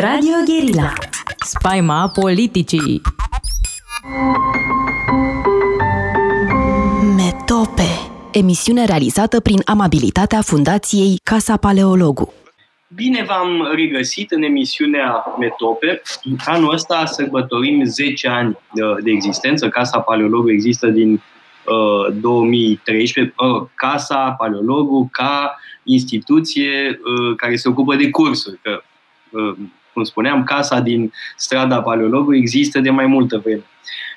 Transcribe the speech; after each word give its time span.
Radio 0.00 0.32
Guerilla 0.46 0.92
Spaima 1.36 2.08
politicii 2.08 3.00
Metope 7.16 7.88
Emisiune 8.32 8.84
realizată 8.84 9.40
prin 9.40 9.60
amabilitatea 9.64 10.40
Fundației 10.40 11.20
Casa 11.22 11.56
Paleologu 11.56 12.32
Bine 12.94 13.24
v-am 13.28 13.68
regăsit 13.74 14.30
în 14.30 14.42
emisiunea 14.42 15.24
Metope. 15.38 16.02
Anul 16.44 16.72
ăsta 16.72 17.04
sărbătorim 17.04 17.84
10 17.84 18.28
ani 18.28 18.58
de 19.02 19.10
existență. 19.10 19.68
Casa 19.68 20.00
Paleologu 20.00 20.50
există 20.50 20.86
din 20.86 21.22
2013. 22.20 23.34
Uh, 23.36 23.68
Casa 23.74 24.30
Paleologu 24.30 25.08
ca 25.12 25.58
instituție 25.82 27.00
uh, 27.04 27.36
care 27.36 27.56
se 27.56 27.68
ocupă 27.68 27.94
de 27.94 28.10
cursuri. 28.10 28.58
Că, 28.62 28.82
uh, 29.30 29.56
cum 29.92 30.04
spuneam, 30.04 30.44
casa 30.44 30.80
din 30.80 31.12
strada 31.36 31.82
Paleologu 31.82 32.34
există 32.34 32.80
de 32.80 32.90
mai 32.90 33.06
multă 33.06 33.38
vreme, 33.38 33.64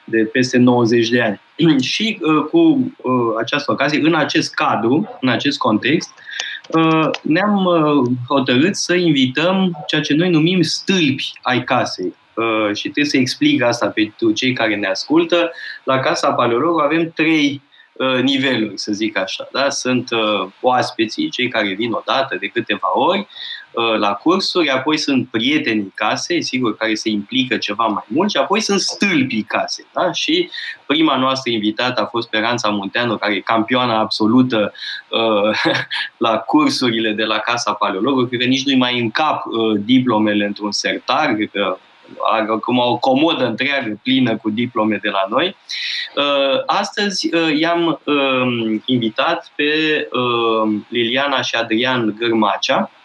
de 0.04 0.17
peste 0.17 0.58
90 0.58 1.09
de 1.09 1.22
ani. 1.22 1.41
Și 1.91 2.20
cu 2.52 2.91
această 3.40 3.72
ocazie, 3.72 4.00
în 4.03 4.16
acest 4.16 4.53
cadru, 4.53 5.17
în 5.22 5.30
acest 5.30 5.58
context, 5.58 6.09
ne-am 7.22 7.67
hotărât 8.27 8.76
să 8.76 8.94
invităm 8.94 9.84
ceea 9.88 10.02
ce 10.02 10.14
noi 10.14 10.30
numim 10.30 10.62
stâlpi 10.62 11.31
ai 11.41 11.64
casei. 11.64 12.14
și 12.73 12.81
trebuie 12.81 13.05
să 13.05 13.17
explic 13.17 13.64
asta 13.64 13.88
pentru 13.88 14.31
cei 14.31 14.53
care 14.53 14.76
ne 14.76 14.88
ascultă. 14.88 15.52
La 15.84 16.00
Casa 16.00 16.31
Paleologu 16.31 16.80
avem 16.80 17.12
trei 17.16 17.62
Uh, 17.98 18.22
niveluri, 18.22 18.78
să 18.78 18.92
zic 18.92 19.17
așa. 19.17 19.48
Da? 19.52 19.70
Sunt 19.70 20.12
uh, 20.12 20.50
oaspeții, 20.62 21.30
cei 21.30 21.48
care 21.48 21.73
vin 21.73 21.92
odată 21.92 22.38
de 22.39 22.48
câteva 22.48 22.98
ori 22.98 23.20
uh, 23.20 23.28
la 23.98 24.14
cursuri, 24.14 24.70
apoi 24.70 24.98
sunt 24.98 25.28
prietenii 25.28 25.92
casei, 25.96 26.44
sigur, 26.44 26.78
care 26.78 26.94
se 26.94 27.10
implică 27.10 27.58
ceva 27.58 27.86
mai 27.86 28.04
mult, 28.08 28.30
și 28.30 28.38
apoi 28.38 28.62
sunt 28.62 28.80
stâlpii 28.80 29.44
casei. 29.44 29.86
Da? 29.94 30.12
Și 30.12 30.50
prima 30.86 31.17
noastră 31.17 31.52
invitată 31.52 32.02
a 32.02 32.06
fost 32.06 32.28
Speranța 32.28 32.70
Munteanu, 32.70 33.17
care 33.17 33.36
e 33.36 33.40
campioana 33.40 34.00
absolută 34.00 34.73
uh, 35.09 35.59
la 36.28 36.38
cursurile 36.38 37.12
de 37.12 37.23
la 37.23 37.38
Casa 37.38 37.73
Paleologului, 37.73 38.28
cred 38.28 38.40
că 38.40 38.45
nici 38.45 38.66
nu-i 38.66 38.78
mai 38.78 39.00
încap 39.00 39.45
uh, 39.45 39.80
diplomele 39.86 40.45
într-un 40.45 40.72
sertar, 40.72 41.34
cred 41.34 41.50
că 41.52 41.78
acum 42.50 42.78
o 42.78 42.98
comodă 42.98 43.45
întreagă 43.45 44.00
plină 44.04 44.38
cu 44.38 44.50
diplome 44.50 45.00
de 45.02 45.10
la 45.10 45.26
noi. 45.30 45.56
Uh, 46.16 46.62
astăzi 46.66 47.36
uh, 47.36 47.60
i-am 47.60 48.00
um, 48.04 48.82
invitat 48.86 49.52
pe 49.56 50.08
um, 50.12 50.86
Liliana 50.89 51.42
și 51.42 51.56
Adrian 51.56 52.16
Gârmacea, 52.17 52.92
uh, 52.92 53.05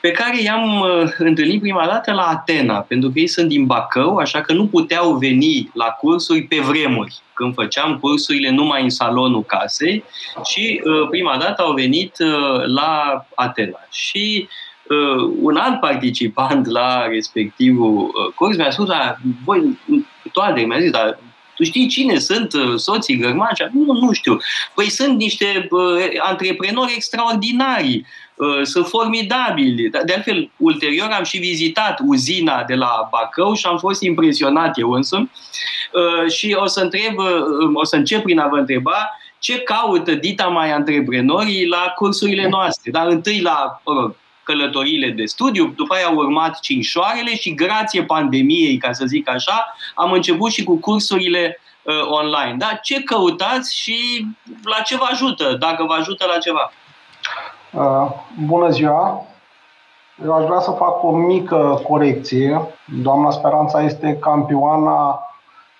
pe 0.00 0.10
care 0.10 0.42
i-am 0.42 0.84
întâlnit 1.18 1.60
prima 1.60 1.86
dată 1.86 2.12
la 2.12 2.26
Atena, 2.26 2.78
pentru 2.78 3.10
că 3.10 3.18
ei 3.18 3.26
sunt 3.26 3.48
din 3.48 3.66
Bacău, 3.66 4.16
așa 4.16 4.40
că 4.40 4.52
nu 4.52 4.66
puteau 4.66 5.12
veni 5.12 5.70
la 5.74 5.84
cursuri 5.84 6.42
pe 6.42 6.56
vremuri, 6.56 7.14
când 7.34 7.54
făceam 7.54 7.98
cursurile 7.98 8.50
numai 8.50 8.82
în 8.82 8.90
salonul 8.90 9.44
casei 9.44 10.04
și 10.44 10.82
prima 11.10 11.36
dată 11.36 11.62
au 11.62 11.72
venit 11.72 12.16
la 12.66 13.24
Atena. 13.34 13.86
Și 13.90 14.48
uh, 14.48 14.70
uh, 14.90 15.32
un 15.40 15.56
alt 15.56 15.80
participant 15.80 16.66
la 16.66 17.06
respectivul 17.06 18.02
uh, 18.02 18.32
curs 18.34 18.56
mi-a 18.56 18.70
spus, 18.70 18.86
da, 18.86 19.16
voi 19.44 19.78
toate, 20.32 20.60
mi-a 20.60 20.80
zis, 20.80 20.90
dar 20.90 21.18
tu 21.56 21.64
știi 21.64 21.88
cine 21.88 22.18
sunt 22.18 22.52
uh, 22.52 22.74
soții 22.76 23.16
Gărmacea? 23.16 23.70
Nu, 23.72 23.92
nu 23.92 24.12
știu. 24.12 24.38
Păi 24.74 24.90
sunt 24.90 25.16
niște 25.16 25.68
uh, 25.70 26.04
antreprenori 26.18 26.92
extraordinari, 26.94 27.96
uh, 27.96 28.04
sunt 28.62 28.86
formidabili. 28.86 29.88
De 29.88 30.12
altfel, 30.14 30.50
ulterior 30.56 31.08
am 31.10 31.24
și 31.24 31.38
vizitat 31.38 31.98
uzina 32.06 32.64
de 32.64 32.74
la 32.74 33.08
Bacău 33.10 33.54
și 33.54 33.66
am 33.66 33.78
fost 33.78 34.02
impresionat 34.02 34.78
eu 34.78 34.90
însumi. 34.90 35.30
Uh, 35.92 36.32
și 36.32 36.56
o 36.60 36.66
să 36.66 36.80
întreb, 36.80 37.18
uh, 37.18 37.70
o 37.74 37.84
să 37.84 37.96
încep 37.96 38.22
prin 38.22 38.38
a 38.38 38.48
vă 38.48 38.56
întreba 38.56 39.10
ce 39.38 39.58
caută 39.58 40.14
dita 40.14 40.46
mai 40.46 40.72
antreprenorii 40.72 41.66
la 41.66 41.92
cursurile 41.94 42.48
noastre. 42.48 42.90
Dar 42.90 43.06
întâi 43.06 43.40
la 43.40 43.80
uh, 43.84 44.14
călătoriile 44.42 45.10
de 45.10 45.24
studiu, 45.24 45.72
după 45.76 45.94
aia 45.94 46.06
au 46.06 46.14
urmat 46.14 46.60
cinșoarele 46.60 47.36
și 47.36 47.54
grație 47.54 48.04
pandemiei, 48.04 48.76
ca 48.76 48.92
să 48.92 49.04
zic 49.04 49.28
așa, 49.28 49.76
am 49.94 50.12
început 50.12 50.52
și 50.52 50.64
cu 50.64 50.76
cursurile 50.76 51.60
uh, 51.82 52.00
online. 52.04 52.54
Da? 52.58 52.78
Ce 52.82 53.02
căutați 53.02 53.76
și 53.76 54.26
la 54.64 54.80
ce 54.80 54.96
vă 54.96 55.06
ajută, 55.10 55.56
dacă 55.60 55.84
vă 55.84 55.94
ajută 55.94 56.26
la 56.26 56.38
ceva? 56.38 56.72
Uh, 57.74 58.10
bună 58.44 58.68
ziua! 58.68 59.22
Eu 60.24 60.34
aș 60.34 60.44
vrea 60.44 60.60
să 60.60 60.70
fac 60.70 61.02
o 61.02 61.10
mică 61.10 61.80
corecție. 61.88 62.60
Doamna 63.02 63.30
Speranța 63.30 63.82
este 63.82 64.16
campioana 64.20 65.20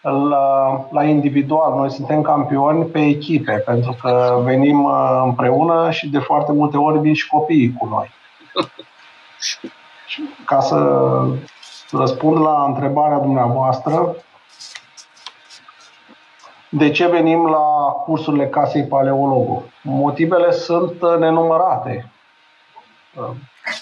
la, 0.02 0.86
la 0.90 1.04
individual. 1.04 1.74
Noi 1.74 1.90
suntem 1.90 2.22
campioni 2.22 2.84
pe 2.84 3.00
echipe, 3.00 3.52
pentru 3.52 3.96
că 4.02 4.40
venim 4.44 4.84
uh, 4.84 5.22
împreună 5.24 5.90
și 5.90 6.08
de 6.08 6.18
foarte 6.18 6.52
multe 6.52 6.76
ori 6.76 6.98
vin 6.98 7.14
și 7.14 7.28
copiii 7.28 7.74
cu 7.78 7.86
noi. 7.86 8.10
Ca 10.44 10.60
să 10.60 11.10
răspund 11.90 12.40
la 12.40 12.64
întrebarea 12.66 13.18
dumneavoastră, 13.18 14.14
de 16.70 16.91
ce 16.91 17.06
venim 17.06 17.47
la 17.47 17.92
cursurile 18.04 18.48
Casei 18.48 18.84
Paleologu? 18.84 19.64
Motivele 19.82 20.53
sunt 20.53 21.19
nenumărate. 21.19 22.10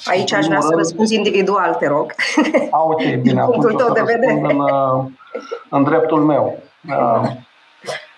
Aici 0.04 0.32
aș 0.32 0.46
vrea 0.46 0.60
să 0.60 0.74
răspunzi 0.76 1.14
individual, 1.14 1.74
te 1.74 1.86
rog. 1.86 2.14
A, 2.70 2.82
ok, 2.82 3.14
bine, 3.22 3.40
atunci 3.40 3.74
o 3.74 3.78
să 3.78 3.92
de 3.92 4.02
vedere. 4.04 4.32
În, 4.32 4.62
în 5.68 5.84
dreptul 5.84 6.24
meu. 6.24 6.58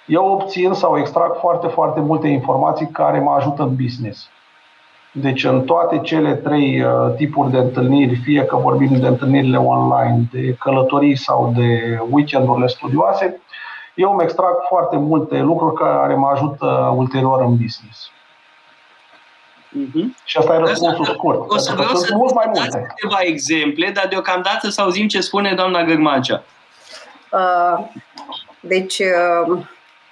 Eu 0.06 0.32
obțin 0.32 0.72
sau 0.72 0.98
extrag 0.98 1.36
foarte, 1.38 1.66
foarte 1.66 2.00
multe 2.00 2.28
informații 2.28 2.88
care 2.88 3.20
mă 3.20 3.30
ajută 3.30 3.62
în 3.62 3.76
business. 3.76 4.28
Deci 5.12 5.44
în 5.44 5.62
toate 5.64 5.98
cele 5.98 6.34
trei 6.34 6.82
uh, 6.82 7.14
tipuri 7.16 7.50
de 7.50 7.58
întâlniri, 7.58 8.16
fie 8.16 8.44
că 8.44 8.56
vorbim 8.56 9.00
de 9.00 9.06
întâlnirile 9.06 9.56
online, 9.56 10.28
de 10.32 10.54
călătorii 10.58 11.16
sau 11.16 11.52
de 11.56 11.98
weekendurile 12.10 12.66
studioase, 12.66 13.40
eu 14.00 14.10
îmi 14.10 14.22
extrag 14.22 14.54
foarte 14.68 14.96
multe 14.96 15.38
lucruri 15.38 15.74
care 15.74 16.14
mă 16.14 16.28
ajută 16.32 16.92
ulterior 16.96 17.40
în 17.40 17.56
business. 17.56 18.10
Mm-hmm. 19.70 20.24
Și 20.24 20.38
asta 20.38 20.54
e 20.54 20.58
răspunsul 20.58 21.04
scurt. 21.04 21.50
O 21.50 21.56
să 21.56 21.72
vreau 21.72 21.94
să 21.94 22.14
mult 22.14 22.34
mai 22.34 22.50
multe. 22.54 22.86
câteva 22.88 23.18
exemple, 23.20 23.90
dar 23.94 24.06
deocamdată 24.08 24.68
să 24.68 24.80
auzim 24.80 25.08
ce 25.08 25.20
spune 25.20 25.54
doamna 25.54 25.84
Gărmacea. 25.84 26.42
Uh, 27.32 27.86
deci, 28.60 28.98
uh, 28.98 29.58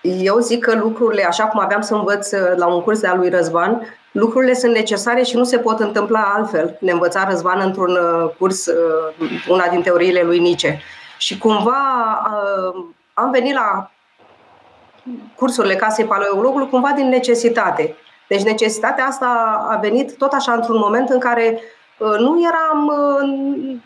eu 0.00 0.38
zic 0.38 0.64
că 0.64 0.74
lucrurile, 0.74 1.24
așa 1.24 1.44
cum 1.44 1.60
aveam 1.60 1.80
să 1.80 1.94
învăț 1.94 2.32
uh, 2.32 2.52
la 2.56 2.66
un 2.66 2.82
curs 2.82 3.00
de-a 3.00 3.14
lui 3.14 3.28
Răzvan, 3.28 3.82
lucrurile 4.12 4.54
sunt 4.54 4.72
necesare 4.72 5.22
și 5.22 5.36
nu 5.36 5.44
se 5.44 5.58
pot 5.58 5.80
întâmpla 5.80 6.32
altfel. 6.36 6.76
Ne 6.80 6.92
învăța 6.92 7.28
Răzvan 7.28 7.60
într-un 7.60 7.90
uh, 7.90 8.30
curs, 8.38 8.66
uh, 8.66 9.30
una 9.48 9.66
din 9.66 9.82
teoriile 9.82 10.22
lui 10.22 10.38
Nice. 10.38 10.80
Și 11.18 11.38
cumva 11.38 11.82
am 13.22 13.30
venit 13.30 13.54
la 13.54 13.90
cursurile 15.36 15.74
Casei 15.74 16.04
Paleologului 16.04 16.68
cumva 16.68 16.92
din 16.96 17.08
necesitate. 17.08 17.96
Deci 18.28 18.42
necesitatea 18.42 19.04
asta 19.04 19.26
a 19.70 19.76
venit 19.76 20.16
tot 20.16 20.32
așa 20.32 20.52
într-un 20.52 20.78
moment 20.78 21.08
în 21.08 21.18
care 21.18 21.60
nu 22.18 22.40
eram 22.40 22.92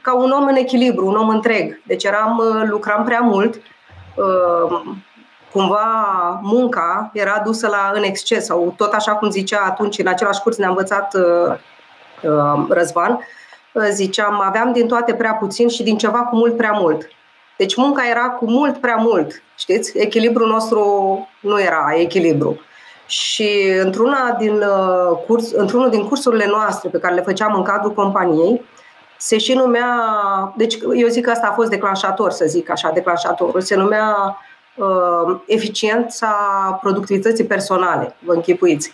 ca 0.00 0.14
un 0.14 0.30
om 0.30 0.46
în 0.46 0.56
echilibru, 0.56 1.06
un 1.06 1.16
om 1.16 1.28
întreg. 1.28 1.80
Deci 1.86 2.04
eram, 2.04 2.42
lucram 2.68 3.04
prea 3.04 3.20
mult, 3.20 3.60
cumva 5.52 6.38
munca 6.42 7.10
era 7.12 7.42
dusă 7.44 7.68
la 7.68 7.92
în 7.94 8.02
exces 8.02 8.44
sau 8.44 8.74
tot 8.76 8.92
așa 8.92 9.14
cum 9.14 9.30
zicea 9.30 9.60
atunci 9.66 9.98
în 9.98 10.06
același 10.06 10.40
curs 10.40 10.56
ne-a 10.56 10.68
învățat 10.68 11.14
uh, 11.14 11.54
uh, 12.22 12.66
Răzvan, 12.68 13.18
uh, 13.72 13.88
ziceam 13.90 14.40
aveam 14.40 14.72
din 14.72 14.88
toate 14.88 15.14
prea 15.14 15.34
puțin 15.34 15.68
și 15.68 15.82
din 15.82 15.96
ceva 15.96 16.18
cu 16.18 16.36
mult 16.36 16.56
prea 16.56 16.72
mult. 16.72 17.08
Deci 17.62 17.76
munca 17.76 18.08
era 18.08 18.30
cu 18.30 18.50
mult 18.50 18.76
prea 18.76 18.96
mult, 18.96 19.42
știți? 19.56 19.98
Echilibrul 19.98 20.48
nostru 20.48 20.82
nu 21.40 21.60
era 21.60 21.92
echilibru. 21.94 22.60
Și 23.06 23.48
într-una 23.82 24.36
din 24.38 24.54
uh, 24.54 25.18
curs, 25.26 25.52
într-unul 25.52 25.90
din 25.90 26.08
cursurile 26.08 26.46
noastre 26.46 26.88
pe 26.88 26.98
care 26.98 27.14
le 27.14 27.20
făceam 27.20 27.54
în 27.54 27.62
cadrul 27.62 27.92
companiei, 27.92 28.64
se 29.18 29.38
și 29.38 29.54
numea, 29.54 29.88
deci 30.56 30.78
eu 30.94 31.08
zic 31.08 31.24
că 31.24 31.30
asta 31.30 31.46
a 31.46 31.52
fost 31.52 31.70
declanșator, 31.70 32.30
să 32.30 32.44
zic 32.46 32.70
așa, 32.70 32.90
declanșatorul, 32.90 33.60
se 33.60 33.74
numea 33.74 34.36
uh, 34.76 35.40
eficiența 35.46 36.34
productivității 36.82 37.44
personale, 37.44 38.16
vă 38.18 38.32
închipuiți. 38.32 38.92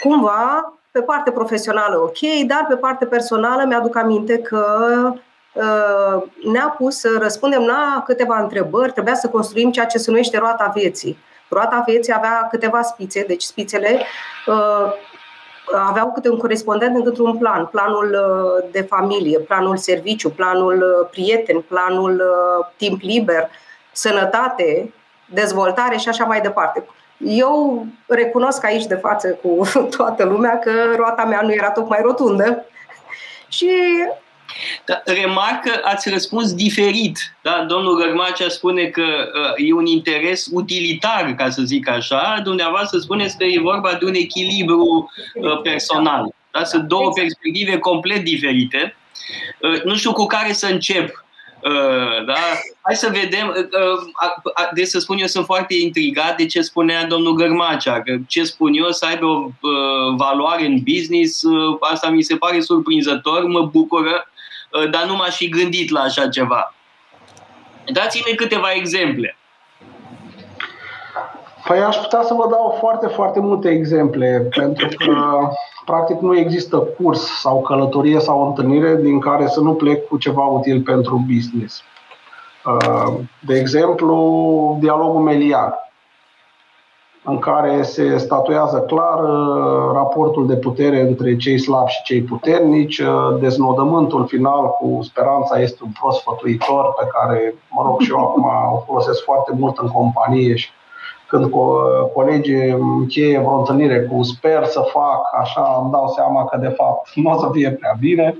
Cumva, 0.00 0.72
pe 0.90 1.00
parte 1.00 1.30
profesională 1.30 1.98
ok, 1.98 2.46
dar 2.46 2.66
pe 2.68 2.76
parte 2.76 3.06
personală 3.06 3.64
mi-aduc 3.66 3.96
aminte 3.96 4.38
că 4.38 4.64
uh, 5.12 5.20
ne-a 6.52 6.74
pus 6.78 6.98
să 6.98 7.16
răspundem 7.20 7.62
la 7.62 8.02
câteva 8.06 8.40
întrebări, 8.40 8.92
trebuia 8.92 9.14
să 9.14 9.28
construim 9.28 9.70
ceea 9.70 9.86
ce 9.86 9.98
se 9.98 10.10
numește 10.10 10.38
roata 10.38 10.72
vieții. 10.74 11.18
Roata 11.48 11.84
vieții 11.86 12.12
avea 12.16 12.46
câteva 12.50 12.82
spițe, 12.82 13.24
deci 13.26 13.42
spițele 13.42 14.00
uh, 14.46 14.92
aveau 15.74 16.12
câte 16.12 16.28
un 16.28 16.38
corespondent 16.38 17.06
într-un 17.06 17.38
plan, 17.38 17.66
planul 17.66 18.16
de 18.70 18.80
familie, 18.80 19.38
planul 19.38 19.76
serviciu, 19.76 20.30
planul 20.30 21.08
prieten, 21.10 21.60
planul 21.60 22.22
timp 22.76 23.00
liber, 23.00 23.50
sănătate, 23.92 24.92
dezvoltare 25.32 25.96
și 25.96 26.08
așa 26.08 26.24
mai 26.24 26.40
departe. 26.40 26.86
Eu 27.18 27.86
recunosc 28.06 28.64
aici 28.64 28.86
de 28.86 28.94
față 28.94 29.28
cu 29.28 29.68
toată 29.96 30.24
lumea 30.24 30.58
că 30.58 30.72
roata 30.96 31.24
mea 31.24 31.40
nu 31.40 31.52
era 31.52 31.70
tocmai 31.70 32.00
rotundă 32.02 32.64
și 33.48 33.70
da, 34.84 35.02
remarc 35.04 35.62
că 35.62 35.80
ați 35.84 36.10
răspuns 36.10 36.54
diferit. 36.54 37.18
Da? 37.42 37.64
Domnul 37.68 37.96
Gărmacea 37.96 38.48
spune 38.48 38.84
că 38.84 39.02
uh, 39.02 39.66
e 39.68 39.72
un 39.72 39.86
interes 39.86 40.48
utilitar, 40.52 41.34
ca 41.34 41.50
să 41.50 41.62
zic 41.62 41.88
așa. 41.88 42.40
Dumneavoastră 42.44 42.98
spuneți 42.98 43.36
că 43.36 43.44
e 43.44 43.60
vorba 43.60 43.92
de 43.92 44.04
un 44.04 44.14
echilibru 44.14 45.10
uh, 45.34 45.60
personal. 45.62 46.34
Da? 46.50 46.64
Sunt 46.64 46.82
două 46.82 47.06
exact. 47.06 47.20
perspective 47.20 47.78
complet 47.78 48.24
diferite. 48.24 48.96
Uh, 49.60 49.82
nu 49.82 49.96
știu 49.96 50.12
cu 50.12 50.26
care 50.26 50.52
să 50.52 50.66
încep. 50.66 51.24
Uh, 51.64 52.24
da? 52.26 52.34
Hai 52.80 52.96
să 52.96 53.08
vedem. 53.12 53.48
Uh, 53.48 54.68
de 54.74 54.84
să 54.84 54.98
spun 54.98 55.18
eu, 55.18 55.26
sunt 55.26 55.44
foarte 55.44 55.74
intrigat 55.74 56.36
de 56.36 56.46
ce 56.46 56.60
spunea 56.60 57.06
domnul 57.06 57.34
Gărmacea. 57.34 58.02
Că 58.02 58.16
ce 58.28 58.44
spun 58.44 58.72
eu 58.74 58.90
să 58.90 59.06
aibă 59.06 59.26
o 59.26 59.48
uh, 59.60 60.14
valoare 60.16 60.66
în 60.66 60.78
business, 60.94 61.42
asta 61.80 62.08
mi 62.08 62.22
se 62.22 62.36
pare 62.36 62.60
surprinzător, 62.60 63.44
mă 63.44 63.62
bucură, 63.62 64.29
dar 64.90 65.04
nu 65.06 65.16
m-aș 65.16 65.36
fi 65.36 65.48
gândit 65.48 65.90
la 65.90 66.00
așa 66.00 66.28
ceva. 66.28 66.74
Dați-mi 67.92 68.36
câteva 68.36 68.72
exemple. 68.74 69.36
Păi 71.66 71.78
aș 71.78 71.96
putea 71.96 72.22
să 72.22 72.34
vă 72.34 72.46
dau 72.50 72.76
foarte, 72.78 73.06
foarte 73.06 73.40
multe 73.40 73.68
exemple, 73.68 74.48
pentru 74.50 74.88
că 74.96 75.14
practic 75.84 76.18
nu 76.18 76.36
există 76.36 76.76
curs 76.76 77.40
sau 77.40 77.62
călătorie 77.62 78.20
sau 78.20 78.46
întâlnire 78.46 78.96
din 78.96 79.20
care 79.20 79.46
să 79.46 79.60
nu 79.60 79.74
plec 79.74 80.08
cu 80.08 80.18
ceva 80.18 80.42
util 80.42 80.82
pentru 80.82 81.24
business. 81.34 81.82
Uh, 82.64 83.14
de 83.40 83.58
exemplu, 83.58 84.76
dialogul 84.80 85.20
melian, 85.20 85.74
în 87.22 87.38
care 87.38 87.82
se 87.82 88.16
statuează 88.18 88.78
clar 88.78 89.22
uh, 89.22 89.92
raportul 89.92 90.46
de 90.46 90.56
putere 90.56 91.00
între 91.00 91.36
cei 91.36 91.58
slabi 91.58 91.90
și 91.90 92.02
cei 92.02 92.22
puternici, 92.22 92.98
uh, 92.98 93.36
deznodământul 93.40 94.26
final 94.26 94.68
cu 94.68 94.98
speranța 95.02 95.60
este 95.60 95.78
un 95.82 95.90
prost 96.00 96.20
sfătuitor 96.20 96.94
pe 96.98 97.06
care, 97.12 97.54
mă 97.70 97.82
rog, 97.82 98.00
și 98.00 98.10
eu 98.10 98.18
acum 98.18 98.44
o 98.72 98.82
folosesc 98.86 99.22
foarte 99.22 99.52
mult 99.58 99.78
în 99.78 99.88
companie 99.88 100.56
și 100.56 100.68
când 101.26 101.46
co- 101.46 102.12
colegii 102.14 102.70
încheie 102.70 103.38
vreo 103.38 103.58
întâlnire 103.58 104.00
cu 104.00 104.22
sper 104.22 104.64
să 104.64 104.80
fac 104.92 105.20
așa, 105.40 105.78
îmi 105.82 105.90
dau 105.90 106.12
seama 106.16 106.44
că 106.44 106.56
de 106.56 106.68
fapt 106.68 107.10
nu 107.14 107.30
o 107.30 107.38
să 107.38 107.48
fie 107.52 107.70
prea 107.70 107.96
bine. 108.00 108.38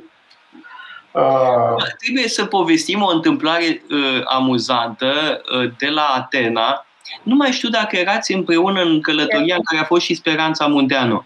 Uh... 1.13 1.85
Trebuie 2.05 2.29
să 2.29 2.45
povestim 2.45 3.03
o 3.03 3.11
întâmplare 3.15 3.83
uh, 3.91 4.23
amuzantă 4.25 5.07
uh, 5.07 5.71
de 5.79 5.89
la 5.89 6.13
Atena. 6.17 6.85
Nu 7.23 7.35
mai 7.35 7.51
știu 7.51 7.69
dacă 7.69 7.97
erați 7.97 8.33
împreună 8.33 8.83
în 8.83 9.01
călătoria 9.01 9.55
în 9.55 9.63
care 9.63 9.83
a 9.83 9.85
fost 9.85 10.05
și 10.05 10.15
Speranța 10.15 10.67
Munteanu. 10.67 11.25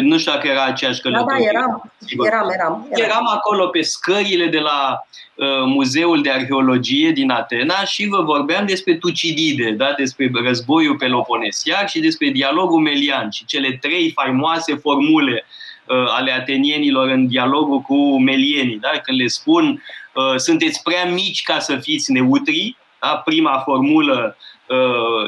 Nu 0.00 0.18
știu 0.18 0.32
dacă 0.32 0.48
era 0.48 0.64
aceeași 0.64 1.00
călătorie. 1.00 1.50
Da, 1.52 1.58
da, 1.58 1.58
eram, 1.58 1.92
eram, 2.08 2.50
eram, 2.50 2.86
eram. 2.90 3.04
Eram 3.04 3.26
acolo 3.26 3.66
pe 3.66 3.82
scările 3.82 4.46
de 4.46 4.58
la 4.58 5.04
uh, 5.34 5.46
Muzeul 5.64 6.22
de 6.22 6.30
Arheologie 6.30 7.10
din 7.10 7.30
Atena 7.30 7.84
și 7.84 8.06
vă 8.06 8.22
vorbeam 8.22 8.66
despre 8.66 8.94
Tucidide, 8.94 9.70
da? 9.70 9.94
despre 9.96 10.30
războiul 10.44 10.96
peloponesiac 10.96 11.88
și 11.88 12.00
despre 12.00 12.28
dialogul 12.28 12.80
melian 12.80 13.30
și 13.30 13.44
cele 13.44 13.78
trei 13.80 14.10
faimoase 14.10 14.74
formule 14.74 15.44
uh, 15.86 16.04
ale 16.08 16.32
atenienilor 16.32 17.08
în 17.08 17.26
dialogul 17.26 17.80
cu 17.80 18.20
melienii. 18.20 18.78
Da? 18.78 18.88
Când 19.02 19.20
le 19.20 19.26
spun 19.26 19.82
uh, 20.14 20.36
sunteți 20.36 20.82
prea 20.82 21.04
mici 21.04 21.42
ca 21.42 21.58
să 21.58 21.76
fiți 21.76 22.12
neutri, 22.12 22.76
da? 23.00 23.22
prima 23.24 23.62
formulă 23.64 24.36
uh, 24.38 24.50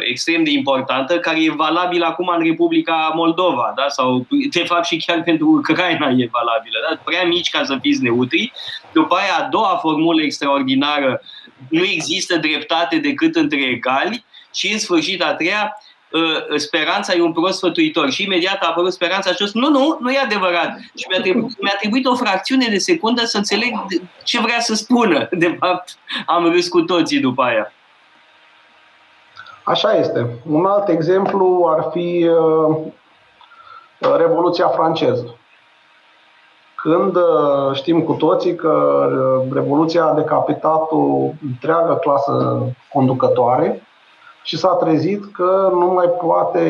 extrem 0.09 0.45
de 0.45 0.51
importantă, 0.51 1.19
care 1.19 1.45
e 1.45 1.51
valabilă 1.51 2.07
acum 2.07 2.29
în 2.37 2.43
Republica 2.43 3.13
Moldova, 3.15 3.73
da? 3.77 3.89
sau 3.89 4.27
de 4.51 4.65
fapt 4.65 4.85
și 4.85 4.97
chiar 5.07 5.23
pentru 5.23 5.47
Ucraina 5.47 6.09
e 6.09 6.29
valabilă. 6.33 6.79
Da? 6.89 7.01
Prea 7.05 7.25
mici 7.25 7.51
ca 7.51 7.65
să 7.65 7.79
fiți 7.81 8.03
neutri. 8.03 8.53
După 8.93 9.15
aia, 9.15 9.45
a 9.45 9.49
doua 9.49 9.79
formulă 9.81 10.23
extraordinară, 10.23 11.21
nu 11.69 11.85
există 11.85 12.37
dreptate 12.37 12.97
decât 12.97 13.37
între 13.37 13.61
egali. 13.61 14.25
Și 14.55 14.73
în 14.73 14.79
sfârșit, 14.79 15.23
a 15.23 15.35
treia, 15.35 15.77
uh, 16.11 16.57
speranța 16.57 17.15
e 17.15 17.21
un 17.21 17.33
prost 17.33 17.57
sfătuitor. 17.57 18.11
Și 18.11 18.23
imediat 18.23 18.63
a 18.63 18.69
apărut 18.69 18.93
speranța 18.93 19.29
și 19.29 19.37
a 19.43 19.47
spus, 19.47 19.63
nu, 19.63 19.71
nu, 19.71 19.99
nu 20.01 20.11
e 20.11 20.19
adevărat. 20.19 20.79
Și 20.79 21.07
mi-a 21.11 21.21
trebuit, 21.21 21.61
mi-a 21.61 21.77
trebuit 21.81 22.07
o 22.07 22.15
fracțiune 22.15 22.67
de 22.69 22.79
secundă 22.79 23.25
să 23.25 23.37
înțeleg 23.37 23.73
ce 24.25 24.41
vrea 24.41 24.61
să 24.61 24.75
spună. 24.75 25.29
De 25.31 25.57
fapt, 25.59 25.97
am 26.27 26.51
râs 26.51 26.69
cu 26.69 26.81
toții 26.81 27.21
după 27.21 27.43
aia. 27.43 27.73
Așa 29.65 29.93
este. 29.93 30.39
Un 30.51 30.67
alt 30.67 30.89
exemplu 30.89 31.67
ar 31.69 31.89
fi 31.91 32.29
uh, 32.29 32.77
Revoluția 34.17 34.69
franceză. 34.69 35.37
Când 36.75 37.17
uh, 37.17 37.73
știm 37.73 38.03
cu 38.03 38.13
toții 38.13 38.55
că 38.55 39.07
uh, 39.43 39.53
Revoluția 39.53 40.05
a 40.05 40.15
decapitat 40.15 40.91
o 40.91 41.29
întreagă 41.47 41.95
clasă 41.95 42.63
conducătoare 42.93 43.83
și 44.43 44.59
s-a 44.59 44.75
trezit 44.75 45.33
că 45.33 45.71
nu 45.73 45.87
mai 45.87 46.07
poate, 46.07 46.61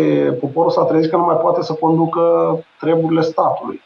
poporul 0.41 0.71
s-a 0.71 0.85
trezit 0.85 1.11
că 1.11 1.17
nu 1.17 1.25
mai 1.25 1.37
poate 1.37 1.63
să 1.63 1.73
conducă 1.73 2.59
treburile 2.81 3.21
statului. 3.21 3.81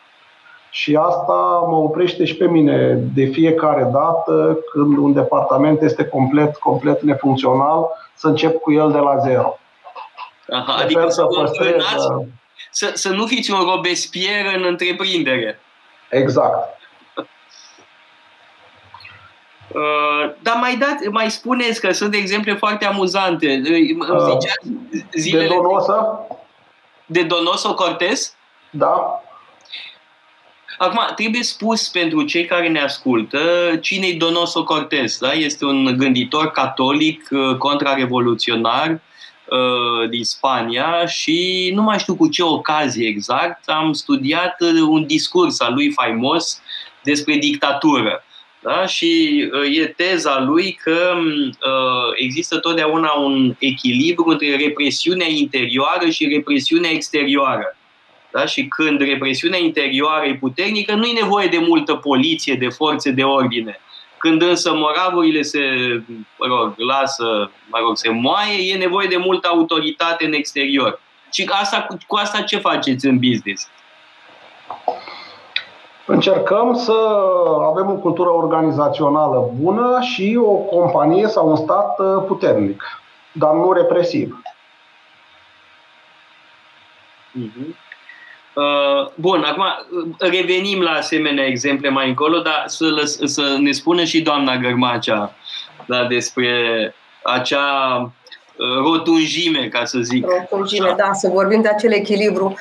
Și 0.71 0.97
asta 0.97 1.65
mă 1.69 1.77
oprește 1.77 2.25
și 2.25 2.35
pe 2.35 2.47
mine 2.47 2.95
de 3.15 3.25
fiecare 3.25 3.89
dată 3.93 4.59
când 4.73 4.97
un 4.97 5.13
departament 5.13 5.83
este 5.83 6.05
complet, 6.05 6.57
complet 6.57 7.03
nefuncțional 7.03 7.87
să 8.15 8.27
încep 8.27 8.61
cu 8.61 8.73
el 8.73 8.93
de 8.93 8.99
la 8.99 9.19
zero. 9.19 9.59
Aha, 10.51 10.75
adică 10.83 11.09
să, 11.09 11.25
păstrez, 11.25 11.75
uh, 11.75 12.27
să, 12.71 12.91
să 12.95 13.09
nu 13.09 13.27
fiți 13.27 13.51
un 13.51 13.61
Robespierre 13.61 14.57
în 14.57 14.65
întreprindere. 14.65 15.61
Exact. 16.11 16.77
Uh, 19.69 20.35
dar 20.43 20.57
mai, 20.61 20.77
dat, 20.77 21.11
mai 21.11 21.31
spuneți 21.31 21.81
că 21.81 21.93
sunt 21.93 22.15
exemple 22.15 22.55
foarte 22.55 22.85
amuzante. 22.85 23.63
Uh, 23.65 24.37
zilele 25.13 25.49
de 25.49 25.55
Donoso? 25.55 26.27
De 27.07 27.23
Donoso 27.23 27.75
Cortez? 27.75 28.35
Da. 28.71 29.23
Acum, 30.79 31.01
trebuie 31.17 31.43
spus 31.43 31.89
pentru 31.89 32.23
cei 32.23 32.45
care 32.45 32.69
ne 32.69 32.81
ascultă 32.81 33.39
cine-i 33.81 34.15
Donoso 34.15 34.65
Cortez. 34.65 35.19
Da? 35.19 35.33
Este 35.33 35.65
un 35.65 35.95
gânditor 35.97 36.51
catolic 36.51 37.29
uh, 37.31 37.57
contrarevoluționar 37.57 38.91
uh, 38.91 40.09
din 40.09 40.25
Spania 40.25 41.07
și 41.07 41.71
nu 41.75 41.83
mai 41.83 41.99
știu 41.99 42.17
cu 42.17 42.29
ce 42.29 42.43
ocazie 42.43 43.09
exact 43.09 43.69
am 43.69 43.93
studiat 43.93 44.57
uh, 44.61 44.81
un 44.89 45.07
discurs 45.07 45.61
al 45.61 45.73
lui 45.75 45.93
faimos 45.93 46.61
despre 47.03 47.35
dictatură. 47.35 48.25
Da? 48.63 48.87
Și 48.87 49.39
e 49.73 49.87
teza 49.87 50.41
lui 50.41 50.73
că 50.83 51.15
uh, 51.17 52.13
există 52.17 52.59
totdeauna 52.59 53.13
un 53.13 53.55
echilibru 53.59 54.25
între 54.29 54.57
represiunea 54.57 55.29
interioară 55.29 56.09
și 56.11 56.29
represiunea 56.29 56.91
exterioară. 56.91 57.78
Da? 58.39 58.47
Și 58.47 58.69
când 58.69 59.01
represiunea 59.01 59.59
interioară 59.59 60.25
e 60.25 60.35
puternică, 60.35 60.95
nu 60.95 61.05
e 61.05 61.21
nevoie 61.21 61.47
de 61.47 61.59
multă 61.59 61.95
poliție, 61.95 62.55
de 62.55 62.69
forțe 62.69 63.11
de 63.11 63.23
ordine. 63.23 63.81
Când 64.19 64.43
însă 64.43 64.75
moravurile 64.75 65.43
se 65.43 65.61
mă 66.39 66.47
rog, 66.47 66.75
lasă, 66.77 67.51
mă 67.71 67.79
rog, 67.81 67.97
se 67.97 68.11
moaie, 68.11 68.73
e 68.73 68.77
nevoie 68.77 69.09
de 69.09 69.17
multă 69.17 69.49
autoritate 69.49 70.25
în 70.25 70.33
exterior. 70.33 71.01
Și 71.33 71.51
asta, 71.61 71.87
cu 72.07 72.17
asta 72.17 72.41
ce 72.41 72.59
faceți 72.59 73.07
în 73.07 73.19
business? 73.19 73.71
Încercăm 76.07 76.75
să 76.75 76.93
avem 77.71 77.91
o 77.91 77.95
cultură 77.95 78.29
organizațională 78.29 79.51
bună 79.61 79.99
și 80.01 80.39
o 80.41 80.55
companie 80.55 81.27
sau 81.27 81.49
un 81.49 81.57
stat 81.57 81.99
uh, 81.99 82.25
puternic, 82.27 82.83
dar 83.33 83.53
nu 83.55 83.73
represiv. 83.73 84.41
Uh-huh. 87.39 87.88
Uh, 88.59 89.11
bun, 89.15 89.43
acum 89.43 89.63
uh, 89.63 90.31
revenim 90.31 90.81
la 90.81 90.91
asemenea 90.91 91.45
exemple 91.45 91.89
mai 91.89 92.09
încolo, 92.09 92.39
dar 92.39 92.65
să, 92.67 92.87
să 93.25 93.57
ne 93.61 93.73
spună 93.73 94.05
și 94.05 94.23
doamna 94.23 94.57
Gărmacea 94.57 95.35
da, 95.87 96.05
despre 96.05 96.51
acea 97.23 97.97
uh, 97.97 98.77
rotunjime, 98.85 99.69
ca 99.69 99.85
să 99.85 99.99
zic. 99.99 100.27
Rotunjime, 100.27 100.95
da, 100.97 101.13
să 101.13 101.29
vorbim 101.29 101.61
de 101.61 101.69
acel 101.69 101.93
echilibru. 101.93 102.55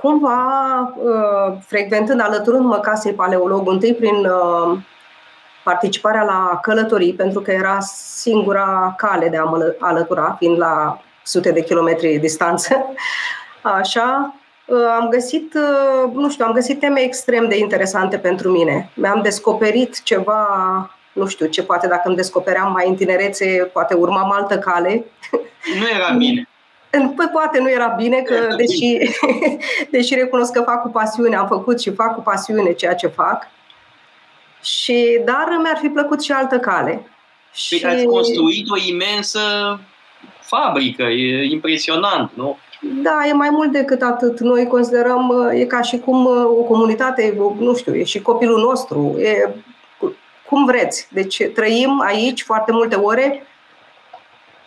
Cumva, 0.00 0.94
frecventând, 1.66 2.20
alăturându-mă 2.20 2.76
casei 2.76 3.12
paleolog, 3.12 3.70
întâi 3.70 3.94
prin 3.94 4.26
participarea 5.64 6.22
la 6.22 6.58
călătorii, 6.62 7.14
pentru 7.14 7.40
că 7.40 7.50
era 7.50 7.80
singura 7.80 8.94
cale 8.96 9.28
de 9.28 9.36
a 9.36 9.44
mă 9.44 9.74
alătura, 9.78 10.36
fiind 10.38 10.58
la 10.58 11.00
sute 11.22 11.52
de 11.52 11.62
kilometri 11.62 12.18
distanță, 12.18 12.84
așa, 13.80 14.37
am 14.98 15.08
găsit, 15.08 15.54
nu 16.12 16.30
știu, 16.30 16.44
am 16.44 16.52
găsit 16.52 16.80
teme 16.80 17.00
extrem 17.00 17.48
de 17.48 17.58
interesante 17.58 18.18
pentru 18.18 18.50
mine. 18.50 18.90
Mi-am 18.94 19.22
descoperit 19.22 20.02
ceva, 20.02 20.46
nu 21.12 21.26
știu, 21.26 21.46
ce 21.46 21.62
poate 21.62 21.86
dacă 21.86 22.02
îmi 22.04 22.16
descopeream 22.16 22.72
mai 22.72 22.88
în 22.88 22.94
tinerețe, 22.94 23.70
poate 23.72 23.94
urmam 23.94 24.30
altă 24.30 24.58
cale. 24.58 25.04
Nu 25.78 25.88
era 25.94 26.14
bine. 26.16 26.48
Păi 27.16 27.28
poate 27.32 27.58
nu 27.60 27.70
era 27.70 27.86
bine, 27.86 28.20
că 28.20 28.34
deși, 28.56 29.12
deși 29.90 30.14
recunosc 30.14 30.52
că 30.52 30.62
fac 30.62 30.82
cu 30.82 30.88
pasiune, 30.88 31.36
am 31.36 31.46
făcut 31.46 31.80
și 31.80 31.94
fac 31.94 32.14
cu 32.14 32.20
pasiune 32.20 32.72
ceea 32.72 32.94
ce 32.94 33.06
fac, 33.06 33.46
și, 34.62 35.20
dar 35.24 35.58
mi-ar 35.62 35.78
fi 35.80 35.88
plăcut 35.88 36.22
și 36.22 36.32
altă 36.32 36.58
cale. 36.58 36.92
Păi 36.92 37.78
și 37.78 37.84
ați 37.84 38.04
construit 38.04 38.70
o 38.70 38.76
imensă 38.88 39.40
fabrică, 40.40 41.02
e 41.02 41.44
impresionant, 41.44 42.30
nu? 42.34 42.58
Da, 42.80 43.26
e 43.26 43.32
mai 43.32 43.50
mult 43.50 43.72
decât 43.72 44.02
atât. 44.02 44.40
Noi 44.40 44.66
considerăm, 44.66 45.50
e 45.54 45.64
ca 45.64 45.80
și 45.80 45.98
cum 45.98 46.24
uh, 46.24 46.44
o 46.44 46.62
comunitate, 46.62 47.34
nu 47.58 47.74
știu, 47.74 47.94
e 47.94 48.04
și 48.04 48.22
copilul 48.22 48.60
nostru, 48.60 49.16
e 49.18 49.54
cum 50.46 50.64
vreți. 50.64 51.08
Deci 51.10 51.42
trăim 51.54 52.00
aici 52.00 52.42
foarte 52.42 52.72
multe 52.72 52.96
ore. 52.96 53.42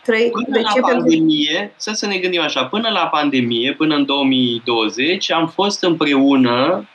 Trăi, 0.04 0.30
până 0.32 0.46
de 0.50 0.60
la 0.60 0.70
ce 0.70 0.80
pandemie, 0.80 1.74
să 1.76 1.92
să 1.94 2.06
ne 2.06 2.18
gândim 2.18 2.42
așa, 2.42 2.66
până 2.66 2.90
la 2.90 3.08
pandemie, 3.08 3.74
până 3.74 3.96
în 3.96 4.06
2020, 4.06 5.32
am 5.32 5.48
fost 5.48 5.84
împreună 5.84 6.88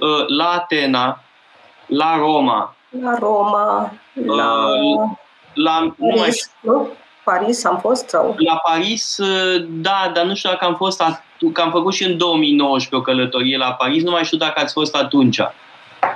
uh, 0.00 0.26
la 0.26 0.48
Atena, 0.50 1.22
la 1.86 2.16
Roma. 2.16 2.76
La 3.02 3.18
Roma, 3.18 3.92
la... 4.12 4.68
Uh, 4.68 5.10
la 5.54 5.94
nu 5.96 6.14
mai 6.18 6.30
nu? 6.60 6.88
Paris 7.24 7.64
am 7.64 7.78
fost 7.78 8.08
sau? 8.08 8.34
La 8.38 8.56
Paris, 8.56 9.18
uh, 9.18 9.66
da, 9.68 10.10
dar 10.14 10.24
nu 10.24 10.34
știu 10.34 10.50
dacă 10.50 10.64
am 10.64 10.74
fost, 10.74 11.02
at- 11.02 11.52
că 11.52 11.60
am 11.60 11.70
făcut 11.70 11.94
și 11.94 12.04
în 12.04 12.16
2019 12.16 12.96
o 12.96 13.00
călătorie 13.00 13.56
la 13.56 13.72
Paris, 13.72 14.02
nu 14.02 14.10
mai 14.10 14.24
știu 14.24 14.38
dacă 14.38 14.60
ați 14.60 14.72
fost 14.72 14.96
atunci. 14.96 15.38
Uh, 15.38 15.48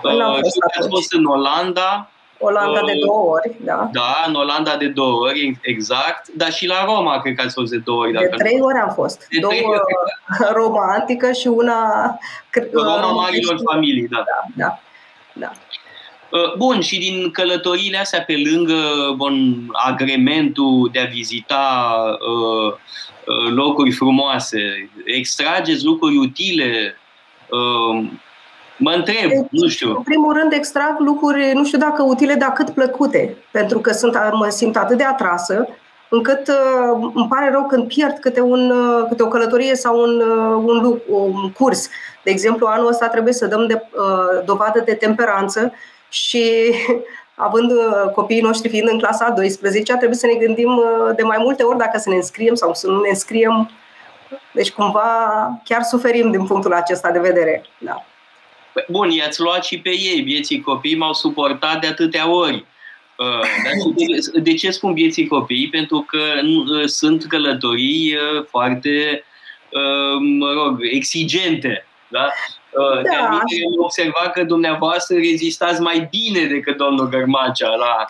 fost 0.03 0.49
știu 0.49 0.61
că 0.61 0.79
ați 0.79 0.89
fost 0.89 1.13
în 1.13 1.25
Olanda. 1.25 2.11
Olanda 2.39 2.81
uh, 2.81 2.87
de 2.87 2.93
două 3.07 3.31
ori, 3.31 3.57
da. 3.65 3.89
Da, 3.93 4.25
în 4.27 4.35
Olanda 4.35 4.77
de 4.77 4.89
două 4.89 5.21
ori, 5.21 5.59
exact, 5.63 6.29
dar 6.37 6.53
și 6.53 6.67
la 6.67 6.85
Roma 6.85 7.21
cred 7.21 7.35
că 7.35 7.43
ați 7.45 7.55
fost 7.55 7.71
de 7.71 7.77
două 7.79 8.01
ori. 8.01 8.13
De 8.13 8.31
trei 8.37 8.59
ori 8.61 8.79
am 8.79 8.93
fost. 8.95 9.27
De 9.31 9.39
două, 9.41 9.53
ori. 9.53 9.81
Roma 10.61 10.95
antică 10.99 11.33
și 11.33 11.47
una... 11.47 11.83
Roma, 12.73 13.01
Roma 13.01 13.13
marilor 13.13 13.59
familii, 13.71 14.09
da. 14.09 14.17
Da, 14.17 14.65
da. 14.65 14.79
da. 15.33 15.53
Uh, 16.31 16.55
bun, 16.57 16.81
și 16.81 16.99
din 16.99 17.31
călătoriile 17.31 17.99
astea, 17.99 18.23
pe 18.23 18.35
lângă 18.53 18.75
bun, 19.17 19.67
agrementul 19.73 20.89
de 20.93 20.99
a 20.99 21.05
vizita 21.05 21.95
uh, 22.13 22.73
uh, 22.73 23.53
locuri 23.55 23.91
frumoase, 23.91 24.91
extrageți 25.05 25.85
lucruri 25.85 26.17
utile? 26.17 26.97
Uh, 27.51 28.11
mă 28.77 28.91
întreb, 28.91 29.29
deci, 29.29 29.47
nu 29.51 29.69
știu. 29.69 29.97
În 29.97 30.03
primul 30.03 30.33
rând 30.33 30.53
extrag 30.53 30.97
lucruri, 30.99 31.51
nu 31.55 31.65
știu 31.65 31.79
dacă 31.79 32.03
utile, 32.03 32.35
dar 32.35 32.53
cât 32.53 32.71
plăcute, 32.71 33.37
pentru 33.51 33.79
că 33.79 33.93
sunt, 33.93 34.19
mă 34.33 34.49
simt 34.49 34.77
atât 34.77 34.97
de 34.97 35.05
atrasă, 35.05 35.69
încât 36.09 36.49
uh, 36.49 37.11
îmi 37.15 37.29
pare 37.29 37.51
rău 37.51 37.67
când 37.67 37.87
pierd 37.87 38.19
câte, 38.19 38.41
un, 38.41 38.71
uh, 38.71 39.05
câte 39.09 39.23
o 39.23 39.29
călătorie 39.29 39.75
sau 39.75 40.01
un, 40.01 40.21
uh, 40.21 40.63
un, 40.65 41.01
un 41.07 41.53
curs. 41.53 41.89
De 42.25 42.31
exemplu, 42.31 42.67
anul 42.67 42.89
ăsta 42.89 43.09
trebuie 43.09 43.33
să 43.33 43.47
dăm 43.47 43.67
de, 43.67 43.83
uh, 43.93 44.45
dovadă 44.45 44.83
de 44.85 44.95
temperanță 44.95 45.73
și 46.09 46.75
având 47.35 47.71
uh, 47.71 48.11
copiii 48.15 48.41
noștri 48.41 48.69
fiind 48.69 48.89
în 48.89 48.99
clasa 48.99 49.31
12, 49.31 49.93
trebuie 49.93 50.19
să 50.19 50.27
ne 50.27 50.47
gândim 50.47 50.77
uh, 50.77 51.15
de 51.17 51.23
mai 51.23 51.37
multe 51.41 51.63
ori 51.63 51.79
dacă 51.79 51.99
să 51.99 52.09
ne 52.09 52.17
înscriem 52.17 52.55
sau 52.55 52.75
să 52.75 52.87
nu 52.87 53.01
ne 53.01 53.09
înscriem. 53.09 53.71
Deci 54.53 54.71
cumva 54.71 55.11
chiar 55.65 55.83
suferim 55.83 56.31
din 56.31 56.47
punctul 56.47 56.73
acesta 56.73 57.11
de 57.11 57.19
vedere. 57.19 57.65
Da. 57.79 58.05
Păi, 58.73 58.85
bun, 58.89 59.11
i-ați 59.11 59.41
luat 59.41 59.65
și 59.65 59.79
pe 59.79 59.91
ei. 59.91 60.21
Vieții 60.21 60.61
copii 60.61 60.97
m-au 60.97 61.13
suportat 61.13 61.81
de 61.81 61.87
atâtea 61.87 62.31
ori. 62.31 62.67
Uh, 63.17 64.43
de 64.43 64.55
ce 64.55 64.71
spun 64.71 64.95
vieții 64.95 65.27
copii? 65.27 65.69
Pentru 65.69 66.07
că 66.09 66.19
sunt 66.87 67.25
călătorii 67.25 68.17
foarte, 68.49 69.25
mă 70.39 70.53
rog, 70.53 70.79
exigente. 70.93 71.87
Da? 72.09 72.29
Uh, 72.79 72.95
da. 72.95 73.03
De-a 73.03 73.29
am 73.29 73.75
observat 73.77 74.33
că 74.33 74.43
dumneavoastră 74.43 75.17
rezistați 75.17 75.81
mai 75.81 76.09
bine 76.11 76.47
decât 76.47 76.77
domnul 76.77 77.09
Gărmacea 77.09 77.69
la 77.69 78.07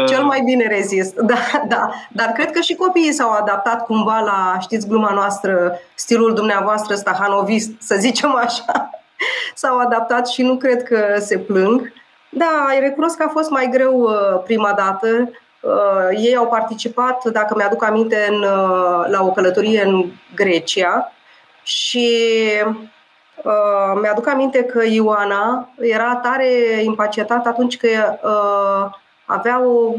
uh, 0.00 0.06
cel 0.06 0.22
mai 0.22 0.40
bine 0.44 0.66
rezist, 0.66 1.14
da, 1.32 1.62
da. 1.68 1.90
Dar 2.08 2.26
cred 2.26 2.50
că 2.50 2.60
și 2.60 2.74
copiii 2.74 3.12
s-au 3.12 3.30
adaptat 3.30 3.84
cumva 3.84 4.18
la, 4.18 4.58
știți, 4.60 4.88
gluma 4.88 5.12
noastră, 5.12 5.78
stilul 5.94 6.34
dumneavoastră 6.34 6.94
stahanovist, 6.94 7.70
să 7.78 7.96
zicem 7.98 8.34
așa. 8.34 8.90
S-au 9.54 9.78
adaptat 9.78 10.28
și 10.28 10.42
nu 10.42 10.56
cred 10.56 10.82
că 10.82 11.16
se 11.18 11.38
plâng. 11.38 11.92
Da, 12.28 12.66
îi 12.74 12.80
recunosc 12.80 13.16
că 13.16 13.22
a 13.22 13.30
fost 13.32 13.50
mai 13.50 13.68
greu 13.70 14.00
uh, 14.00 14.42
prima 14.44 14.72
dată. 14.72 15.30
Ei 16.10 16.36
au 16.36 16.46
participat, 16.46 17.24
dacă 17.24 17.54
mi-aduc 17.56 17.84
aminte, 17.84 18.26
în, 18.28 18.40
la 19.10 19.22
o 19.22 19.30
călătorie 19.30 19.82
în 19.82 20.04
Grecia 20.34 21.12
și 21.62 22.08
Uh, 23.44 24.00
mi-aduc 24.00 24.28
aminte 24.28 24.62
că 24.62 24.82
Ioana 24.84 25.68
era 25.80 26.16
tare 26.16 26.48
impacientată 26.82 27.48
atunci 27.48 27.76
că 27.76 27.88
uh, 28.22 28.98
avea, 29.24 29.62
o, 29.66 29.94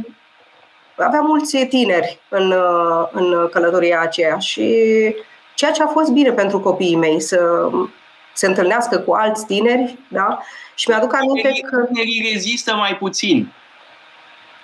avea 0.95 1.19
mulți 1.19 1.65
tineri 1.65 2.19
în, 2.29 2.51
uh, 2.51 3.07
în 3.11 3.49
călătoria 3.51 4.01
aceea 4.01 4.37
și 4.37 4.75
ceea 5.55 5.71
ce 5.71 5.83
a 5.83 5.87
fost 5.87 6.11
bine 6.11 6.31
pentru 6.31 6.59
copiii 6.59 6.95
mei 6.95 7.19
să 7.19 7.69
se 8.33 8.47
întâlnească 8.47 8.97
cu 8.97 9.13
alți 9.13 9.45
tineri, 9.45 9.97
da? 10.07 10.39
Și 10.75 10.89
mi-aduc 10.89 11.13
aminte 11.13 11.41
tinerii, 11.41 11.61
că... 11.61 11.77
Tinerii 11.77 12.29
rezistă 12.33 12.75
mai 12.75 12.97
puțin. 12.97 13.53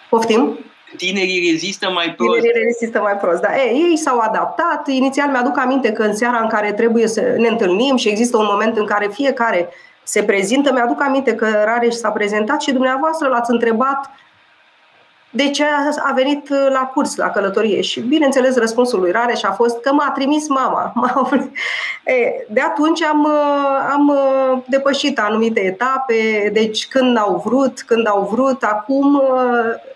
Poftim? 0.09 0.59
Tinerii 0.97 1.51
rezistă 1.51 1.89
mai 1.89 2.13
prost. 2.17 2.39
Tinerii 2.39 2.63
rezistă 2.63 2.99
mai 2.99 3.13
prost, 3.13 3.41
da. 3.41 3.49
Ei, 3.55 3.87
ei 3.89 3.97
s-au 3.97 4.19
adaptat. 4.19 4.87
Inițial 4.87 5.29
mi-aduc 5.29 5.57
aminte 5.57 5.91
că 5.91 6.03
în 6.03 6.15
seara 6.15 6.39
în 6.41 6.47
care 6.47 6.71
trebuie 6.71 7.07
să 7.07 7.21
ne 7.37 7.47
întâlnim 7.47 7.95
și 7.95 8.09
există 8.09 8.37
un 8.37 8.47
moment 8.49 8.77
în 8.77 8.85
care 8.85 9.09
fiecare 9.11 9.69
se 10.03 10.23
prezintă, 10.23 10.73
mi-aduc 10.73 11.01
aminte 11.01 11.35
că 11.35 11.47
Rareș 11.65 11.93
s-a 11.93 12.09
prezentat 12.09 12.61
și 12.61 12.71
dumneavoastră 12.71 13.27
l-ați 13.27 13.51
întrebat 13.51 14.09
de 15.29 15.49
ce 15.49 15.63
a 15.97 16.11
venit 16.15 16.49
la 16.49 16.91
curs, 16.93 17.15
la 17.15 17.29
călătorie. 17.29 17.81
Și, 17.81 17.99
bineînțeles, 17.99 18.57
răspunsul 18.57 18.99
lui 18.99 19.11
Rareș 19.11 19.43
a 19.43 19.51
fost 19.51 19.79
că 19.81 19.93
m-a 19.93 20.11
trimis 20.15 20.47
mama. 20.47 20.93
De 22.49 22.61
atunci 22.61 23.03
am, 23.03 23.27
am 23.91 24.17
depășit 24.67 25.19
anumite 25.19 25.59
etape, 25.59 26.49
deci 26.53 26.87
când 26.87 27.17
au 27.17 27.41
vrut, 27.45 27.81
când 27.81 28.07
au 28.07 28.29
vrut, 28.31 28.63
acum, 28.63 29.21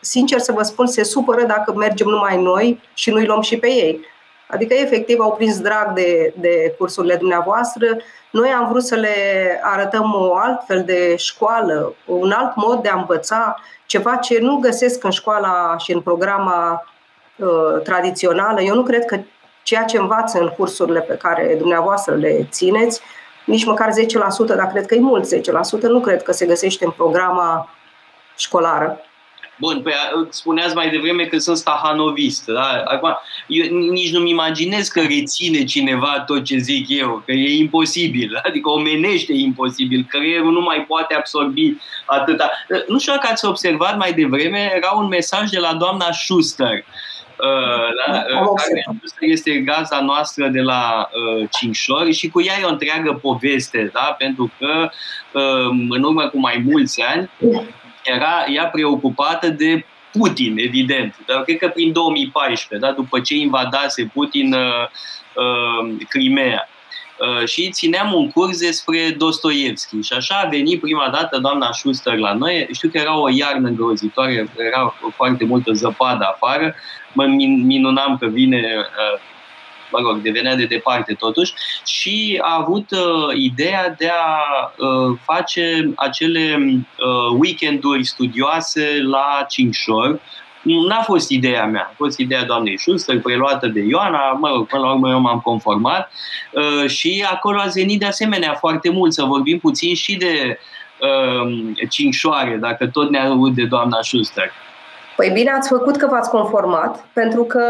sincer 0.01 0.39
să 0.39 0.51
vă 0.51 0.63
spun, 0.63 0.87
se 0.87 1.03
supără 1.03 1.43
dacă 1.43 1.73
mergem 1.75 2.07
numai 2.07 2.41
noi 2.41 2.81
și 2.93 3.09
nu-i 3.09 3.25
luăm 3.25 3.41
și 3.41 3.57
pe 3.57 3.67
ei. 3.67 4.05
Adică, 4.47 4.73
efectiv, 4.73 5.19
au 5.19 5.31
prins 5.31 5.59
drag 5.59 5.93
de, 5.93 6.33
de 6.39 6.75
cursurile 6.77 7.15
dumneavoastră. 7.15 7.97
Noi 8.31 8.49
am 8.49 8.67
vrut 8.67 8.83
să 8.83 8.95
le 8.95 9.15
arătăm 9.63 10.13
o 10.13 10.35
altfel 10.35 10.83
de 10.83 11.15
școală, 11.15 11.93
un 12.05 12.31
alt 12.31 12.55
mod 12.55 12.81
de 12.81 12.89
a 12.89 12.97
învăța, 12.97 13.55
ceva 13.85 14.15
ce 14.15 14.39
nu 14.39 14.57
găsesc 14.57 15.03
în 15.03 15.11
școala 15.11 15.75
și 15.77 15.91
în 15.91 16.01
programa 16.01 16.85
uh, 17.35 17.81
tradițională. 17.83 18.61
Eu 18.61 18.75
nu 18.75 18.83
cred 18.83 19.05
că 19.05 19.19
ceea 19.63 19.83
ce 19.83 19.97
învață 19.97 20.39
în 20.39 20.47
cursurile 20.47 21.01
pe 21.01 21.13
care 21.13 21.55
dumneavoastră 21.57 22.15
le 22.15 22.47
țineți, 22.49 23.01
nici 23.45 23.65
măcar 23.65 23.89
10%, 23.89 24.55
dar 24.55 24.67
cred 24.67 24.85
că 24.85 24.95
e 24.95 24.99
mult 24.99 25.35
10%, 25.79 25.81
nu 25.81 25.99
cred 25.99 26.23
că 26.23 26.31
se 26.31 26.45
găsește 26.45 26.85
în 26.85 26.91
programa 26.91 27.69
școlară. 28.35 28.99
Bun, 29.61 29.81
păi 29.81 29.93
spuneați 30.29 30.75
mai 30.75 30.89
devreme 30.89 31.23
că 31.23 31.37
sunt 31.37 31.57
stahanovist. 31.57 32.45
Da? 32.45 32.83
Acum, 32.85 33.17
eu 33.47 33.77
nici 33.77 34.11
nu-mi 34.11 34.29
imaginez 34.29 34.87
că 34.87 35.01
reține 35.01 35.63
cineva 35.63 36.23
tot 36.27 36.43
ce 36.43 36.57
zic 36.57 36.85
eu, 36.89 37.21
că 37.25 37.31
e 37.31 37.57
imposibil, 37.57 38.39
adică 38.47 38.69
omenește 38.69 39.33
imposibil, 39.33 40.05
creierul 40.09 40.51
nu 40.51 40.61
mai 40.61 40.85
poate 40.87 41.15
absorbi 41.15 41.73
atâta. 42.05 42.51
Nu 42.87 42.99
știu 42.99 43.13
dacă 43.13 43.27
ați 43.31 43.45
observat 43.45 43.97
mai 43.97 44.13
devreme, 44.13 44.71
era 44.75 44.91
un 44.91 45.07
mesaj 45.07 45.49
de 45.49 45.59
la 45.59 45.73
doamna 45.73 46.11
Schuster, 46.11 46.83
Uh, 47.43 47.89
da? 48.07 48.25
uh, 48.41 48.47
care 49.15 49.31
este 49.31 49.51
gazda 49.51 50.01
noastră 50.01 50.47
de 50.47 50.59
la 50.59 51.09
uh, 51.13 51.47
Cinșori 51.51 52.11
și 52.11 52.29
cu 52.29 52.41
ea 52.41 52.53
e 52.61 52.63
o 52.63 52.69
întreagă 52.69 53.19
poveste, 53.21 53.89
da? 53.93 54.15
pentru 54.17 54.51
că 54.59 54.89
uh, 55.31 55.69
în 55.89 56.03
urmă 56.03 56.27
cu 56.27 56.39
mai 56.39 56.63
mulți 56.65 57.01
ani 57.01 57.29
era 58.03 58.45
ea 58.53 58.65
preocupată 58.65 59.49
de 59.49 59.85
Putin, 60.11 60.57
evident. 60.57 61.15
Dar 61.25 61.43
cred 61.43 61.57
că 61.57 61.67
prin 61.67 61.91
2014, 61.91 62.87
da, 62.87 62.93
după 62.93 63.19
ce 63.19 63.35
invadase 63.35 64.09
Putin 64.13 64.53
uh, 64.53 64.87
uh, 65.35 65.95
Crimea. 66.09 66.69
Uh, 67.17 67.47
și 67.47 67.69
țineam 67.69 68.13
un 68.13 68.31
curs 68.31 68.59
despre 68.59 69.15
Dostoevski. 69.17 70.01
Și 70.01 70.13
așa 70.13 70.41
a 70.43 70.47
venit 70.47 70.81
prima 70.81 71.09
dată 71.11 71.37
doamna 71.37 71.71
Schuster 71.71 72.17
la 72.17 72.33
noi. 72.33 72.67
Știu 72.71 72.89
că 72.89 72.97
era 72.97 73.17
o 73.19 73.29
iarnă 73.29 73.67
îngrozitoare, 73.67 74.49
era 74.57 74.95
foarte 75.15 75.45
multă 75.45 75.71
zăpadă 75.73 76.23
afară. 76.23 76.75
Mă 77.13 77.25
minunam 77.63 78.17
că 78.17 78.27
vine 78.27 78.61
uh, 78.77 79.19
mă 79.91 79.99
rog, 80.01 80.21
devenea 80.21 80.55
de 80.55 80.65
departe 80.65 81.13
totuși, 81.13 81.53
și 81.85 82.39
a 82.41 82.57
avut 82.59 82.91
uh, 82.91 83.35
ideea 83.35 83.95
de 83.97 84.09
a 84.09 84.37
uh, 84.77 85.17
face 85.23 85.91
acele 85.95 86.57
uh, 86.59 87.37
weekenduri 87.39 88.03
studioase 88.03 89.01
la 89.01 89.45
Cinșor, 89.49 90.19
N-a 90.63 91.01
fost 91.01 91.29
ideea 91.29 91.65
mea, 91.65 91.87
a 91.91 91.93
fost 91.95 92.17
ideea 92.17 92.43
doamnei 92.43 92.79
Schuster, 92.79 93.21
preluată 93.21 93.67
de 93.67 93.79
Ioana, 93.79 94.31
mă 94.31 94.47
rog, 94.47 94.67
până 94.67 94.81
la 94.81 94.91
urmă 94.91 95.09
eu 95.09 95.19
m-am 95.19 95.39
conformat 95.39 96.11
uh, 96.51 96.89
și 96.89 97.25
acolo 97.31 97.59
a 97.59 97.69
venit 97.73 97.99
de 97.99 98.05
asemenea 98.05 98.53
foarte 98.53 98.89
mult 98.89 99.13
să 99.13 99.23
vorbim 99.23 99.59
puțin 99.59 99.95
și 99.95 100.15
de 100.15 100.59
uh, 101.01 101.87
cinșoare, 101.89 102.57
dacă 102.61 102.87
tot 102.87 103.09
ne-a 103.09 103.29
avut 103.29 103.53
de 103.53 103.65
doamna 103.65 103.97
Schuster. 104.01 104.51
Păi 105.15 105.29
bine 105.33 105.51
ați 105.51 105.69
făcut 105.69 105.97
că 105.97 106.07
v-ați 106.07 106.29
conformat, 106.29 107.05
pentru 107.13 107.43
că 107.43 107.63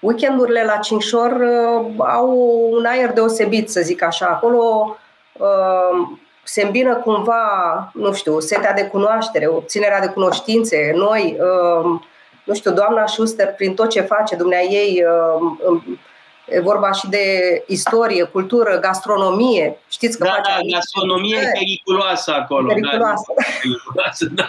weekendurile 0.00 0.64
la 0.64 0.76
Cinșor 0.76 1.32
uh, 1.32 1.94
au 1.98 2.30
un 2.70 2.84
aer 2.84 3.12
deosebit, 3.12 3.70
să 3.70 3.80
zic 3.80 4.02
așa. 4.02 4.26
Acolo 4.26 4.96
uh, 5.32 6.08
se 6.42 6.62
îmbină 6.62 6.94
cumva, 6.94 7.90
nu 7.94 8.12
știu, 8.12 8.40
setea 8.40 8.72
de 8.72 8.84
cunoaștere, 8.86 9.46
obținerea 9.46 10.00
de 10.00 10.06
cunoștințe, 10.08 10.92
noi, 10.94 11.36
uh, 11.40 12.00
nu 12.44 12.54
știu, 12.54 12.72
doamna 12.72 13.06
Schuster, 13.06 13.54
prin 13.54 13.74
tot 13.74 13.88
ce 13.88 14.00
face 14.00 14.36
dumnea 14.36 14.60
ei, 14.60 15.04
uh, 15.64 15.82
e 16.48 16.60
vorba 16.60 16.92
și 16.92 17.08
de 17.08 17.24
istorie, 17.66 18.24
cultură, 18.24 18.78
gastronomie. 18.78 19.78
Știți 19.88 20.18
că 20.18 20.24
da, 20.24 20.30
face 20.30 20.50
da, 20.50 20.76
gastronomie 20.76 21.36
e 21.36 21.50
periculoasă 21.52 22.32
acolo. 22.34 22.66
Periculoasă. 22.66 23.32
Da, 23.36 23.44
periculoasă 23.62 24.28
da. 24.38 24.48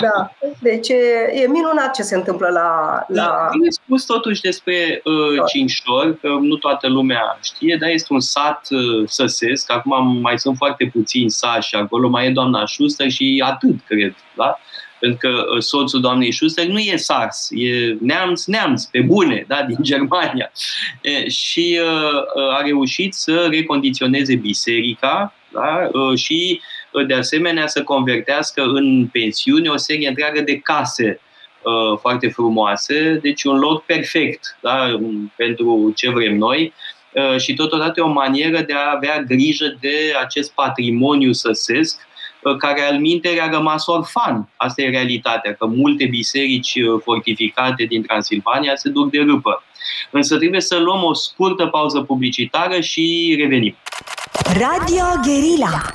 Da. 0.00 0.32
Deci 0.58 0.88
e, 0.88 1.42
e 1.42 1.48
minunat 1.48 1.94
ce 1.94 2.02
se 2.02 2.14
întâmplă 2.14 2.48
la... 2.48 3.04
la... 3.08 3.22
Da, 3.22 3.48
bine 3.52 3.70
spus 3.70 4.04
totuși 4.04 4.40
despre 4.40 5.02
uh, 5.04 5.44
Cinșor, 5.46 6.18
că 6.20 6.28
nu 6.28 6.56
toată 6.56 6.88
lumea 6.88 7.38
știe, 7.42 7.76
dar 7.80 7.90
este 7.90 8.12
un 8.12 8.20
sat 8.20 8.66
uh, 8.70 9.08
săsesc. 9.08 9.72
Acum 9.72 10.18
mai 10.20 10.38
sunt 10.38 10.56
foarte 10.56 10.90
puțini 10.92 11.30
sași 11.30 11.74
acolo, 11.74 12.08
mai 12.08 12.26
e 12.26 12.30
doamna 12.30 12.66
Schuster 12.66 13.10
și 13.10 13.42
atât, 13.44 13.74
cred. 13.86 14.14
Da? 14.36 14.58
Pentru 15.00 15.18
că 15.18 15.44
uh, 15.54 15.62
soțul 15.62 16.00
doamnei 16.00 16.32
Schuster 16.32 16.66
nu 16.66 16.78
e 16.78 16.96
sars, 16.96 17.48
e 17.50 17.96
neamț, 18.00 18.44
neamț, 18.44 18.84
pe 18.84 19.00
bune, 19.00 19.44
da, 19.48 19.62
din 19.62 19.78
Germania. 19.90 20.52
E, 21.00 21.28
și 21.28 21.78
uh, 21.82 22.42
uh 22.42 22.54
a 22.58 22.62
reușit 22.62 23.14
să 23.14 23.46
recondiționeze 23.50 24.34
biserica 24.34 25.32
da? 25.52 25.88
Uh, 25.92 26.18
și 26.18 26.60
uh, 26.60 26.75
de 27.02 27.14
asemenea 27.14 27.66
să 27.66 27.82
convertească 27.82 28.62
în 28.62 29.06
pensiune 29.12 29.68
o 29.68 29.76
serie 29.76 30.08
întreagă 30.08 30.40
de 30.40 30.58
case 30.58 31.20
uh, 31.62 31.98
foarte 32.00 32.28
frumoase, 32.28 33.18
deci 33.22 33.44
un 33.44 33.58
loc 33.58 33.84
perfect 33.84 34.58
da, 34.60 34.98
pentru 35.36 35.92
ce 35.96 36.10
vrem 36.10 36.36
noi 36.36 36.72
uh, 37.12 37.40
și 37.40 37.54
totodată 37.54 38.02
o 38.02 38.08
manieră 38.08 38.60
de 38.60 38.72
a 38.72 38.92
avea 38.94 39.22
grijă 39.22 39.76
de 39.80 40.14
acest 40.20 40.52
patrimoniu 40.52 41.32
săsesc 41.32 42.00
uh, 42.42 42.56
care 42.56 42.82
al 42.82 42.98
mintere 42.98 43.40
a 43.40 43.50
rămas 43.50 43.86
orfan. 43.86 44.48
Asta 44.56 44.82
e 44.82 44.90
realitatea, 44.90 45.54
că 45.54 45.66
multe 45.66 46.06
biserici 46.06 46.78
fortificate 47.02 47.84
din 47.84 48.02
Transilvania 48.02 48.76
se 48.76 48.88
duc 48.88 49.10
de 49.10 49.18
râpă. 49.18 49.62
Însă 50.10 50.36
trebuie 50.36 50.60
să 50.60 50.78
luăm 50.78 51.02
o 51.04 51.14
scurtă 51.14 51.66
pauză 51.66 52.00
publicitară 52.00 52.80
și 52.80 53.36
revenim. 53.38 53.76
Radio 54.58 55.04
Guerilla 55.24 55.90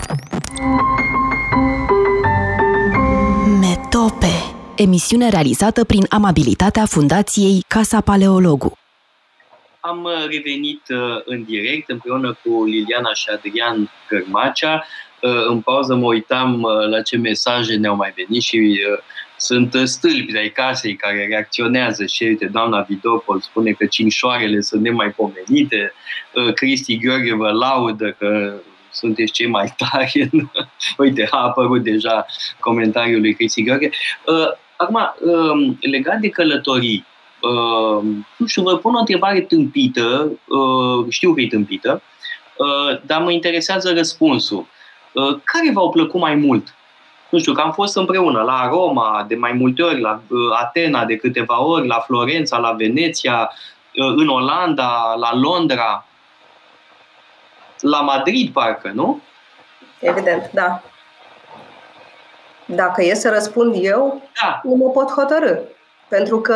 Metope 3.60 4.52
Emisiune 4.76 5.30
realizată 5.30 5.86
prin 5.86 6.06
amabilitatea 6.10 6.86
Fundației 6.86 7.64
Casa 7.68 8.02
Paleologu. 8.02 8.78
Am 9.80 10.04
uh, 10.04 10.12
revenit 10.30 10.82
uh, 10.90 11.22
în 11.26 11.44
direct 11.44 11.90
împreună 11.90 12.38
cu 12.44 12.64
Liliana 12.64 13.14
și 13.14 13.30
Adrian 13.30 13.92
Cărmacea. 14.08 14.86
Uh, 15.22 15.46
în 15.48 15.62
pauză 15.62 15.96
mă 15.96 16.06
uitam 16.06 16.62
la 16.90 17.02
ce 17.02 17.18
mesaje 17.18 17.76
ne-au 17.76 17.96
mai 17.96 18.14
venit 18.16 18.42
și 18.42 18.80
sunt 19.38 19.76
stâlpi 19.84 20.32
de 20.32 20.52
casei 20.54 20.96
care 20.96 21.26
reacționează 21.30 22.06
și 22.06 22.24
uite, 22.24 22.46
doamna 22.46 22.82
Vidopol 22.82 23.42
spune 23.42 23.72
că 23.72 23.86
cinșoarele 23.86 24.62
sunt 24.62 24.82
nemaipomenite, 24.82 25.94
Cristi 26.56 26.98
Gheorghe 26.98 27.36
vă 27.36 27.52
laudă 27.52 28.16
că 28.20 28.54
sunteți 28.92 29.32
cei 29.32 29.48
mai 29.48 29.74
tari. 29.78 30.30
Uite, 30.98 31.28
a 31.32 31.38
apărut 31.38 31.84
deja 31.84 32.26
comentariul 32.60 33.22
lui 33.22 33.34
Cristi 33.34 33.64
Gheorghe. 33.64 33.90
Uh, 34.26 34.48
acum, 34.78 34.96
uh, 34.96 35.76
legat 35.80 36.20
de 36.20 36.30
călătorii, 36.30 37.06
uh, 37.42 38.04
nu 38.38 38.46
știu, 38.46 38.62
vă 38.62 38.78
pun 38.78 38.96
o 38.96 39.00
întrebare 39.00 39.42
tâmpită, 39.42 40.32
uh, 40.48 41.06
știu 41.10 41.34
că 41.34 41.42
e 41.42 41.48
tâmpită, 41.48 42.02
uh, 42.58 43.02
dar 43.06 43.22
mă 43.22 43.32
interesează 43.32 43.94
răspunsul. 43.94 44.66
Uh, 45.12 45.38
care 45.44 45.72
v-au 45.74 45.90
plăcut 45.90 46.20
mai 46.20 46.36
mult? 46.36 46.76
Nu 47.30 47.40
știu, 47.40 47.54
că 47.54 47.62
am 47.62 47.72
fost 47.72 47.96
împreună 47.96 48.42
la 48.42 48.68
Roma 48.70 49.26
de 49.28 49.36
mai 49.36 49.52
multe 49.52 49.82
ori, 49.82 50.02
la 50.02 50.22
uh, 50.28 50.40
Atena 50.62 51.06
de 51.06 51.16
câteva 51.16 51.64
ori, 51.64 51.88
la 51.88 52.00
Florența, 52.00 52.58
la 52.58 52.72
Veneția, 52.72 53.52
uh, 53.96 54.14
în 54.16 54.28
Olanda, 54.28 55.16
la 55.20 55.36
Londra 55.36 56.06
la 57.82 58.02
Madrid, 58.02 58.54
parcă, 58.54 58.92
nu? 58.94 59.22
Evident, 60.00 60.50
da. 60.54 60.82
Dacă 62.66 63.04
e 63.04 63.14
să 63.14 63.30
răspund 63.30 63.76
eu, 63.80 64.22
da. 64.42 64.62
nu 64.64 64.76
mă 64.76 64.90
pot 64.90 65.12
hotărâ. 65.12 65.56
Pentru 66.08 66.42
că 66.42 66.56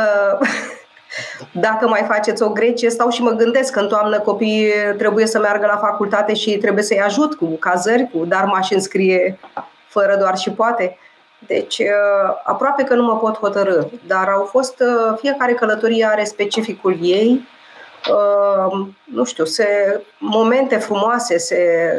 dacă 1.67 1.87
mai 1.87 2.05
faceți 2.07 2.43
o 2.43 2.49
grecie, 2.49 2.89
stau 2.89 3.09
și 3.09 3.21
mă 3.21 3.31
gândesc 3.31 3.73
că 3.73 3.79
în 3.79 3.87
toamnă 3.87 4.19
copiii 4.19 4.71
trebuie 4.97 5.25
să 5.25 5.39
meargă 5.39 5.65
la 5.65 5.77
facultate 5.77 6.33
și 6.33 6.57
trebuie 6.57 6.83
să-i 6.83 7.01
ajut 7.01 7.33
cu 7.35 7.45
cazări, 7.45 8.09
cu 8.13 8.25
dar 8.25 8.43
m-aș 8.43 8.69
înscrie 8.69 9.39
fără 9.87 10.15
doar 10.19 10.37
și 10.37 10.49
poate. 10.49 10.97
Deci, 11.47 11.77
uh, 11.77 12.35
aproape 12.43 12.83
că 12.83 12.95
nu 12.95 13.03
mă 13.03 13.17
pot 13.17 13.37
hotărâ, 13.37 13.81
dar 14.07 14.29
au 14.29 14.43
fost, 14.43 14.79
uh, 14.79 15.17
fiecare 15.19 15.53
călătorie 15.53 16.05
are 16.05 16.23
specificul 16.23 16.97
ei 17.01 17.41
Uh, 17.41 17.54
nu 19.03 19.23
știu, 19.23 19.45
se, 19.45 20.01
momente 20.17 20.77
frumoase 20.77 21.37
se, 21.37 21.57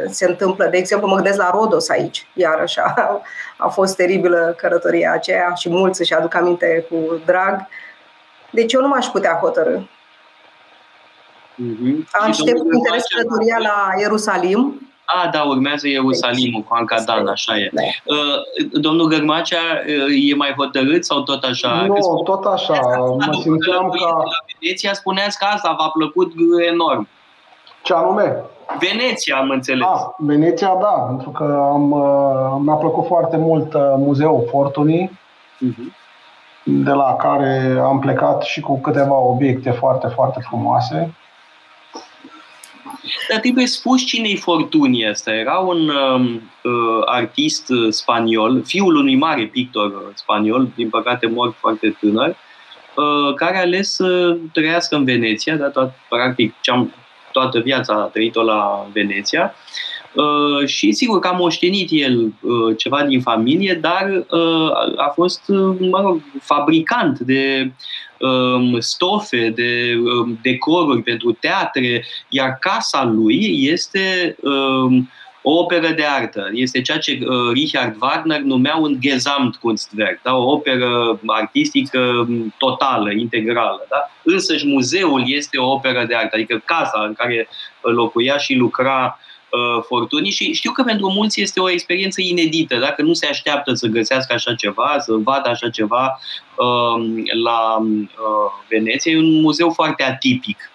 se 0.09 0.25
întâmplă. 0.25 0.65
De 0.65 0.77
exemplu, 0.77 1.07
mă 1.07 1.15
gândesc 1.15 1.37
la 1.37 1.49
Rodos 1.49 1.89
aici, 1.89 2.27
iarăși 2.33 2.79
a, 2.79 3.21
a 3.57 3.67
fost 3.67 3.95
teribilă 3.95 4.55
călătoria 4.57 5.11
aceea 5.11 5.53
și 5.53 5.69
mulți 5.69 6.01
își 6.01 6.13
aduc 6.13 6.35
aminte 6.35 6.85
cu 6.89 7.21
drag. 7.25 7.67
Deci 8.49 8.73
eu 8.73 8.81
nu 8.81 8.87
m-aș 8.87 9.05
putea 9.05 9.39
hotărâ. 9.41 9.77
Mm-hmm. 11.57 12.09
Am 12.11 12.29
aștept 12.29 12.59
interes 12.73 13.03
călătoria 13.13 13.57
la 13.57 13.89
Ierusalim, 13.99 14.86
a, 15.15 15.29
da, 15.31 15.41
urmează 15.43 15.87
Ierusalimul 15.87 16.61
cu 16.61 16.73
Ancadan, 16.73 17.27
așa 17.27 17.57
e. 17.57 17.69
Da. 17.73 17.81
Uh, 17.81 18.79
domnul 18.81 19.07
Gărmacea 19.07 19.57
uh, 20.07 20.31
e 20.31 20.35
mai 20.35 20.53
hotărât 20.57 21.05
sau 21.05 21.21
tot 21.21 21.43
așa? 21.43 21.85
Nu, 21.85 22.21
tot 22.23 22.45
așa. 22.45 22.79
Mă 23.25 23.37
simțeam 23.41 23.89
ca... 23.89 24.05
La 24.05 24.23
Veneția 24.59 24.93
spuneați 24.93 25.37
că 25.37 25.45
asta 25.45 25.75
v-a 25.79 25.89
plăcut 25.89 26.33
enorm. 26.71 27.07
Ce 27.83 27.93
anume? 27.93 28.35
Veneția, 28.79 29.37
am 29.37 29.49
înțeles. 29.49 29.87
Ah, 29.87 30.01
Veneția, 30.17 30.77
da, 30.81 31.05
pentru 31.07 31.29
că 31.29 31.67
am, 31.73 31.91
uh, 31.91 32.57
mi-a 32.59 32.75
plăcut 32.75 33.05
foarte 33.05 33.37
mult 33.37 33.73
muzeul 33.97 34.47
Fortunii, 34.49 35.19
uh-huh. 35.65 35.93
de 36.63 36.91
la 36.91 37.15
care 37.15 37.79
am 37.83 37.99
plecat 37.99 38.43
și 38.43 38.59
cu 38.59 38.79
câteva 38.79 39.15
obiecte 39.15 39.71
foarte, 39.71 40.07
foarte 40.07 40.39
frumoase. 40.47 41.13
Dar 43.29 43.39
trebuie 43.39 43.65
spus 43.65 44.05
cine-i 44.05 44.35
Fortuny 44.35 45.09
ăsta. 45.09 45.33
Era 45.33 45.57
un 45.57 45.89
um, 45.89 46.51
uh, 46.63 47.01
artist 47.05 47.69
uh, 47.69 47.87
spaniol, 47.89 48.63
fiul 48.65 48.95
unui 48.95 49.15
mare 49.15 49.45
pictor 49.45 49.85
uh, 49.85 50.01
spaniol, 50.13 50.69
din 50.75 50.89
păcate 50.89 51.27
mort 51.27 51.55
foarte 51.59 51.95
tânăr, 51.99 52.29
uh, 52.29 53.33
care 53.35 53.57
a 53.57 53.61
ales 53.61 53.93
să 53.93 54.37
trăiască 54.53 54.95
în 54.95 55.03
Veneția, 55.03 55.55
dar 55.55 55.69
tot, 55.69 55.91
practic 56.09 56.55
ce-am, 56.61 56.93
toată 57.31 57.59
viața 57.59 57.93
a 57.93 58.09
trăit-o 58.13 58.43
la 58.43 58.87
Veneția. 58.93 59.53
Uh, 60.13 60.67
și 60.67 60.91
sigur 60.91 61.19
că 61.19 61.27
a 61.27 61.31
moștenit 61.31 61.87
el 61.91 62.33
uh, 62.41 62.77
ceva 62.77 63.03
din 63.03 63.21
familie, 63.21 63.73
dar 63.81 64.25
uh, 64.29 64.71
a 64.97 65.11
fost, 65.13 65.41
uh, 65.47 65.75
mă 65.79 66.01
rog, 66.01 66.21
fabricant 66.41 67.19
de 67.19 67.71
um, 68.19 68.79
stofe, 68.79 69.49
de 69.49 69.93
um, 69.97 70.39
decoruri 70.41 71.01
pentru 71.01 71.31
teatre, 71.31 72.05
iar 72.29 72.57
casa 72.59 73.03
lui 73.03 73.67
este 73.71 74.35
um, 74.41 75.09
o 75.41 75.59
operă 75.59 75.87
de 75.87 76.03
artă. 76.03 76.49
Este 76.53 76.81
ceea 76.81 76.97
ce 76.97 77.19
uh, 77.21 77.51
Richard 77.53 77.95
Wagner 78.01 78.39
numea 78.39 78.75
un 78.75 78.97
Gesamtkunstwerk, 78.99 80.21
da? 80.21 80.35
o 80.35 80.51
operă 80.51 81.19
artistică 81.25 81.99
um, 81.99 82.53
totală, 82.57 83.11
integrală. 83.11 83.85
Da? 83.89 84.11
Însăși 84.23 84.67
muzeul 84.67 85.23
este 85.25 85.57
o 85.57 85.71
operă 85.71 86.05
de 86.05 86.15
artă, 86.15 86.35
adică 86.35 86.61
casa 86.65 87.03
în 87.07 87.13
care 87.13 87.47
locuia 87.81 88.37
și 88.37 88.53
lucra 88.53 89.19
uh, 89.19 89.25
Fortunii 89.87 90.31
și 90.31 90.53
știu 90.53 90.71
că 90.71 90.83
pentru 90.83 91.11
mulți 91.11 91.41
este 91.41 91.59
o 91.59 91.69
experiență 91.69 92.21
inedită, 92.21 92.75
dacă 92.75 93.01
nu 93.01 93.13
se 93.13 93.27
așteaptă 93.27 93.73
să 93.73 93.87
găsească 93.87 94.33
așa 94.33 94.55
ceva, 94.55 94.95
să 94.99 95.13
vadă 95.13 95.49
așa 95.49 95.69
ceva 95.69 96.19
uh, 96.55 97.23
la 97.43 97.77
uh, 97.77 98.51
Veneția. 98.69 99.11
E 99.11 99.17
un 99.17 99.41
muzeu 99.41 99.69
foarte 99.69 100.03
atipic. 100.03 100.71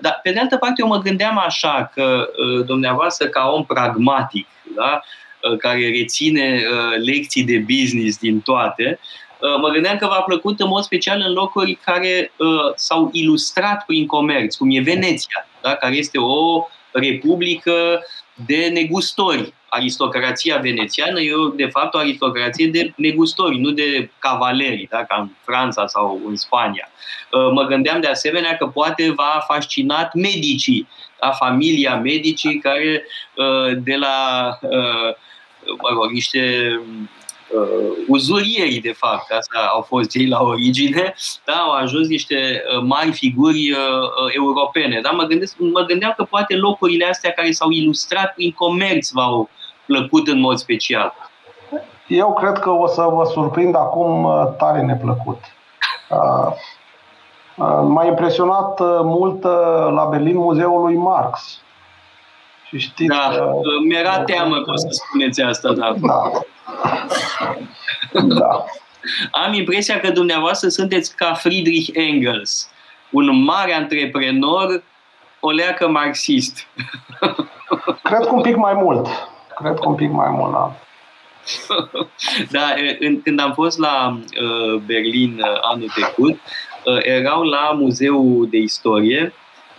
Dar, 0.00 0.20
pe 0.22 0.32
de 0.32 0.38
altă 0.38 0.56
parte, 0.56 0.80
eu 0.82 0.88
mă 0.88 0.98
gândeam 0.98 1.38
așa 1.38 1.90
că 1.94 2.28
dumneavoastră, 2.66 3.26
ca 3.26 3.50
om 3.54 3.64
pragmatic, 3.64 4.46
da, 4.76 5.00
care 5.58 5.90
reține 5.98 6.62
lecții 7.04 7.44
de 7.44 7.58
business 7.58 8.18
din 8.18 8.40
toate, 8.40 8.98
mă 9.60 9.68
gândeam 9.68 9.96
că 9.96 10.06
v-a 10.06 10.20
plăcut 10.20 10.60
în 10.60 10.68
mod 10.68 10.82
special 10.82 11.24
în 11.26 11.32
locuri 11.32 11.78
care 11.84 12.32
s-au 12.74 13.08
ilustrat 13.12 13.84
prin 13.84 14.06
comerț, 14.06 14.54
cum 14.54 14.70
e 14.70 14.80
Veneția, 14.80 15.46
da, 15.62 15.74
care 15.74 15.94
este 15.94 16.18
o 16.18 16.66
republică 16.92 18.04
de 18.46 18.70
negustori. 18.72 19.54
Aristocrația 19.68 20.56
venețiană 20.56 21.20
e, 21.20 21.32
de 21.54 21.66
fapt, 21.66 21.94
o 21.94 21.98
aristocrație 21.98 22.66
de 22.66 22.92
negustori, 22.96 23.58
nu 23.58 23.70
de 23.70 24.10
cavaleri, 24.18 24.86
da? 24.90 25.04
ca 25.04 25.16
în 25.20 25.28
Franța 25.44 25.86
sau 25.86 26.20
în 26.26 26.36
Spania. 26.36 26.90
Uh, 27.32 27.50
mă 27.52 27.62
gândeam 27.64 28.00
de 28.00 28.06
asemenea 28.06 28.56
că 28.56 28.66
poate 28.66 29.12
v-a 29.16 29.44
fascinat 29.46 30.14
medicii, 30.14 30.88
da? 31.20 31.30
familia 31.30 31.96
medicii 31.96 32.58
care 32.58 33.04
uh, 33.34 33.76
de 33.82 33.94
la 33.94 34.48
uh, 34.62 35.14
mă 35.82 35.88
rog, 35.92 36.10
niște 36.10 36.72
uh, 37.54 38.04
uzurieri, 38.08 38.78
de 38.78 38.92
fapt, 38.92 39.30
asta 39.30 39.70
au 39.74 39.80
fost 39.80 40.14
ei 40.14 40.26
la 40.26 40.42
origine, 40.42 41.14
da, 41.44 41.52
au 41.52 41.72
ajuns 41.72 42.08
niște 42.08 42.62
uh, 42.76 42.82
mari 42.82 43.12
figuri 43.12 43.70
uh, 43.70 43.78
uh, 43.78 44.34
europene. 44.34 45.00
Da? 45.00 45.10
Mă, 45.10 45.22
gândesc, 45.22 45.56
mă 45.58 45.80
gândeam 45.80 46.14
că 46.16 46.24
poate 46.24 46.56
locurile 46.56 47.04
astea 47.04 47.30
care 47.30 47.50
s-au 47.50 47.70
ilustrat 47.70 48.34
prin 48.34 48.52
comerț 48.52 49.10
v-au 49.10 49.48
plăcut 49.86 50.28
în 50.28 50.40
mod 50.40 50.56
special. 50.56 51.14
Eu 52.06 52.32
cred 52.32 52.58
că 52.58 52.70
o 52.70 52.86
să 52.86 53.02
vă 53.02 53.24
surprind 53.24 53.76
acum 53.76 54.24
uh, 54.24 54.46
tare 54.58 54.80
neplăcut. 54.80 55.38
Uh, 56.10 56.52
uh, 57.56 57.80
m-a 57.82 58.04
impresionat 58.04 58.80
uh, 58.80 58.98
mult 59.02 59.44
uh, 59.44 59.88
la 59.90 60.04
Berlin 60.04 60.36
muzeul 60.36 60.80
lui 60.80 60.96
Marx. 60.96 61.60
Și 62.70 62.78
știți, 62.78 63.16
da, 63.16 63.30
uh, 63.42 63.62
mi-era 63.88 64.18
teamă 64.18 64.60
că 64.62 64.70
o 64.70 64.76
să 64.76 64.86
spuneți 64.90 65.40
asta, 65.40 65.72
da. 65.72 65.94
Da. 66.00 66.30
da. 68.22 68.64
Am 69.30 69.52
impresia 69.52 70.00
că 70.00 70.10
dumneavoastră 70.10 70.68
sunteți 70.68 71.16
ca 71.16 71.32
Friedrich 71.32 71.88
Engels, 71.92 72.70
un 73.10 73.42
mare 73.42 73.74
antreprenor, 73.74 74.82
o 75.40 75.50
leacă 75.50 75.88
marxist. 75.88 76.66
Cred 78.02 78.20
că 78.20 78.30
un 78.30 78.40
pic 78.40 78.56
mai 78.56 78.74
mult. 78.74 79.06
Cred 79.56 79.74
că 79.74 79.88
un 79.88 79.94
pic 79.94 80.10
mai 80.10 80.28
mult, 80.30 80.52
da. 80.52 80.76
da, 82.56 82.74
în, 82.98 83.22
când 83.22 83.40
am 83.40 83.52
fost 83.52 83.78
la 83.78 84.18
uh, 84.18 84.80
Berlin 84.86 85.40
uh, 85.42 85.58
anul 85.72 85.88
trecut, 85.88 86.38
uh, 86.84 86.98
erau 87.02 87.42
la 87.42 87.70
Muzeul 87.78 88.46
de 88.50 88.56
Istorie 88.56 89.32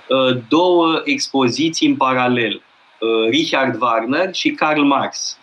uh, 0.08 0.38
două 0.50 1.02
expoziții 1.04 1.88
în 1.88 1.96
paralel. 1.96 2.62
Uh, 3.02 3.30
Richard 3.30 3.82
Wagner 3.82 4.34
și 4.34 4.52
Karl 4.52 4.82
Marx. 4.82 5.38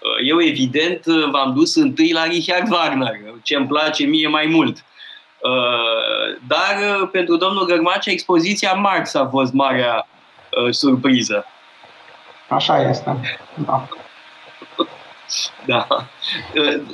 Uh, 0.00 0.28
eu, 0.28 0.40
evident, 0.40 1.06
uh, 1.06 1.30
v-am 1.30 1.54
dus 1.54 1.74
întâi 1.74 2.12
la 2.12 2.24
Richard 2.24 2.72
Wagner, 2.72 3.20
ce 3.42 3.56
îmi 3.56 3.66
place 3.66 4.04
mie 4.04 4.28
mai 4.28 4.46
mult. 4.46 4.84
Dar 6.46 7.06
pentru 7.12 7.36
domnul 7.36 7.64
Gărmacea, 7.64 8.10
expoziția 8.10 8.72
Marx 8.72 9.14
a 9.14 9.28
fost 9.30 9.52
marea 9.52 10.06
surpriză. 10.70 11.44
Așa 12.48 12.88
este, 12.88 13.16
da. 13.66 13.88
Da. 15.66 15.86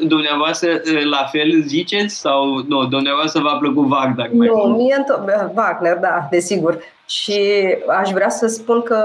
Dumneavoastră 0.00 0.68
la 1.11 1.24
fel 1.24 1.62
ziceți 1.62 2.14
sau 2.14 2.64
nu? 2.68 2.85
Dumneavoastră 2.85 3.42
v-a 3.42 3.56
plăcut 3.56 3.90
Wagner? 3.90 4.30
Mai 4.33 4.46
nu, 4.46 4.54
mult? 4.54 4.76
mie 4.76 5.04
Wagner, 5.54 5.96
da, 5.96 6.26
desigur. 6.30 6.78
Și 7.06 7.40
aș 8.00 8.11
vrea 8.11 8.28
să 8.28 8.46
spun 8.46 8.83
că 8.83 9.04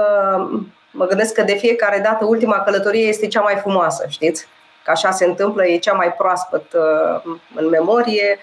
mă 0.96 1.06
gândesc 1.06 1.34
că 1.34 1.42
de 1.42 1.54
fiecare 1.54 1.98
dată 1.98 2.24
ultima 2.24 2.60
călătorie 2.60 3.06
este 3.06 3.26
cea 3.26 3.40
mai 3.40 3.56
frumoasă, 3.56 4.06
știți? 4.08 4.46
Că 4.84 4.90
așa 4.90 5.10
se 5.10 5.24
întâmplă, 5.24 5.66
e 5.66 5.78
cea 5.78 5.92
mai 5.92 6.12
proaspăt 6.12 6.72
uh, 6.72 7.36
în 7.54 7.68
memorie. 7.68 8.38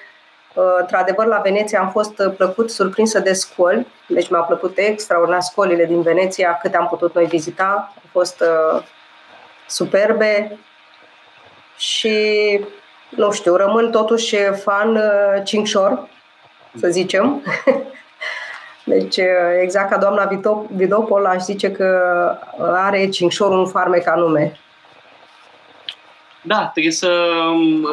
Uh, 0.53 0.63
într-adevăr, 0.79 1.25
la 1.25 1.37
Veneția 1.37 1.79
am 1.79 1.89
fost 1.89 2.19
uh, 2.19 2.33
plăcut 2.37 2.71
surprinsă 2.71 3.19
de 3.19 3.33
scoli, 3.33 3.87
deci 4.07 4.29
mi-au 4.29 4.43
plăcut 4.43 4.77
extraordinar 4.77 5.41
scolile 5.41 5.85
din 5.85 6.01
Veneția, 6.01 6.57
câte 6.61 6.77
am 6.77 6.87
putut 6.87 7.13
noi 7.13 7.25
vizita. 7.25 7.93
Au 7.95 8.09
fost 8.11 8.43
superbe 9.67 10.59
și, 11.77 12.19
nu 13.09 13.31
știu, 13.31 13.55
rămân 13.55 13.91
totuși 13.91 14.35
fan 14.35 15.01
Cincșor, 15.43 16.09
să 16.79 16.87
zicem. 16.87 17.41
Deci, 18.83 19.17
exact 19.61 19.89
ca 19.89 19.97
doamna 19.97 20.29
Vidopol, 20.75 21.25
aș 21.25 21.41
zice 21.41 21.71
că 21.71 21.87
are 22.71 23.09
Cincșorul 23.09 23.59
un 23.59 23.67
farmec 23.67 24.07
anume. 24.07 24.57
Da, 26.45 26.65
trebuie 26.65 26.93
să 26.93 27.09
um, 27.51 27.87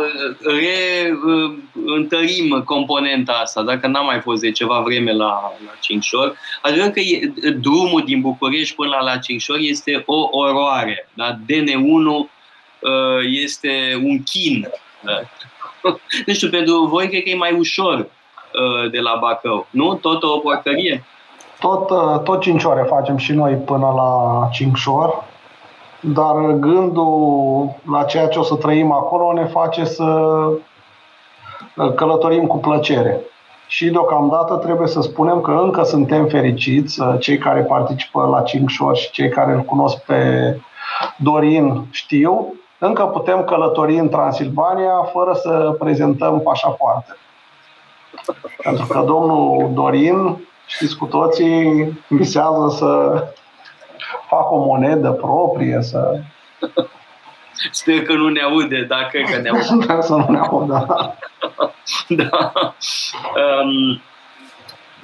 reîntărim 1.85 2.63
componenta 2.65 3.33
asta, 3.33 3.63
dacă 3.63 3.87
n-am 3.87 4.05
mai 4.05 4.21
fost 4.21 4.41
de 4.41 4.51
ceva 4.51 4.81
vreme 4.81 5.13
la, 5.13 5.53
la 5.65 5.73
Cincșor. 5.81 6.37
Adevărat 6.63 6.93
că 6.93 7.01
e, 7.01 7.33
drumul 7.61 8.03
din 8.05 8.21
București 8.21 8.75
până 8.75 8.89
la, 8.89 9.01
la 9.01 9.17
Cincșor 9.17 9.57
este 9.61 10.03
o 10.07 10.29
oroare. 10.31 11.09
Da? 11.15 11.37
DN1 11.47 12.07
uh, 12.07 12.29
este 13.25 14.01
un 14.05 14.23
chin. 14.23 14.69
Da? 15.03 15.21
Nu 16.27 16.33
știu, 16.33 16.49
pentru 16.49 16.87
voi 16.87 17.09
cred 17.09 17.23
că 17.23 17.29
e 17.29 17.35
mai 17.35 17.53
ușor 17.53 17.99
Uh, 17.99 18.20
de 18.91 18.99
la 18.99 19.19
Bacău. 19.21 19.67
Nu? 19.71 19.95
Tot 19.95 20.23
o 20.23 20.39
porcărie? 20.39 21.05
Tot, 21.61 21.91
uh, 21.91 22.21
tot 22.23 22.41
cinci 22.41 22.65
ore 22.65 22.85
facem 22.89 23.17
și 23.17 23.33
noi 23.33 23.55
până 23.55 23.93
la 23.97 24.49
Cincșor, 24.53 25.25
dar 26.01 26.37
gândul 26.53 27.69
la 27.91 28.05
ceea 28.05 28.29
ce 28.29 28.39
o 28.39 28.43
să 28.43 28.55
trăim 28.55 28.93
acolo 28.93 29.33
ne 29.33 29.45
face 29.45 29.85
să 29.85 30.05
uh, 30.05 31.95
călătorim 31.95 32.47
cu 32.47 32.59
plăcere. 32.59 33.21
Și 33.67 33.91
deocamdată 33.91 34.55
trebuie 34.55 34.89
să 34.89 35.01
spunem 35.01 35.41
că 35.41 35.51
încă 35.51 35.83
suntem 35.83 36.27
fericiți, 36.27 37.03
cei 37.19 37.39
care 37.39 37.61
participă 37.61 38.29
la 38.33 38.43
Cincșor 38.43 38.97
și 38.97 39.11
cei 39.11 39.29
care 39.29 39.53
îl 39.53 39.61
cunosc 39.61 40.05
pe 40.05 40.57
Dorin 41.17 41.87
știu, 41.91 42.55
încă 42.79 43.03
putem 43.03 43.45
călători 43.45 43.99
în 43.99 44.09
Transilvania 44.09 45.09
fără 45.13 45.33
să 45.33 45.77
prezentăm 45.79 46.41
pașapoarte. 46.41 47.17
Pentru 48.63 48.87
că 48.87 49.05
domnul 49.07 49.71
Dorin, 49.75 50.37
știți 50.67 50.97
cu 50.97 51.07
toții, 51.07 51.93
visează 52.09 52.75
să 52.77 53.23
facă 54.29 54.55
o 54.55 54.65
monedă 54.65 55.11
proprie, 55.11 55.79
să... 55.83 56.21
Sper 57.71 58.03
că 58.03 58.15
nu 58.15 58.29
ne 58.29 58.41
aude, 58.41 58.85
da, 58.89 59.07
cred 59.11 59.25
că 59.25 59.41
ne 59.41 59.49
aude. 59.49 59.63
Sper 59.63 60.01
să 60.11 60.15
nu 60.15 60.27
ne 60.29 60.39
audă, 60.39 60.85
da. 60.89 61.17
da. 62.09 62.53
Um, 63.63 64.03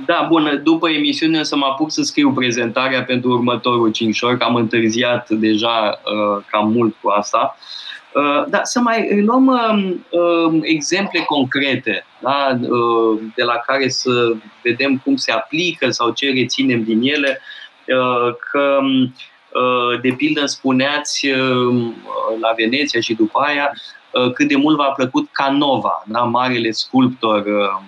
da, 0.07 0.27
bun, 0.29 0.61
după 0.65 0.91
emisiune 0.91 1.43
să 1.43 1.57
mă 1.57 1.67
apuc 1.67 1.91
să 1.91 2.03
scriu 2.03 2.33
prezentarea 2.33 3.05
pentru 3.05 3.31
următorul 3.31 3.91
5 3.91 4.23
ori, 4.23 4.39
că 4.39 4.45
am 4.45 4.55
întârziat 4.55 5.31
deja 5.31 6.01
uh, 6.05 6.45
cam 6.51 6.71
mult 6.71 6.95
cu 7.01 7.09
asta. 7.09 7.57
Uh, 7.59 7.86
Uh, 8.17 8.45
da, 8.49 8.61
să 8.63 8.81
mai 8.81 9.23
luăm 9.23 9.47
uh, 9.47 10.59
exemple 10.63 11.21
concrete 11.21 12.05
da? 12.21 12.59
uh, 12.61 13.21
de 13.35 13.43
la 13.43 13.55
care 13.55 13.89
să 13.89 14.33
vedem 14.63 14.99
cum 15.05 15.17
se 15.17 15.33
aplică 15.33 15.91
sau 15.91 16.11
ce 16.11 16.33
reținem 16.33 16.83
din 16.83 17.01
ele. 17.03 17.41
Uh, 17.87 18.35
că, 18.51 18.79
uh, 18.83 20.01
de 20.01 20.15
pildă, 20.17 20.47
spuneați 20.47 21.27
uh, 21.27 21.93
la 22.41 22.53
Veneția 22.57 23.01
și 23.01 23.15
după 23.15 23.39
aia 23.39 23.73
uh, 24.11 24.33
cât 24.33 24.49
de 24.49 24.57
mult 24.57 24.77
v-a 24.77 24.91
plăcut 24.91 25.29
Canova, 25.33 26.03
da? 26.07 26.21
marele 26.21 26.71
sculptor 26.71 27.39
uh, 27.39 27.81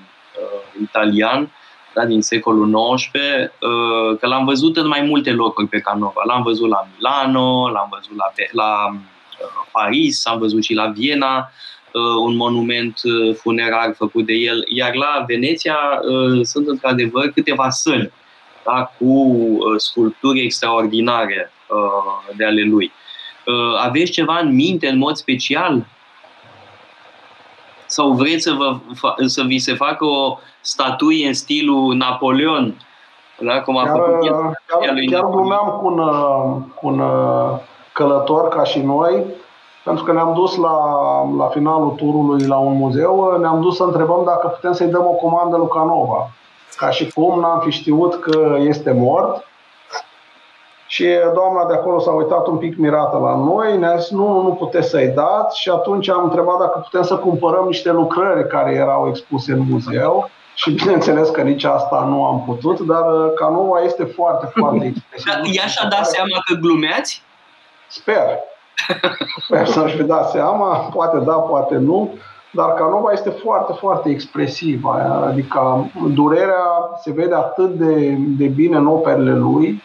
uh, 0.43 0.81
italian 0.83 1.51
da, 1.95 2.05
din 2.05 2.23
secolul 2.23 2.95
XIX, 2.95 3.11
uh, 3.15 4.19
că 4.19 4.27
l-am 4.27 4.45
văzut 4.45 4.77
în 4.77 4.87
mai 4.87 5.03
multe 5.03 5.31
locuri 5.31 5.67
pe 5.67 5.79
Canova. 5.79 6.23
L-am 6.27 6.43
văzut 6.43 6.69
la 6.69 6.87
Milano, 6.95 7.69
l-am 7.69 7.89
văzut 7.91 8.17
la, 8.17 8.33
la 8.51 8.97
Paris, 9.73 10.27
am 10.27 10.39
văzut 10.39 10.63
și 10.63 10.75
la 10.75 10.87
Viena 10.87 11.37
uh, 11.93 12.03
un 12.25 12.37
monument 12.37 13.01
uh, 13.05 13.35
funerar 13.35 13.95
făcut 13.97 14.27
de 14.27 14.33
el, 14.33 14.65
iar 14.69 14.95
la 14.95 15.25
Veneția 15.27 15.77
uh, 15.77 16.41
sunt 16.43 16.69
într-adevăr 16.69 17.29
câteva 17.29 17.71
săli 17.71 18.13
da, 18.65 18.93
cu 18.99 19.35
sculpturi 19.77 20.41
extraordinare 20.41 21.53
de 22.37 22.45
ale 22.45 22.63
lui. 22.63 22.93
Aveți 23.79 24.11
ceva 24.11 24.39
în 24.39 24.55
minte 24.55 24.89
în 24.89 24.99
mod 24.99 25.17
special? 25.17 25.87
Sau 27.87 28.13
vreți 28.13 28.43
să, 28.43 28.53
vă, 28.53 28.79
să 29.27 29.43
vi 29.43 29.59
se 29.59 29.75
facă 29.75 30.05
o 30.05 30.39
statuie 30.61 31.27
în 31.27 31.35
stilul 31.35 31.95
Napoleon? 31.95 32.87
Da? 33.39 33.61
Cum 33.61 33.77
a 33.77 33.85
chiar, 33.85 33.97
făcut 33.97 34.27
el, 34.27 34.33
chiar, 34.81 34.93
lui 34.93 35.07
chiar 35.07 35.25
glumeam 35.25 35.79
cu 35.81 35.87
un, 35.87 35.99
cu 36.63 36.87
un 36.87 37.01
călător 37.99 38.49
ca 38.49 38.63
și 38.63 38.81
noi, 38.81 39.25
pentru 39.85 40.05
că 40.05 40.13
ne-am 40.13 40.33
dus 40.35 40.57
la, 40.57 40.77
la 41.37 41.47
finalul 41.47 41.91
turului 41.97 42.47
la 42.47 42.57
un 42.57 42.77
muzeu, 42.77 43.37
ne-am 43.41 43.61
dus 43.61 43.77
să 43.77 43.83
întrebăm 43.83 44.23
dacă 44.25 44.47
putem 44.47 44.73
să-i 44.73 44.87
dăm 44.87 45.07
o 45.07 45.19
comandă 45.25 45.57
lui 45.57 45.69
Canova. 45.69 46.31
ca 46.77 46.91
și 46.91 47.13
cum 47.13 47.41
n-am 47.41 47.61
fi 47.61 47.71
știut 47.71 48.21
că 48.21 48.57
este 48.59 48.93
mort. 48.93 49.47
Și 50.87 51.07
doamna 51.35 51.67
de 51.67 51.75
acolo 51.75 51.99
s-a 51.99 52.11
uitat 52.11 52.47
un 52.47 52.57
pic 52.57 52.77
mirată 52.77 53.17
la 53.17 53.37
noi, 53.37 53.79
ne-a 53.79 53.97
zis 53.97 54.11
nu, 54.11 54.43
nu 54.43 54.53
puteți 54.53 54.89
să-i 54.89 55.09
dați 55.09 55.61
și 55.61 55.69
atunci 55.71 56.09
am 56.09 56.25
întrebat 56.25 56.59
dacă 56.59 56.79
putem 56.79 57.03
să 57.03 57.17
cumpărăm 57.17 57.65
niște 57.67 57.91
lucrări 57.93 58.49
care 58.49 58.73
erau 58.73 59.09
expuse 59.09 59.53
în 59.53 59.63
muzeu 59.71 60.31
și 60.55 60.71
bineînțeles 60.71 61.29
că 61.29 61.43
nici 61.43 61.65
asta 61.65 62.07
nu 62.09 62.25
am 62.25 62.43
putut, 62.47 62.81
dar 62.81 63.05
canova 63.35 63.81
este 63.81 64.05
foarte, 64.05 64.51
foarte 64.55 64.85
expresiv. 64.91 65.57
Ea 65.59 65.67
și-a 65.67 65.89
dat 65.89 66.07
seama 66.07 66.39
că 66.47 66.55
glumeați? 66.55 67.23
Sper. 67.89 68.39
Sper 69.45 69.67
să-și 69.67 69.97
fi 69.97 70.03
dat 70.03 70.31
seama, 70.31 70.77
poate 70.77 71.19
da, 71.19 71.33
poate 71.33 71.75
nu, 71.77 72.19
dar 72.51 72.75
Canova 72.75 73.13
este 73.13 73.31
foarte, 73.31 73.73
foarte 73.79 74.11
expresivă, 74.11 75.23
adică 75.27 75.91
durerea 76.15 76.65
se 77.03 77.13
vede 77.13 77.35
atât 77.35 77.71
de, 77.71 78.17
de 78.19 78.47
bine 78.47 78.77
în 78.77 78.87
operele 78.87 79.35
lui, 79.35 79.83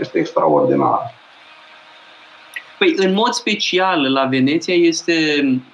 este 0.00 0.18
extraordinar. 0.18 1.16
Păi, 2.78 2.94
în 2.96 3.12
mod 3.12 3.32
special, 3.32 4.12
la 4.12 4.24
Veneția 4.24 4.74
este 4.74 5.12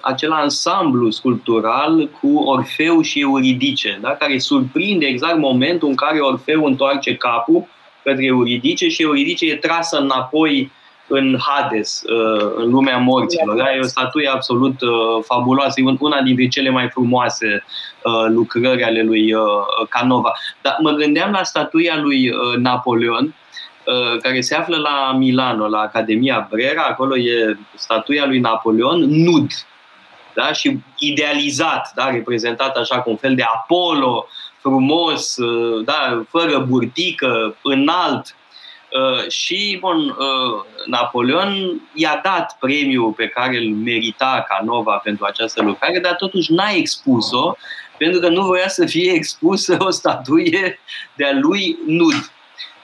acel 0.00 0.32
ansamblu 0.32 1.10
sculptural 1.10 2.08
cu 2.20 2.36
Orfeu 2.36 3.00
și 3.00 3.20
Euridice, 3.20 3.98
da? 4.00 4.08
care 4.08 4.38
surprinde 4.38 5.06
exact 5.06 5.38
momentul 5.38 5.88
în 5.88 5.94
care 5.94 6.20
Orfeu 6.20 6.64
întoarce 6.64 7.16
capul 7.16 7.66
către 8.02 8.24
Euridice 8.24 8.88
și 8.88 9.02
Euridice 9.02 9.50
e 9.50 9.56
trasă 9.56 9.98
înapoi 9.98 10.70
în 11.06 11.36
Hades, 11.38 12.02
uh, 12.02 12.52
în 12.56 12.70
lumea 12.70 12.96
morților. 12.96 13.56
Da? 13.56 13.74
E 13.74 13.78
o 13.78 13.86
statuie 13.86 14.28
absolut 14.28 14.80
uh, 14.80 15.24
fabuloasă, 15.24 15.80
e 15.80 15.96
una 15.98 16.22
dintre 16.22 16.48
cele 16.48 16.70
mai 16.70 16.88
frumoase 16.88 17.64
uh, 18.02 18.26
lucrări 18.28 18.84
ale 18.84 19.02
lui 19.02 19.32
Canova. 19.88 20.32
Dar 20.62 20.76
mă 20.80 20.90
gândeam 20.90 21.30
la 21.30 21.42
statuia 21.42 21.96
lui 22.00 22.32
Napoleon, 22.58 23.34
care 24.22 24.40
se 24.40 24.54
află 24.54 24.76
la 24.76 25.12
Milano, 25.16 25.68
la 25.68 25.78
Academia 25.78 26.48
Brera, 26.50 26.82
acolo 26.82 27.16
e 27.16 27.56
statuia 27.74 28.26
lui 28.26 28.38
Napoleon 28.38 28.98
nud, 28.98 29.50
da? 30.34 30.52
și 30.52 30.78
idealizat, 30.98 31.92
da? 31.94 32.10
reprezentat 32.10 32.76
așa 32.76 33.00
cu 33.00 33.10
un 33.10 33.16
fel 33.16 33.34
de 33.34 33.42
Apollo, 33.42 34.26
frumos, 34.58 35.36
da? 35.84 36.24
fără 36.28 36.58
burtică, 36.58 37.56
înalt, 37.62 38.36
Uh, 39.00 39.28
și, 39.30 39.76
bun, 39.80 40.08
uh, 40.08 40.64
Napoleon 40.86 41.80
i-a 41.94 42.20
dat 42.22 42.56
premiul 42.60 43.12
pe 43.12 43.28
care 43.28 43.56
îl 43.56 43.74
merita 43.74 44.46
Canova 44.48 44.96
pentru 44.96 45.24
această 45.24 45.62
lucrare, 45.62 45.98
dar 45.98 46.14
totuși 46.14 46.52
n-a 46.52 46.70
expus-o, 46.70 47.54
pentru 47.98 48.20
că 48.20 48.28
nu 48.28 48.44
voia 48.44 48.68
să 48.68 48.86
fie 48.86 49.12
expusă 49.12 49.76
o 49.80 49.90
statuie 49.90 50.78
de-a 51.16 51.32
lui 51.40 51.78
nud. 51.86 52.32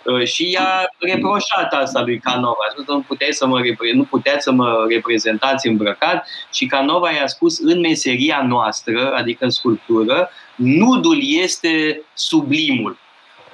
Uh, 0.05 0.27
și 0.27 0.51
i-a 0.51 0.89
reproșat 0.99 1.73
asta 1.73 2.01
lui 2.01 2.19
Canova. 2.19 2.59
A 2.69 2.71
spus, 2.71 2.87
nu, 2.87 3.01
puteți 3.01 3.39
să 3.39 3.47
mă 3.47 3.61
repre- 3.61 3.93
nu 3.93 4.05
puteți 4.05 4.43
să 4.43 4.53
mă 4.53 4.87
reprezentați 4.89 5.67
îmbrăcat 5.69 6.27
și 6.53 6.67
Canova 6.67 7.11
i-a 7.11 7.27
spus, 7.27 7.59
în 7.59 7.81
meseria 7.81 8.45
noastră, 8.47 9.13
adică 9.15 9.45
în 9.45 9.51
sculptură, 9.51 10.31
nudul 10.57 11.19
este 11.23 12.03
sublimul. 12.15 12.99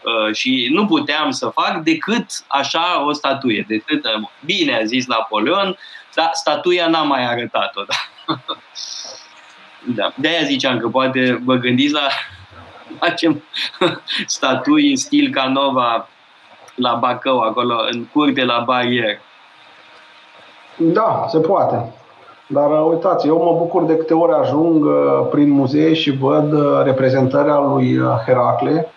Uh, 0.07 0.35
și 0.35 0.69
nu 0.73 0.87
puteam 0.87 1.31
să 1.31 1.47
fac 1.47 1.77
decât 1.83 2.27
așa 2.47 3.05
o 3.07 3.12
statuie. 3.12 3.64
Decât, 3.69 4.05
uh, 4.05 4.29
bine 4.45 4.77
a 4.77 4.85
zis 4.85 5.07
Napoleon, 5.07 5.79
dar 6.14 6.31
statuia 6.33 6.87
n-a 6.88 7.03
mai 7.03 7.27
arătat-o. 7.27 7.83
Da? 7.85 7.95
da. 9.97 10.12
De-aia 10.14 10.42
ziceam 10.45 10.79
că 10.79 10.88
poate 10.88 11.42
vă 11.45 11.55
gândiți 11.55 11.92
la 11.92 12.09
facem 13.01 13.42
statui 14.27 14.90
în 14.90 14.97
stil 14.97 15.31
Canova 15.31 16.09
la 16.75 16.95
Bacău, 16.95 17.40
acolo, 17.40 17.75
în 17.90 18.05
curte 18.12 18.45
la 18.45 18.62
barier. 18.66 19.21
Da, 20.77 21.27
se 21.29 21.38
poate. 21.38 21.92
Dar 22.47 22.71
uh, 22.71 22.87
uitați, 22.90 23.27
eu 23.27 23.37
mă 23.37 23.59
bucur 23.59 23.85
de 23.85 23.97
câte 23.97 24.14
ori 24.14 24.33
ajung 24.33 24.87
prin 25.31 25.51
muzee 25.51 25.95
și 25.95 26.11
văd 26.11 26.55
reprezentarea 26.85 27.59
lui 27.59 28.01
Heracle, 28.27 28.90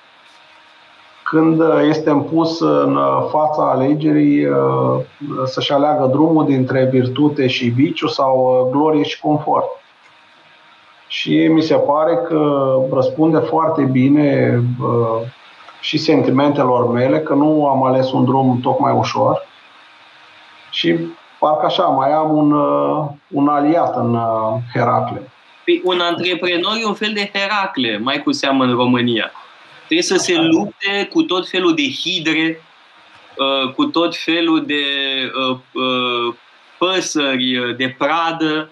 când 1.29 1.59
uh, 1.59 1.79
este 1.87 2.09
împus 2.09 2.59
în 2.59 2.95
uh, 2.95 3.27
fața 3.29 3.69
alegerii 3.69 4.45
uh, 4.45 4.99
să-și 5.45 5.71
aleagă 5.71 6.05
drumul 6.05 6.45
dintre 6.45 6.87
virtute 6.91 7.47
și 7.47 7.67
viciu 7.67 8.07
sau 8.07 8.67
glorie 8.71 9.03
și 9.03 9.19
confort. 9.19 9.67
Și 11.07 11.47
mi 11.47 11.61
se 11.61 11.75
pare 11.75 12.15
că 12.15 12.71
răspunde 12.91 13.37
foarte 13.37 13.81
bine 13.81 14.61
și 15.79 15.97
sentimentelor 15.97 16.91
mele 16.91 17.19
că 17.19 17.33
nu 17.33 17.67
am 17.67 17.83
ales 17.83 18.11
un 18.11 18.25
drum 18.25 18.59
tocmai 18.61 18.93
ușor 18.93 19.45
și 20.69 20.95
parcă 21.39 21.65
așa, 21.65 21.83
mai 21.83 22.11
am 22.11 22.37
un, 22.37 22.51
un 23.27 23.47
aliat 23.47 23.95
în 23.95 24.17
Heracle. 24.73 25.31
Păi 25.65 25.81
un 25.83 25.99
antreprenor 25.99 26.73
e 26.81 26.85
un 26.85 26.93
fel 26.93 27.11
de 27.13 27.31
Heracle, 27.33 27.97
mai 27.97 28.23
cu 28.23 28.31
seamă 28.31 28.63
în 28.63 28.75
România. 28.75 29.31
Trebuie 29.89 30.17
să 30.17 30.23
se 30.23 30.35
lupte 30.35 31.07
cu 31.11 31.21
tot 31.21 31.49
felul 31.49 31.75
de 31.75 31.89
hidre, 31.89 32.61
uh, 33.37 33.73
cu 33.73 33.85
tot 33.85 34.15
felul 34.17 34.65
de 34.65 34.83
uh, 35.49 35.57
uh, 35.73 36.33
păsări 36.77 37.75
de 37.77 37.95
pradă, 37.97 38.71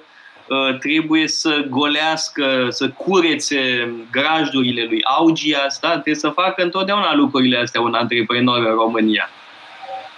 trebuie 0.79 1.27
să 1.27 1.65
golească, 1.69 2.67
să 2.69 2.89
curețe 2.89 3.91
grajdurile 4.11 4.85
lui 4.89 5.03
Augias, 5.03 5.79
da? 5.79 5.91
trebuie 5.91 6.15
să 6.15 6.29
facă 6.29 6.63
întotdeauna 6.63 7.15
lucrurile 7.15 7.57
astea 7.57 7.81
un 7.81 7.93
antreprenor 7.93 8.57
în 8.57 8.73
România. 8.73 9.29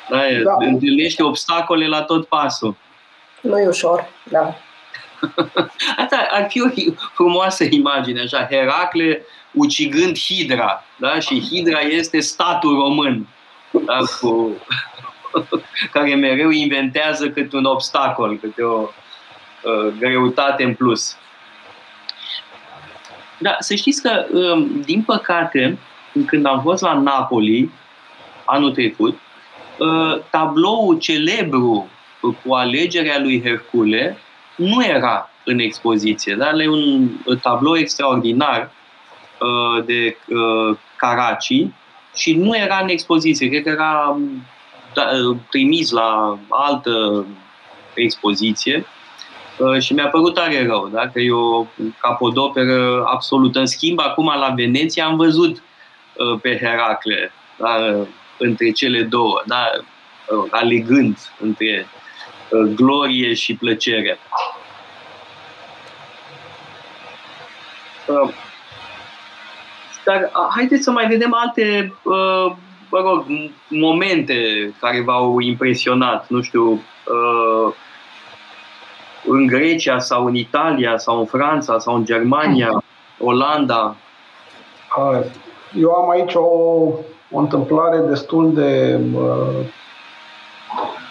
Da? 0.10 0.18
da. 0.44 0.66
Întâlnește 0.66 1.24
obstacole 1.24 1.88
la 1.88 2.02
tot 2.02 2.28
pasul. 2.28 2.76
Nu 3.42 3.60
e 3.60 3.68
ușor, 3.68 4.10
da. 4.24 4.56
Asta 6.04 6.28
ar 6.32 6.48
fi 6.50 6.62
o 6.62 6.94
frumoasă 7.14 7.64
imagine, 7.70 8.22
așa, 8.22 8.48
Heracle 8.50 9.26
ucigând 9.52 10.18
Hidra, 10.18 10.84
da? 10.98 11.20
și 11.20 11.42
Hidra 11.50 11.80
este 11.80 12.20
statul 12.20 12.76
român, 12.76 13.28
da? 13.72 13.98
Cu, 14.20 14.56
care 15.94 16.16
mereu 16.16 16.50
inventează 16.50 17.30
câte 17.30 17.56
un 17.56 17.66
obstacol, 17.66 18.38
câte 18.38 18.62
o 18.62 18.82
uh, 18.82 19.94
greutate 20.00 20.64
în 20.64 20.74
plus. 20.74 21.18
Da, 23.38 23.56
să 23.60 23.76
știți 23.76 24.02
că, 24.02 24.26
um, 24.32 24.82
din 24.82 25.02
păcate, 25.02 25.78
când 26.26 26.46
am 26.46 26.62
fost 26.62 26.82
la 26.82 26.94
Napoli 26.94 27.72
anul 28.46 28.72
trecut, 28.72 29.20
uh, 29.78 30.22
tabloul 30.30 30.98
celebru 30.98 31.90
cu 32.20 32.54
alegerea 32.54 33.20
lui 33.20 33.42
Hercule 33.42 34.18
nu 34.56 34.86
era 34.86 35.30
în 35.46 35.60
expoziție, 35.60 36.36
dar 36.36 36.60
e 36.60 36.68
un 36.68 37.10
tablou 37.42 37.78
extraordinar 37.78 38.62
Uh, 38.62 38.79
de 39.86 40.18
uh, 40.28 40.78
Karachi 40.96 41.68
și 42.16 42.34
nu 42.34 42.58
era 42.58 42.80
în 42.82 42.90
expoziție, 42.90 43.50
cred 43.50 43.64
că 43.64 43.70
era 43.70 44.20
da, 44.94 45.04
trimis 45.50 45.92
la 45.92 46.40
altă 46.50 47.26
expoziție 47.94 48.86
uh, 49.58 49.82
și 49.82 49.94
mi-a 49.94 50.08
părut 50.08 50.34
tare 50.34 50.66
rău, 50.66 50.88
da? 50.88 51.08
că 51.08 51.20
e 51.20 51.32
o 51.32 51.66
capodoperă 52.02 53.04
absolută. 53.06 53.60
În 53.60 53.66
schimb, 53.66 54.00
acum 54.00 54.26
la 54.26 54.54
Veneția 54.56 55.06
am 55.06 55.16
văzut 55.16 55.64
pe 56.42 56.58
Heracle 56.58 57.32
da? 57.58 58.06
între 58.38 58.72
cele 58.72 59.02
două, 59.02 59.42
da? 59.46 59.70
alegând 60.50 61.18
între 61.40 61.88
glorie 62.76 63.34
și 63.34 63.56
plăcere. 63.56 64.20
Dar 70.10 70.32
haideți 70.56 70.84
să 70.84 70.92
mai 70.92 71.08
vedem 71.08 71.34
alte, 71.34 71.94
uh, 72.04 72.52
mă 72.92 73.00
rog, 73.00 73.26
momente 73.68 74.34
care 74.80 75.02
v-au 75.02 75.40
impresionat, 75.40 76.26
nu 76.30 76.42
știu, 76.42 76.72
uh, 76.72 77.74
în 79.26 79.46
Grecia 79.46 80.00
sau 80.00 80.26
în 80.26 80.36
Italia 80.36 80.98
sau 80.98 81.20
în 81.20 81.26
Franța 81.26 81.80
sau 81.80 81.96
în 81.96 82.06
Germania, 82.06 82.84
Olanda? 83.20 83.96
Eu 85.76 85.92
am 85.92 86.10
aici 86.10 86.34
o, 86.34 86.48
o 87.32 87.40
întâmplare 87.40 87.98
destul 87.98 88.54
de 88.54 89.00
uh, 89.14 89.66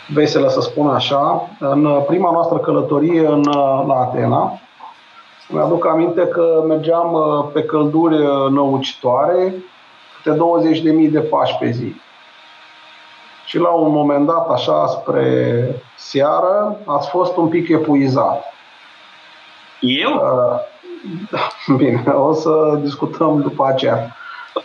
veselă, 0.06 0.48
să 0.48 0.60
spun 0.60 0.88
așa. 0.88 1.48
În 1.58 2.02
prima 2.06 2.30
noastră 2.30 2.58
călătorie 2.58 3.26
în, 3.26 3.42
la 3.86 3.94
Atena, 3.94 4.60
mi-aduc 5.48 5.86
aminte 5.86 6.26
că 6.26 6.64
mergeam 6.66 7.12
uh, 7.12 7.44
pe 7.52 7.62
călduri 7.62 8.26
uh, 8.26 8.50
năucitoare, 8.50 9.54
câte 10.22 10.36
20.000 11.06 11.10
de 11.10 11.20
pași 11.20 11.56
pe 11.58 11.70
zi. 11.70 11.94
Și 13.44 13.58
la 13.58 13.68
un 13.68 13.92
moment 13.92 14.26
dat, 14.26 14.50
așa 14.50 14.86
spre 14.86 15.82
seară, 15.96 16.76
ați 16.84 17.08
fost 17.08 17.36
un 17.36 17.48
pic 17.48 17.68
epuizat. 17.68 18.44
Eu? 19.80 20.10
Uh, 20.10 21.76
bine, 21.78 22.04
o 22.10 22.32
să 22.32 22.78
discutăm 22.80 23.40
după 23.40 23.66
aceea. 23.66 24.16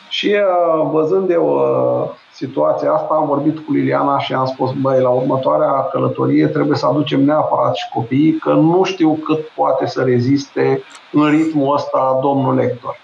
Și 0.08 0.36
uh, 0.36 0.89
văzând 0.91 1.29
eu 1.29 1.47
uh, 1.47 2.10
situația 2.32 2.91
asta, 2.91 3.13
am 3.13 3.27
vorbit 3.27 3.60
cu 3.60 3.71
Liliana 3.71 4.19
și 4.19 4.34
am 4.34 4.45
spus, 4.45 4.71
băi, 4.82 5.01
la 5.01 5.10
următoarea 5.10 5.88
călătorie 5.91 6.47
trebuie 6.47 6.77
să 6.77 6.86
aducem 6.86 7.23
neapărat 7.23 7.75
și 7.75 7.89
copiii, 7.93 8.38
că 8.38 8.53
nu 8.53 8.84
știu 8.84 9.13
cât 9.13 9.39
poate 9.39 9.88
să 9.88 10.03
reziste 10.03 10.84
în 11.12 11.29
ritmul 11.29 11.73
ăsta 11.73 12.19
domnul 12.21 12.56
lector. 12.56 12.97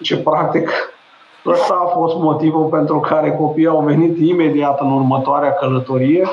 Și 0.00 0.16
practic 0.16 0.70
ăsta 1.46 1.82
a 1.84 1.86
fost 1.98 2.16
motivul 2.16 2.64
pentru 2.64 3.00
care 3.00 3.32
copiii 3.32 3.66
au 3.66 3.80
venit 3.80 4.18
imediat 4.18 4.80
în 4.80 4.92
următoarea 4.92 5.52
călătorie 5.52 6.28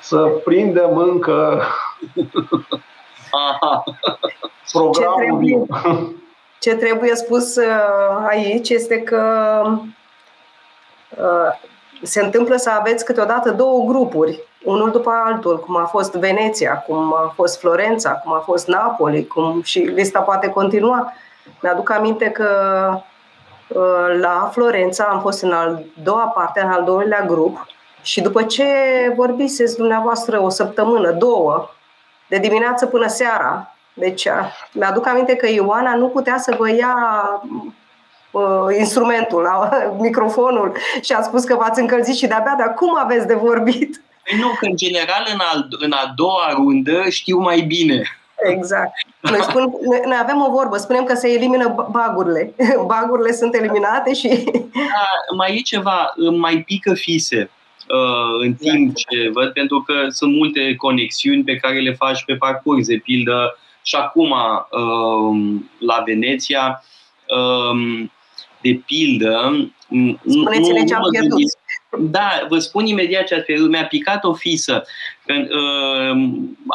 să 0.00 0.16
prindem 0.44 0.96
încă 0.96 1.62
programul 4.72 5.66
ce 6.58 6.74
trebuie, 6.74 6.76
ce 6.76 6.84
trebuie 6.84 7.14
spus 7.14 7.56
uh, 7.56 8.26
aici 8.28 8.68
este 8.68 9.02
că 9.02 9.62
uh, 11.16 11.68
se 12.02 12.22
întâmplă 12.22 12.56
să 12.56 12.70
aveți 12.70 13.04
câteodată 13.04 13.50
două 13.50 13.84
grupuri, 13.84 14.40
unul 14.64 14.90
după 14.90 15.10
altul, 15.24 15.60
cum 15.60 15.76
a 15.76 15.84
fost 15.84 16.12
Veneția, 16.12 16.84
cum 16.86 17.14
a 17.14 17.32
fost 17.34 17.58
Florența, 17.58 18.10
cum 18.10 18.32
a 18.32 18.38
fost 18.38 18.66
Napoli, 18.66 19.26
cum 19.26 19.62
și 19.62 19.78
lista 19.78 20.20
poate 20.20 20.48
continua. 20.48 21.12
Mi-aduc 21.62 21.90
aminte 21.90 22.30
că 22.30 22.48
uh, 23.68 24.18
la 24.20 24.48
Florența 24.52 25.04
am 25.04 25.20
fost 25.20 25.42
în 25.42 25.52
al 25.52 25.82
doua 26.02 26.26
parte, 26.26 26.60
în 26.60 26.70
al 26.70 26.84
doilea 26.84 27.20
grup 27.20 27.66
și 28.02 28.20
după 28.20 28.42
ce 28.42 28.64
vorbiseți 29.16 29.76
dumneavoastră 29.76 30.40
o 30.40 30.48
săptămână, 30.48 31.10
două, 31.10 31.70
de 32.28 32.38
dimineață 32.38 32.86
până 32.86 33.06
seara, 33.06 33.74
deci 33.98 34.28
mi-aduc 34.72 35.06
aminte 35.06 35.36
că 35.36 35.48
Ioana 35.48 35.94
nu 35.94 36.08
putea 36.08 36.38
să 36.38 36.54
vă 36.58 36.70
ia 36.70 36.94
uh, 38.30 38.76
instrumentul, 38.78 39.48
microfonul 40.00 40.76
și 41.02 41.12
a 41.12 41.22
spus 41.22 41.44
că 41.44 41.54
v-ați 41.54 41.80
încălzit 41.80 42.16
și 42.16 42.26
de-abia, 42.26 42.54
dar 42.58 42.74
cum 42.74 42.98
aveți 42.98 43.26
de 43.26 43.34
vorbit? 43.34 44.02
Păi 44.24 44.38
nu, 44.38 44.48
că 44.48 44.66
în 44.66 44.76
general 44.76 45.26
în, 45.32 45.40
al, 45.52 45.68
în 45.78 45.92
a 45.92 46.12
doua 46.16 46.52
rundă 46.54 47.08
știu 47.08 47.38
mai 47.38 47.60
bine. 47.60 48.02
Exact. 48.42 48.92
Noi, 49.20 49.42
spun, 49.42 49.72
noi 50.04 50.18
avem 50.22 50.40
o 50.40 50.50
vorbă, 50.50 50.76
spunem 50.76 51.04
că 51.04 51.14
se 51.14 51.28
elimină 51.28 51.88
bagurile. 51.90 52.54
Bagurile 52.86 53.32
sunt 53.32 53.54
eliminate 53.54 54.14
și... 54.14 54.28
Da, 54.72 55.34
mai 55.36 55.56
e 55.56 55.60
ceva, 55.60 56.14
mai 56.36 56.62
pică 56.66 56.94
fise 56.94 57.50
uh, 57.88 58.40
în 58.40 58.46
exact. 58.48 58.76
timp 58.76 58.96
ce 58.96 59.30
văd, 59.32 59.52
pentru 59.52 59.82
că 59.86 59.94
sunt 60.08 60.34
multe 60.34 60.74
conexiuni 60.76 61.44
pe 61.44 61.56
care 61.56 61.78
le 61.78 61.92
faci 61.92 62.24
pe 62.24 62.34
parcurs, 62.34 62.86
de 62.86 63.00
pildă 63.04 63.58
și 63.82 63.96
acum 63.96 64.30
uh, 64.30 65.60
la 65.78 66.02
Veneția, 66.06 66.84
uh, 67.26 68.08
de 68.60 68.80
pildă, 68.86 69.52
Spuneți-ne 70.26 70.84
ce 70.84 70.94
am 70.94 71.02
pierdut. 71.10 71.38
Da, 71.98 72.46
vă 72.48 72.58
spun 72.58 72.86
imediat 72.86 73.26
ce 73.26 73.34
ați 73.34 73.44
pierdut. 73.44 73.70
Mi-a 73.70 73.86
picat 73.86 74.24
o 74.24 74.34
fisă. 74.34 74.84
Când, 75.26 75.48
uh, 75.50 76.10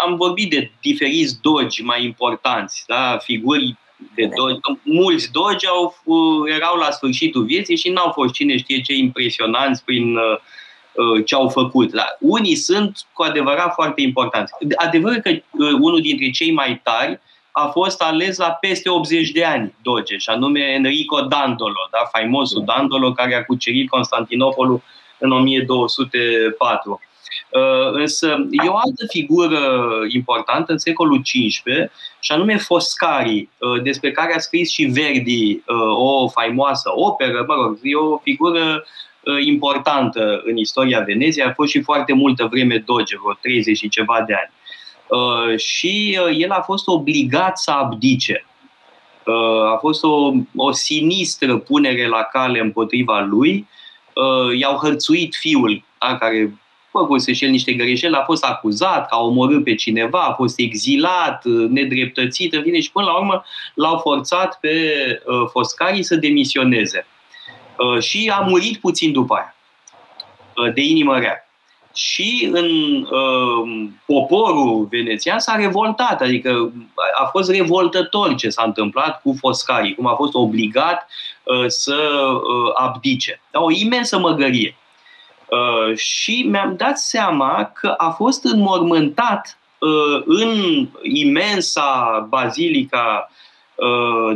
am 0.05 0.15
vorbit 0.15 0.49
de 0.49 0.71
diferiți 0.81 1.41
dogi 1.41 1.83
mai 1.83 2.03
importanți, 2.03 2.83
da? 2.87 3.17
figuri 3.17 3.75
de 4.15 4.29
dogi. 4.35 4.59
Mulți 4.83 5.31
dogi 5.31 5.67
au, 5.67 5.97
uh, 6.03 6.53
erau 6.55 6.75
la 6.75 6.91
sfârșitul 6.91 7.43
vieții 7.43 7.77
și 7.77 7.89
n-au 7.89 8.11
fost 8.11 8.33
cine 8.33 8.57
știe 8.57 8.81
ce 8.81 8.93
impresionanți 8.93 9.83
prin 9.83 10.15
uh, 10.15 10.21
Uh, 10.23 10.39
ce 11.25 11.35
au 11.35 11.49
făcut. 11.49 11.91
Da? 11.91 12.05
Unii 12.19 12.55
sunt 12.55 12.97
cu 13.13 13.23
adevărat 13.23 13.73
foarte 13.73 14.01
importanți. 14.01 14.53
Adevărul 14.75 15.19
că 15.19 15.29
uh, 15.29 15.71
unul 15.79 16.01
dintre 16.01 16.29
cei 16.29 16.53
mai 16.53 16.81
tari 16.83 17.19
a 17.51 17.67
fost 17.67 18.01
ales 18.01 18.37
la 18.37 18.49
peste 18.49 18.89
80 18.89 19.31
de 19.31 19.43
ani 19.45 19.75
Doge, 19.81 20.17
și 20.17 20.29
anume 20.29 20.59
Enrico 20.59 21.21
Dandolo, 21.21 21.87
da? 21.91 22.09
faimosul 22.11 22.63
Dandolo 22.65 23.11
care 23.11 23.35
a 23.35 23.45
cucerit 23.45 23.89
Constantinopolul 23.89 24.81
în 25.17 25.31
1204. 25.31 26.99
Uh, 27.49 27.91
însă 27.91 28.27
e 28.51 28.67
o 28.67 28.75
altă 28.75 29.05
figură 29.07 29.89
importantă 30.07 30.71
în 30.71 30.77
secolul 30.77 31.21
XV, 31.21 31.65
și 32.19 32.31
anume 32.31 32.57
Foscari, 32.57 33.49
despre 33.83 34.11
care 34.11 34.35
a 34.35 34.39
scris 34.39 34.71
și 34.71 34.83
Verdi 34.83 35.61
o 35.95 36.27
faimoasă 36.27 36.91
operă, 36.95 37.43
mă 37.47 37.53
rog, 37.53 37.79
e 37.81 37.95
o 37.95 38.17
figură 38.17 38.61
Uh, 38.63 38.81
importantă 39.45 40.41
în 40.45 40.57
istoria 40.57 40.99
Veneției, 40.99 41.45
a 41.45 41.53
fost 41.53 41.71
și 41.71 41.81
foarte 41.81 42.13
multă 42.13 42.47
vreme 42.51 42.77
doge, 42.77 43.15
vreo 43.17 43.33
30 43.41 43.77
și 43.77 43.89
ceva 43.89 44.23
de 44.27 44.33
ani. 44.33 44.51
Uh, 45.07 45.57
și 45.57 46.19
uh, 46.25 46.35
el 46.37 46.51
a 46.51 46.61
fost 46.61 46.87
obligat 46.87 47.57
să 47.57 47.71
abdice. 47.71 48.45
A 49.73 49.77
fost 49.79 50.03
o, 50.03 50.31
o 50.55 50.71
sinistră 50.71 51.57
punere 51.57 52.07
la 52.07 52.21
cale 52.21 52.59
împotriva 52.59 53.19
lui. 53.19 53.67
I-au 54.59 54.77
hărțuit 54.77 55.35
fiul, 55.35 55.83
a, 55.97 56.15
care 56.15 56.53
făcuse 56.91 57.33
și 57.33 57.43
el 57.43 57.49
niște 57.49 57.73
greșeli, 57.73 58.15
a 58.15 58.23
fost 58.23 58.43
acuzat 58.43 59.07
că 59.07 59.15
a 59.15 59.23
omorât 59.23 59.63
pe 59.63 59.75
cineva, 59.75 60.19
a 60.19 60.33
fost 60.33 60.59
exilat, 60.59 61.45
nedreptățit, 61.45 62.53
în 62.53 62.61
fine, 62.63 62.79
și 62.79 62.91
până 62.91 63.05
la 63.05 63.17
urmă 63.17 63.43
l-au 63.75 63.97
forțat 63.97 64.57
pe 64.59 64.95
Foscari 65.51 66.03
să 66.03 66.15
demisioneze. 66.15 67.07
Uh, 67.83 68.01
și 68.01 68.31
a 68.35 68.39
murit 68.39 68.77
puțin 68.77 69.11
după 69.11 69.33
aia, 69.33 69.55
uh, 70.55 70.73
de 70.73 70.81
inimă 70.81 71.19
rea. 71.19 71.47
Și 71.93 72.49
în 72.51 72.67
uh, 73.01 73.89
poporul 74.05 74.87
venețian 74.89 75.39
s-a 75.39 75.55
revoltat, 75.55 76.21
adică 76.21 76.71
a 77.21 77.25
fost 77.25 77.49
revoltător 77.49 78.35
ce 78.35 78.49
s-a 78.49 78.63
întâmplat 78.63 79.21
cu 79.21 79.35
Foscari, 79.39 79.95
cum 79.95 80.07
a 80.07 80.15
fost 80.15 80.33
obligat 80.33 81.07
uh, 81.43 81.65
să 81.67 81.95
uh, 82.33 82.71
abdice. 82.73 83.41
Da, 83.51 83.59
o 83.59 83.71
imensă 83.71 84.19
măgărie. 84.19 84.75
Uh, 85.45 85.97
și 85.97 86.47
mi-am 86.49 86.75
dat 86.75 86.97
seama 86.97 87.71
că 87.73 87.87
a 87.97 88.09
fost 88.09 88.43
înmormântat 88.43 89.59
uh, 89.77 90.21
în 90.25 90.87
imensa 91.01 92.25
bazilica 92.29 93.29
uh, 93.29 93.42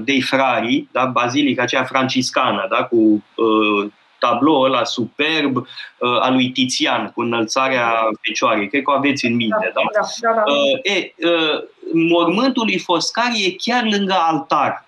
dei 0.02 0.22
Frari, 0.22 0.88
da? 0.92 1.06
bazilica 1.06 1.62
aceea 1.62 1.84
franciscană, 1.84 2.68
da? 2.70 2.84
cu 2.84 3.24
uh, 3.36 3.92
tabloul 4.20 4.66
ăla 4.66 4.84
superb 4.84 5.56
uh, 5.56 6.20
al 6.20 6.34
lui 6.34 6.50
Tizian, 6.50 7.12
cu 7.16 7.22
înălțarea 7.22 7.94
fecioarei. 8.22 8.68
Cred 8.68 8.84
că 8.84 8.92
o 8.92 8.94
aveți 8.94 9.26
în 9.26 9.36
minte, 9.36 9.72
da? 9.74 9.82
da? 9.94 10.00
da, 10.22 10.34
da, 10.34 10.42
da. 10.42 10.52
Uh, 10.52 10.94
e, 10.94 11.14
uh, 11.28 11.64
mormântul 11.94 12.66
lui 12.66 12.80
Foscari 12.80 13.46
e 13.46 13.56
chiar 13.58 13.84
lângă 13.84 14.16
altar. 14.20 14.86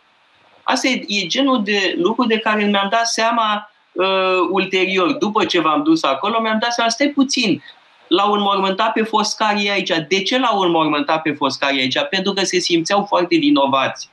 Asta 0.63 0.87
e, 0.87 1.03
e 1.07 1.27
genul 1.27 1.63
de 1.63 1.95
lucru 1.97 2.25
de 2.25 2.37
care 2.37 2.63
mi-am 2.63 2.87
dat 2.91 3.07
seama 3.07 3.71
uh, 3.91 4.47
ulterior. 4.49 5.11
După 5.11 5.45
ce 5.45 5.59
v-am 5.59 5.83
dus 5.83 6.03
acolo, 6.03 6.41
mi-am 6.41 6.57
dat 6.61 6.73
seama, 6.73 6.89
stai 6.89 7.07
puțin, 7.07 7.63
l-au 8.07 8.31
înmormântat 8.31 8.91
pe 8.91 9.03
Foscari 9.03 9.69
aici. 9.69 9.91
De 10.07 10.21
ce 10.21 10.39
l-au 10.39 10.59
înmormântat 10.59 11.21
pe 11.21 11.31
Foscari 11.31 11.79
aici? 11.79 11.99
Pentru 12.09 12.33
că 12.33 12.43
se 12.43 12.59
simțeau 12.59 13.05
foarte 13.07 13.37
vinovați 13.37 14.09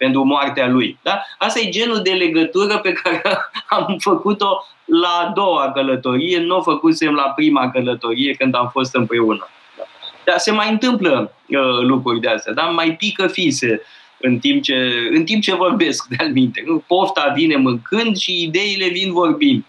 pentru 0.00 0.22
moartea 0.24 0.68
lui. 0.68 0.98
Da? 1.02 1.22
Asta 1.38 1.58
e 1.58 1.68
genul 1.68 2.02
de 2.02 2.10
legătură 2.10 2.78
pe 2.78 2.92
care 2.92 3.22
am 3.78 3.96
făcut-o 3.98 4.64
la 4.84 5.08
a 5.08 5.32
doua 5.34 5.72
călătorie, 5.72 6.38
nu 6.38 6.56
o 6.56 6.62
făcusem 6.62 7.14
la 7.14 7.32
prima 7.36 7.70
călătorie 7.70 8.34
când 8.34 8.54
am 8.54 8.68
fost 8.72 8.94
împreună. 8.94 9.48
Da? 9.76 9.82
Dar 10.24 10.38
se 10.38 10.50
mai 10.50 10.70
întâmplă 10.70 11.32
uh, 11.46 11.80
lucruri 11.80 12.20
de 12.20 12.28
astea, 12.28 12.52
da? 12.52 12.62
mai 12.62 12.96
pică 12.96 13.26
fise 13.26 13.82
în 14.20 14.38
timp 14.38 14.62
ce, 14.62 14.92
în 15.10 15.24
timp 15.24 15.42
ce 15.42 15.54
vorbesc, 15.54 16.06
de-al 16.08 16.32
minte. 16.32 16.64
Pofta 16.86 17.32
vine 17.34 17.56
mâncând 17.56 18.16
și 18.16 18.42
ideile 18.42 18.88
vin 18.88 19.12
vorbind. 19.12 19.64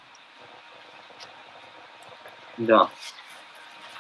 Da. 2.56 2.91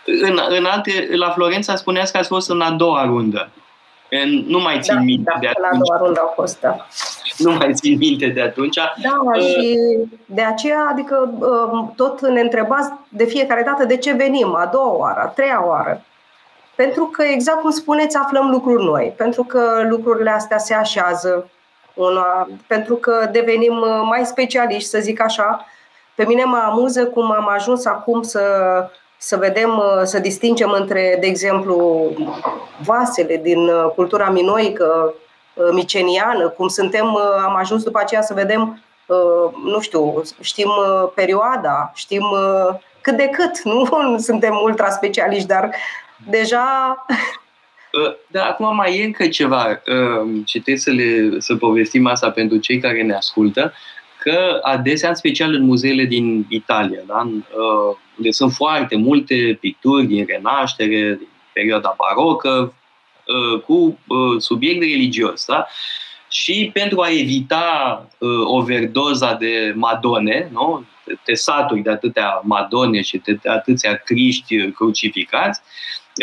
În, 0.05 0.39
în 0.49 0.65
alte, 0.65 1.07
la 1.11 1.29
Florența 1.29 1.75
spuneați 1.75 2.11
că 2.11 2.17
ați 2.17 2.27
fost 2.27 2.49
în 2.49 2.61
a 2.61 2.71
doua 2.71 3.05
rundă. 3.05 3.51
Nu 4.47 4.59
mai 4.59 4.79
țin 4.81 4.95
da, 4.95 5.01
minte 5.01 5.31
da, 5.33 5.39
de 5.39 5.47
atunci. 5.47 5.71
La 5.71 5.77
doua 5.77 6.03
rundă 6.03 6.19
au 6.19 6.31
fost, 6.35 6.59
da. 6.59 6.87
Nu 7.37 7.51
mai 7.51 7.73
țin 7.73 7.97
minte 7.97 8.27
de 8.27 8.41
atunci. 8.41 8.75
Da, 8.75 9.19
uh, 9.35 9.41
și 9.41 9.77
de 10.25 10.41
aceea, 10.41 10.87
adică 10.91 11.33
um, 11.39 11.93
tot 11.95 12.21
ne 12.21 12.41
întrebați 12.41 12.91
de 13.09 13.25
fiecare 13.25 13.63
dată 13.65 13.85
de 13.85 13.97
ce 13.97 14.13
venim, 14.13 14.55
a 14.55 14.69
doua 14.71 14.97
oară, 14.97 15.19
a 15.19 15.25
treia 15.25 15.67
oară. 15.67 16.01
Pentru 16.75 17.05
că, 17.05 17.23
exact 17.23 17.61
cum 17.61 17.69
spuneți, 17.69 18.17
aflăm 18.17 18.49
lucruri 18.49 18.83
noi. 18.83 19.13
Pentru 19.17 19.43
că 19.43 19.85
lucrurile 19.89 20.29
astea 20.29 20.57
se 20.57 20.73
așează, 20.73 21.49
una, 21.93 22.47
pentru 22.67 22.95
că 22.95 23.29
devenim 23.31 23.77
uh, 23.77 24.01
mai 24.03 24.25
specialiști, 24.25 24.89
să 24.89 24.99
zic 24.99 25.21
așa. 25.21 25.65
Pe 26.15 26.25
mine 26.25 26.43
mă 26.43 26.61
amuză 26.65 27.05
cum 27.05 27.31
am 27.31 27.47
ajuns 27.49 27.85
acum 27.85 28.21
să 28.21 28.41
să 29.23 29.37
vedem, 29.37 29.77
uh, 29.77 30.01
să 30.03 30.19
distingem 30.19 30.71
între, 30.71 31.17
de 31.19 31.27
exemplu, 31.27 32.09
vasele 32.83 33.37
din 33.37 33.67
uh, 33.67 33.91
cultura 33.95 34.29
minoică, 34.29 35.13
uh, 35.53 35.69
miceniană, 35.71 36.49
cum 36.49 36.67
suntem, 36.67 37.05
am 37.17 37.55
ajuns 37.55 37.83
după 37.83 37.99
aceea 37.99 38.21
să 38.21 38.33
vedem, 38.33 38.83
nu 39.65 39.79
știu, 39.79 40.21
știm 40.41 40.69
perioada, 41.15 41.91
știm 41.95 42.23
cât 43.01 43.17
de 43.17 43.29
cât, 43.29 43.63
nu 43.73 44.17
suntem 44.17 44.59
ultra 44.63 44.89
specialiști, 44.89 45.47
dar 45.47 45.75
deja 46.29 46.65
da, 48.27 48.45
acum 48.45 48.75
mai 48.75 48.97
e 48.97 49.03
încă 49.03 49.27
ceva 49.27 49.81
și 50.45 50.59
trebuie 50.59 50.77
să, 50.77 50.91
le, 50.91 51.39
să 51.39 51.55
povestim 51.55 52.07
asta 52.07 52.31
pentru 52.31 52.57
cei 52.57 52.79
care 52.79 53.01
ne 53.01 53.15
ascultă 53.15 53.73
că 54.23 54.59
adesea, 54.61 55.09
în 55.09 55.15
special 55.15 55.53
în 55.53 55.63
muzeele 55.63 56.03
din 56.03 56.45
Italia, 56.49 56.99
da, 57.07 57.21
unde 58.17 58.31
sunt 58.31 58.51
foarte 58.51 58.95
multe 58.95 59.57
picturi 59.59 60.05
din 60.05 60.25
Renaștere, 60.27 61.15
din 61.19 61.27
perioada 61.53 61.95
barocă, 61.97 62.73
cu 63.65 63.99
subiect 64.37 64.81
religios, 64.81 65.45
da? 65.45 65.67
și 66.31 66.69
pentru 66.73 67.01
a 67.01 67.09
evita 67.09 68.07
uh, 68.17 68.29
overdoza 68.43 69.33
de 69.33 69.73
madone, 69.75 70.49
nu? 70.51 70.85
te 71.23 71.33
saturi 71.33 71.81
de 71.81 71.89
atâtea 71.89 72.41
madone 72.43 73.01
și 73.01 73.17
de 73.17 73.39
atâția 73.49 73.95
criști 73.95 74.71
crucificați, 74.71 75.61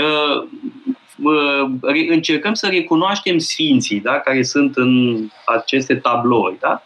uh, 0.02 0.36
uh, 0.36 0.48
încercăm 2.08 2.54
să 2.54 2.66
recunoaștem 2.66 3.38
sfinții 3.38 4.00
da? 4.00 4.20
care 4.20 4.42
sunt 4.42 4.76
în 4.76 5.18
aceste 5.44 5.94
tablouri. 5.94 6.58
Da? 6.60 6.82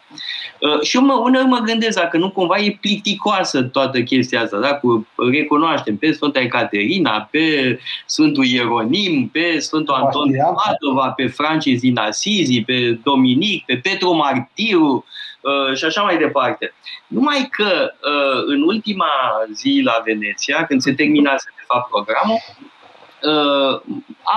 Uh, 0.59 0.81
și 0.81 0.95
eu 0.95 1.03
mă, 1.03 1.13
uneori 1.13 1.47
mă 1.47 1.57
gândesc 1.57 1.99
dacă 1.99 2.17
nu 2.17 2.31
cumva 2.31 2.57
e 2.57 2.77
plicticoasă 2.81 3.63
toată 3.63 4.01
chestia 4.01 4.41
asta, 4.41 4.59
da? 4.59 4.75
Cu, 4.75 5.07
recunoaștem 5.31 5.97
pe 5.97 6.11
Sfânta 6.11 6.39
Ecaterina, 6.39 7.27
pe 7.31 7.79
Sfântul 8.05 8.45
Ieronim, 8.45 9.29
pe 9.29 9.59
Sfântul 9.59 9.93
Anton 9.93 10.31
de 10.31 10.37
Padova, 10.37 11.09
pe 11.09 11.27
Francis 11.27 11.79
din 11.79 11.97
Asizi, 11.97 12.61
pe 12.61 12.99
Dominic, 13.03 13.65
pe 13.65 13.79
Petru 13.83 14.15
Martiru 14.15 15.05
uh, 15.41 15.77
și 15.77 15.85
așa 15.85 16.01
mai 16.01 16.17
departe. 16.17 16.73
Numai 17.07 17.47
că 17.51 17.91
uh, 17.91 18.43
în 18.45 18.61
ultima 18.61 19.11
zi 19.53 19.81
la 19.83 20.01
Veneția, 20.05 20.65
când 20.65 20.81
se 20.81 20.93
terminase 20.93 21.49
de 21.55 21.63
fapt 21.67 21.89
programul, 21.89 22.37
uh, 22.37 22.72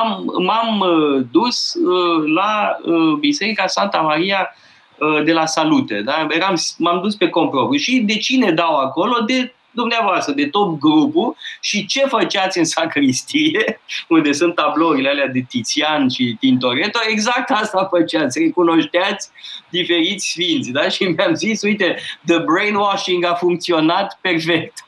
am, 0.03 0.33
m-am 0.39 0.81
uh, 0.81 1.25
dus 1.31 1.75
uh, 1.75 2.33
la 2.35 2.77
uh, 2.85 3.19
Biserica 3.19 3.67
Santa 3.67 4.01
Maria 4.01 4.51
Uh, 4.99 5.25
de 5.25 5.33
la 5.33 5.47
salute. 5.47 6.01
Da? 6.01 6.27
Eram, 6.31 6.55
m-am 6.79 7.01
dus 7.03 7.15
pe 7.15 7.29
compropriu 7.29 7.79
și 7.79 8.03
de 8.07 8.17
cine 8.17 8.51
dau 8.51 8.77
acolo? 8.77 9.21
De 9.21 9.55
dumneavoastră, 9.71 10.33
de 10.33 10.47
tot 10.47 10.79
grupul 10.79 11.37
și 11.61 11.87
ce 11.87 12.07
făceați 12.07 12.59
în 12.59 12.65
sacristie, 12.65 13.81
unde 14.09 14.33
sunt 14.33 14.55
tablourile 14.55 15.09
alea 15.09 15.27
de 15.27 15.45
Tizian 15.49 16.09
și 16.09 16.37
Tintoretto, 16.41 16.99
exact 17.09 17.51
asta 17.51 17.89
făceați, 17.91 18.39
recunoșteați 18.39 19.31
diferiți 19.69 20.31
sfinți. 20.31 20.71
Da? 20.71 20.89
Și 20.89 21.05
mi-am 21.05 21.35
zis, 21.35 21.63
uite, 21.63 21.97
the 22.27 22.39
brainwashing 22.39 23.25
a 23.25 23.35
funcționat 23.35 24.19
perfect. 24.21 24.85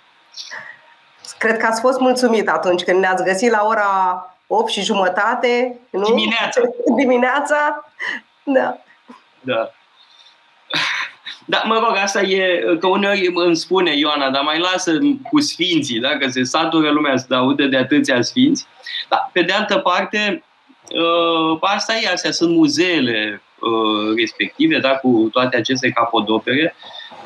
Cred 1.38 1.56
că 1.56 1.66
ați 1.66 1.80
fost 1.80 2.00
mulțumit 2.00 2.48
atunci 2.48 2.82
când 2.82 2.98
ne-ați 2.98 3.24
găsit 3.24 3.50
la 3.50 3.64
ora 3.66 4.22
8 4.46 4.70
și 4.70 4.82
jumătate, 4.82 5.78
nu? 5.90 6.04
Dimineața. 6.04 6.60
Dimineața, 7.00 7.84
da. 8.42 8.76
Da. 9.40 9.70
Da, 11.44 11.62
mă 11.64 11.74
rog, 11.74 11.96
asta 11.96 12.20
e, 12.20 12.62
că 12.80 12.86
uneori 12.86 13.30
îmi 13.34 13.56
spune 13.56 13.96
Ioana, 13.96 14.30
dar 14.30 14.42
mai 14.42 14.58
lasă 14.58 14.98
cu 15.30 15.40
sfinții, 15.40 16.00
da? 16.00 16.08
că 16.08 16.28
se 16.28 16.42
satură 16.42 16.90
lumea 16.90 17.16
să 17.16 17.34
aude 17.34 17.66
de 17.66 17.76
atâția 17.76 18.22
sfinți. 18.22 18.66
Dar, 19.08 19.30
pe 19.32 19.42
de 19.42 19.52
altă 19.52 19.78
parte, 19.78 20.44
ă, 20.94 21.58
asta 21.60 21.94
e, 21.94 22.12
astea 22.12 22.30
sunt 22.30 22.56
muzeele 22.56 23.42
ă, 23.62 23.68
respective, 24.16 24.78
da? 24.78 24.96
cu 24.96 25.28
toate 25.32 25.56
aceste 25.56 25.90
capodopere. 25.90 26.74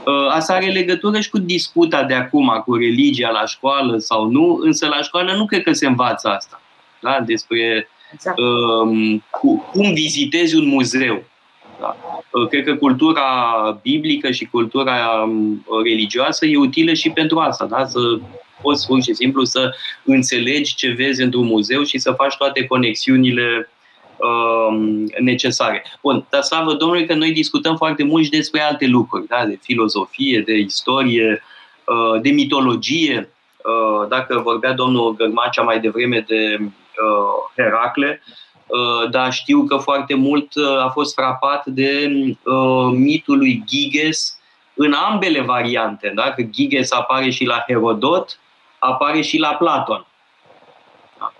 Ă, 0.06 0.28
asta 0.30 0.54
are 0.54 0.70
legătură 0.70 1.20
și 1.20 1.30
cu 1.30 1.38
disputa 1.38 2.04
de 2.04 2.14
acum, 2.14 2.62
cu 2.64 2.74
religia 2.74 3.30
la 3.30 3.46
școală 3.46 3.98
sau 3.98 4.30
nu, 4.30 4.58
însă 4.62 4.86
la 4.86 5.02
școală 5.02 5.34
nu 5.34 5.46
cred 5.46 5.62
că 5.62 5.72
se 5.72 5.86
învață 5.86 6.28
asta, 6.28 6.62
da? 7.00 7.20
despre 7.26 7.88
exact. 8.12 8.38
um, 8.38 9.24
cum 9.70 9.92
vizitezi 9.92 10.56
un 10.56 10.66
muzeu. 10.66 11.24
Da? 11.80 11.96
Uh, 12.30 12.48
cred 12.48 12.64
că 12.64 12.74
cultura 12.74 13.24
biblică 13.82 14.30
și 14.30 14.44
cultura 14.44 15.22
um, 15.26 15.66
religioasă 15.84 16.46
e 16.46 16.56
utilă 16.56 16.92
și 16.92 17.10
pentru 17.10 17.38
asta, 17.38 17.66
da? 17.66 17.86
să 17.86 17.98
poți 18.62 18.86
pur 18.86 19.02
și 19.02 19.14
simplu 19.14 19.44
să 19.44 19.74
înțelegi 20.04 20.74
ce 20.74 20.88
vezi 20.88 21.22
într-un 21.22 21.46
muzeu 21.46 21.82
și 21.82 21.98
să 21.98 22.12
faci 22.12 22.36
toate 22.36 22.66
conexiunile 22.66 23.42
uh, 23.58 23.80
necesare. 25.20 25.84
Bun, 26.02 26.26
dar 26.30 26.42
slavă 26.42 26.72
Domnului 26.74 27.06
că 27.06 27.14
noi 27.14 27.32
discutăm 27.32 27.76
foarte 27.76 28.04
mult 28.04 28.24
și 28.24 28.30
despre 28.30 28.60
alte 28.60 28.86
lucruri, 28.86 29.26
da? 29.26 29.44
de 29.46 29.58
filozofie, 29.62 30.40
de 30.40 30.56
istorie, 30.56 31.42
uh, 31.86 32.20
de 32.20 32.30
mitologie. 32.30 33.28
Uh, 33.56 34.08
dacă 34.08 34.40
vorbea 34.44 34.72
domnul 34.72 35.14
Gărmacea 35.14 35.62
mai 35.62 35.80
devreme 35.80 36.24
de 36.28 36.56
uh, 36.60 36.66
Heracle, 37.56 38.22
uh, 38.26 38.42
Uh, 38.72 39.10
dar 39.10 39.32
știu 39.32 39.62
că 39.62 39.76
foarte 39.76 40.14
mult 40.14 40.54
uh, 40.54 40.84
a 40.84 40.88
fost 40.88 41.14
frapat 41.14 41.66
de 41.66 42.06
uh, 42.44 42.92
mitul 42.92 43.38
lui 43.38 43.62
Giges 43.66 44.38
în 44.74 44.92
ambele 44.92 45.40
variante. 45.40 46.12
Da? 46.14 46.32
Că 46.32 46.42
Giges 46.42 46.92
apare 46.92 47.30
și 47.30 47.44
la 47.44 47.64
Herodot, 47.66 48.38
apare 48.78 49.20
și 49.20 49.38
la 49.38 49.54
Platon. 49.54 50.06
Da, 51.18 51.32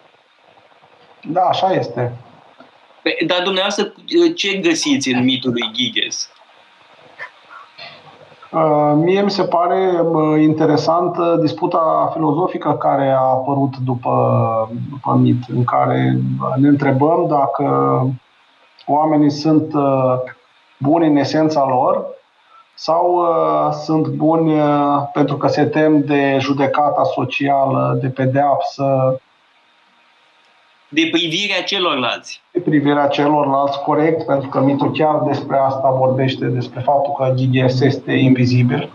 da 1.22 1.42
așa 1.42 1.72
este. 1.72 2.12
Dar 3.26 3.42
dumneavoastră 3.42 3.92
ce 4.34 4.56
găsiți 4.56 5.08
în 5.12 5.24
mitul 5.24 5.50
lui 5.50 5.70
Giges? 5.72 6.30
Uh, 8.52 8.92
mie 8.94 9.22
mi 9.22 9.30
se 9.30 9.42
pare 9.42 10.04
interesantă 10.42 11.38
disputa 11.40 12.10
filozofică 12.12 12.72
care 12.72 13.08
a 13.08 13.20
apărut 13.20 13.76
după, 13.76 14.12
după 14.90 15.18
mit, 15.20 15.42
în 15.54 15.64
care 15.64 16.18
ne 16.56 16.68
întrebăm 16.68 17.26
dacă 17.28 17.66
oamenii 18.86 19.30
sunt 19.30 19.74
uh, 19.74 20.14
buni 20.78 21.06
în 21.06 21.16
esența 21.16 21.66
lor 21.68 22.04
sau 22.74 23.14
uh, 23.14 23.72
sunt 23.84 24.06
buni 24.06 24.52
pentru 25.12 25.36
că 25.36 25.46
se 25.46 25.64
tem 25.64 26.04
de 26.04 26.36
judecata 26.40 27.02
socială, 27.04 27.98
de 28.00 28.08
pedeapsă, 28.08 29.20
de 30.92 31.08
privirea 31.10 31.62
celorlalți. 31.62 32.40
De 32.50 32.60
privirea 32.60 33.06
celorlalți, 33.06 33.78
corect, 33.78 34.26
pentru 34.26 34.48
că 34.48 34.60
mitul 34.60 34.92
chiar 34.92 35.18
despre 35.26 35.56
asta 35.56 35.90
vorbește, 35.90 36.44
despre 36.44 36.80
faptul 36.80 37.12
că 37.12 37.34
GDS 37.36 37.80
este 37.80 38.12
invizibil. 38.12 38.90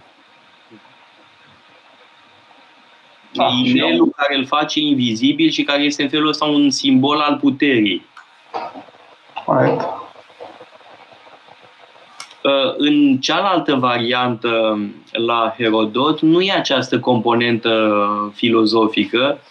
Da, 3.34 3.48
inelul 3.64 4.10
care 4.16 4.38
îl 4.38 4.46
face 4.46 4.80
invizibil 4.80 5.50
și 5.50 5.64
care 5.64 5.82
este 5.82 6.04
în 6.04 6.10
felul 6.10 6.28
ăsta 6.28 6.46
un 6.46 6.70
simbol 6.70 7.20
al 7.20 7.38
puterii. 7.38 8.06
Corect. 9.46 9.88
În 12.78 13.18
cealaltă 13.18 13.76
variantă 13.76 14.80
la 15.12 15.54
Herodot 15.58 16.22
nu 16.22 16.42
e 16.42 16.52
această 16.52 17.00
componentă 17.00 18.32
filozofică, 18.36 19.20
Uh, 19.30 19.44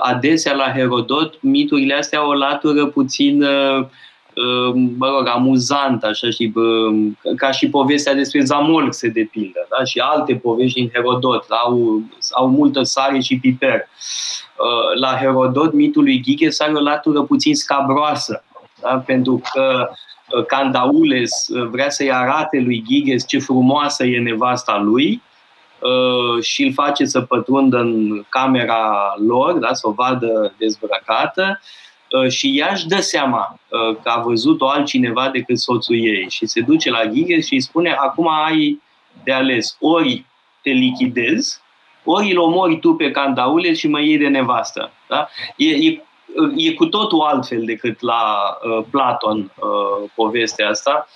adesea 0.00 0.54
la 0.54 0.72
Herodot 0.72 1.42
miturile 1.42 1.94
astea 1.94 2.18
au 2.18 2.28
o 2.28 2.34
latură 2.34 2.86
puțin 2.86 3.42
uh, 3.42 3.78
uh, 3.78 4.74
mă 4.96 5.08
rog, 5.08 5.26
amuzant, 5.26 6.02
așa, 6.02 6.30
și, 6.30 6.52
ca 7.36 7.50
și 7.50 7.68
povestea 7.68 8.14
despre 8.14 8.44
Zamolxe, 8.44 9.08
de 9.08 9.28
pildă, 9.30 9.66
da? 9.78 9.84
și 9.84 9.98
alte 9.98 10.34
povești 10.34 10.80
din 10.80 10.90
Herodot, 10.92 11.46
da? 11.48 11.56
au, 11.56 12.02
au 12.30 12.48
multă 12.48 12.82
sare 12.82 13.20
și 13.20 13.38
piper. 13.38 13.88
La 15.00 15.16
Herodot, 15.16 15.72
mitul 15.72 16.02
lui 16.02 16.20
Ghiges 16.20 16.60
are 16.60 16.72
o 16.72 16.80
latură 16.80 17.22
puțin 17.22 17.54
scabroasă, 17.54 18.44
da? 18.80 19.02
pentru 19.06 19.42
că 19.52 19.88
Candaules 20.46 21.32
vrea 21.70 21.90
să-i 21.90 22.12
arate 22.12 22.62
lui 22.64 22.84
Ghiges 22.86 23.26
ce 23.26 23.38
frumoasă 23.38 24.04
e 24.04 24.18
nevasta 24.18 24.78
lui, 24.78 25.22
Uh, 25.24 25.33
și 26.40 26.62
îl 26.62 26.72
face 26.72 27.04
să 27.04 27.20
pătrundă 27.20 27.78
în 27.78 28.24
camera 28.28 29.14
lor, 29.26 29.52
da, 29.52 29.72
să 29.72 29.88
o 29.88 29.92
vadă 29.92 30.54
dezbrăcată 30.58 31.60
uh, 32.10 32.30
și 32.30 32.58
ea 32.58 32.68
își 32.72 32.86
dă 32.86 33.00
seama 33.00 33.58
uh, 33.68 33.96
că 34.02 34.10
a 34.10 34.20
văzut-o 34.20 34.68
altcineva 34.68 35.28
decât 35.28 35.58
soțul 35.58 35.96
ei 35.96 36.26
și 36.30 36.46
se 36.46 36.60
duce 36.60 36.90
la 36.90 37.04
Ghiges 37.04 37.46
și 37.46 37.54
îi 37.54 37.60
spune 37.60 37.90
acum 37.90 38.28
ai 38.28 38.82
de 39.24 39.32
ales, 39.32 39.76
ori 39.80 40.24
te 40.62 40.70
lichidezi, 40.70 41.60
ori 42.04 42.32
îl 42.32 42.38
omori 42.38 42.78
tu 42.78 42.94
pe 42.94 43.10
Candaule 43.10 43.74
și 43.74 43.88
mă 43.88 44.00
iei 44.00 44.18
de 44.18 44.28
nevastă. 44.28 44.92
Da? 45.08 45.28
E, 45.56 45.68
e, 45.68 46.02
e 46.56 46.72
cu 46.72 46.86
totul 46.86 47.20
altfel 47.20 47.64
decât 47.64 48.00
la 48.00 48.22
uh, 48.64 48.84
Platon 48.90 49.38
uh, 49.38 50.10
povestea 50.14 50.68
asta. 50.68 51.08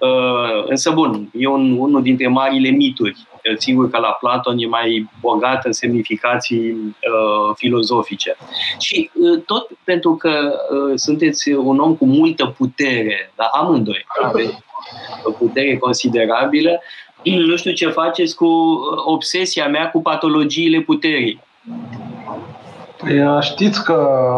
Uh, 0.00 0.64
însă, 0.66 0.90
bun, 0.90 1.30
e 1.32 1.46
un, 1.46 1.76
unul 1.78 2.02
dintre 2.02 2.28
marile 2.28 2.68
mituri 2.68 3.16
sigur 3.58 3.90
că 3.90 3.98
la 3.98 4.16
Platon 4.20 4.58
e 4.58 4.66
mai 4.66 5.10
bogat 5.20 5.64
în 5.64 5.72
semnificații 5.72 6.70
uh, 6.70 7.54
filozofice. 7.54 8.36
Și 8.78 9.10
uh, 9.14 9.42
tot 9.46 9.68
pentru 9.84 10.14
că 10.14 10.30
uh, 10.30 10.92
sunteți 10.94 11.52
un 11.52 11.78
om 11.78 11.96
cu 11.96 12.06
multă 12.06 12.46
putere, 12.46 13.32
dar 13.36 13.48
amândoi 13.52 14.06
aveți 14.22 14.58
o 15.22 15.30
putere 15.30 15.76
considerabilă, 15.76 16.80
nu 17.22 17.56
știu 17.56 17.72
ce 17.72 17.88
faceți 17.88 18.34
cu 18.34 18.46
obsesia 19.04 19.68
mea 19.68 19.90
cu 19.90 20.02
patologiile 20.02 20.80
puterii. 20.80 21.40
Păi, 22.98 23.40
știți 23.40 23.84
că 23.84 24.28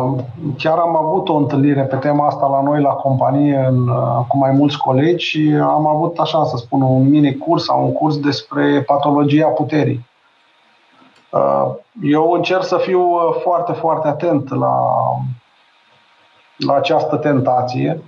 chiar 0.59 0.79
am 0.79 0.97
avut 0.97 1.29
o 1.29 1.37
întâlnire 1.37 1.83
pe 1.83 1.97
tema 1.97 2.27
asta 2.27 2.47
la 2.47 2.63
noi 2.63 2.81
la 2.81 2.91
companie 2.91 3.57
în, 3.57 3.87
cu 4.27 4.37
mai 4.37 4.51
mulți 4.51 4.79
colegi 4.79 5.25
și 5.25 5.59
am 5.63 5.87
avut, 5.87 6.19
așa 6.19 6.45
să 6.45 6.57
spun, 6.57 6.83
un 6.83 7.09
mini 7.09 7.37
curs 7.37 7.65
sau 7.65 7.85
un 7.85 7.93
curs 7.93 8.19
despre 8.19 8.83
patologia 8.83 9.47
puterii. 9.47 10.09
Eu 12.03 12.31
încerc 12.31 12.65
să 12.65 12.77
fiu 12.77 13.03
foarte, 13.43 13.73
foarte 13.73 14.09
atent 14.09 14.55
la, 14.55 14.75
la 16.57 16.75
această 16.75 17.17
tentație. 17.17 18.03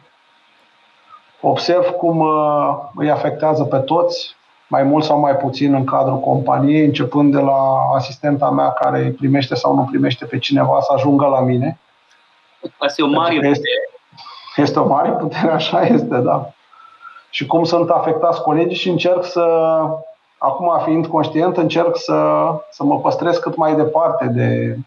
Observ 1.41 1.85
cum 1.85 2.27
îi 2.95 3.11
afectează 3.11 3.65
pe 3.65 3.77
toți, 3.77 4.37
mai 4.73 4.83
mult 4.83 5.05
sau 5.05 5.19
mai 5.19 5.37
puțin 5.37 5.75
în 5.75 5.85
cadrul 5.85 6.21
companiei, 6.21 6.85
începând 6.85 7.33
de 7.33 7.41
la 7.41 7.89
asistenta 7.95 8.51
mea 8.51 8.71
care 8.71 9.15
primește 9.17 9.55
sau 9.55 9.75
nu 9.75 9.85
primește 9.91 10.25
pe 10.25 10.39
cineva 10.39 10.81
să 10.81 10.93
ajungă 10.93 11.27
la 11.27 11.41
mine. 11.41 11.79
Asta 12.79 13.03
e 13.03 13.05
o 13.05 13.09
mare 13.09 13.35
putere. 13.35 13.51
Este, 13.51 13.69
este 14.57 14.79
o 14.79 14.87
mare 14.87 15.11
putere, 15.11 15.51
așa 15.61 15.83
este, 15.83 16.17
da. 16.17 16.51
Și 17.31 17.47
cum 17.47 17.65
sunt 17.65 17.91
afectați 17.91 18.43
colegii 18.43 18.77
și 18.77 18.89
încerc 18.89 19.25
să, 19.25 19.45
acum 20.39 20.81
fiind 20.85 21.07
conștient, 21.07 21.57
încerc 21.57 21.97
să, 21.97 22.47
să 22.71 22.85
mă 22.85 23.01
păstrez 23.01 23.39
cât 23.39 23.57
mai 23.57 23.75
departe 23.75 24.27
de, 24.27 24.79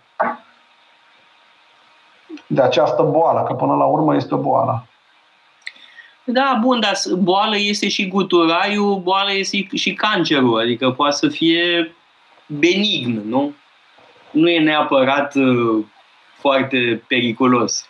de 2.48 2.62
această 2.62 3.04
boală, 3.04 3.44
că 3.48 3.54
până 3.54 3.76
la 3.76 3.86
urmă 3.86 4.16
este 4.16 4.34
o 4.34 4.38
boală. 4.38 4.84
Da, 6.28 6.58
bun, 6.62 6.80
dar 6.80 6.94
boală 7.18 7.58
este 7.58 7.88
și 7.88 8.08
guturaiul, 8.08 9.00
boală 9.00 9.34
este 9.34 9.68
și 9.74 9.94
cancerul, 9.94 10.60
adică 10.60 10.92
poate 10.92 11.16
să 11.16 11.28
fie 11.28 11.96
benign, 12.48 13.30
nu? 13.30 13.54
Nu 14.32 14.50
e 14.50 14.60
neapărat 14.60 15.36
uh, 15.36 15.86
foarte 16.34 17.04
periculos. 17.08 17.90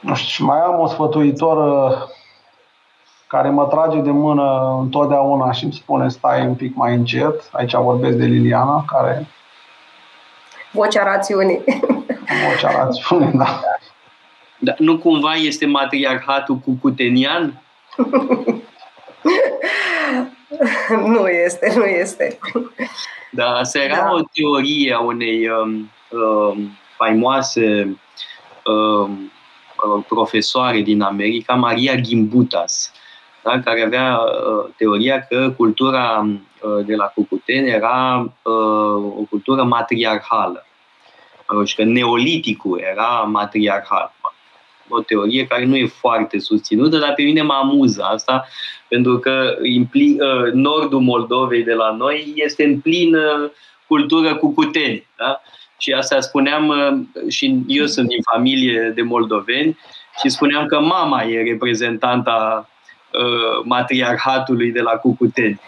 Nu 0.00 0.14
știu, 0.14 0.28
și 0.28 0.42
mai 0.42 0.58
am 0.58 0.80
o 0.80 0.86
sfătuitoră 0.86 1.98
care 3.26 3.48
mă 3.48 3.66
trage 3.66 3.98
de 3.98 4.10
mână 4.10 4.78
întotdeauna 4.80 5.52
și 5.52 5.64
îmi 5.64 5.72
spune 5.72 6.08
stai 6.08 6.46
un 6.46 6.54
pic 6.54 6.74
mai 6.74 6.94
încet. 6.94 7.48
Aici 7.52 7.74
vorbesc 7.74 8.16
de 8.16 8.24
Liliana, 8.24 8.84
care... 8.86 9.26
Vocea 10.72 11.04
rațiunii. 11.04 11.64
Vocea 12.50 12.70
rațiunii, 12.70 13.32
da. 13.32 13.60
Dar 14.58 14.76
nu 14.78 14.98
cumva 14.98 15.34
este 15.34 15.66
matriarhatul 15.66 16.56
cucutenian? 16.56 17.62
nu 21.06 21.28
este, 21.28 21.72
nu 21.76 21.84
este. 21.84 22.38
Da, 23.30 23.54
asta 23.54 23.78
era 23.78 23.96
da. 23.96 24.12
o 24.12 24.20
teorie 24.32 24.94
a 24.94 24.98
unei 24.98 25.48
um, 25.48 25.90
um, 26.20 26.70
faimoase 26.96 27.96
um, 28.64 29.32
profesoare 30.08 30.80
din 30.80 31.00
America, 31.00 31.54
Maria 31.54 31.96
Gimbutas, 31.96 32.92
da, 33.42 33.60
care 33.60 33.82
avea 33.82 34.18
uh, 34.18 34.70
teoria 34.76 35.20
că 35.20 35.52
cultura 35.56 36.26
uh, 36.26 36.84
de 36.84 36.94
la 36.94 37.04
Cucuteni 37.04 37.68
era 37.68 38.26
uh, 38.42 39.12
o 39.18 39.22
cultură 39.30 39.62
matriarhală. 39.62 40.62
Și 41.64 41.74
că 41.74 41.84
neoliticul 41.84 42.80
era 42.92 43.06
matriarhal 43.06 44.14
o 44.88 45.00
teorie 45.00 45.46
care 45.46 45.64
nu 45.64 45.76
e 45.76 45.86
foarte 45.86 46.38
susținută, 46.38 46.96
dar 46.96 47.12
pe 47.14 47.22
mine 47.22 47.42
mă 47.42 47.52
amuză 47.52 48.02
asta, 48.02 48.48
pentru 48.88 49.18
că 49.18 49.56
impli, 49.62 50.16
uh, 50.20 50.52
nordul 50.52 51.00
Moldovei 51.00 51.64
de 51.64 51.72
la 51.72 51.90
noi 51.90 52.32
este 52.36 52.64
în 52.64 52.80
plină 52.80 53.52
cultură 53.86 54.34
cu 54.34 54.52
cuteni. 54.52 55.06
Da? 55.16 55.40
Și 55.78 55.92
asta 55.92 56.20
spuneam, 56.20 56.68
uh, 56.68 57.30
și 57.30 57.58
eu 57.66 57.86
sunt 57.86 58.08
din 58.08 58.22
familie 58.32 58.92
de 58.94 59.02
moldoveni, 59.02 59.78
și 60.20 60.28
spuneam 60.28 60.66
că 60.66 60.80
mama 60.80 61.22
e 61.22 61.42
reprezentanta 61.42 62.68
uh, 63.12 63.64
matriarhatului 63.64 64.72
de 64.72 64.80
la 64.80 64.90
Cucuteni. 64.90 65.60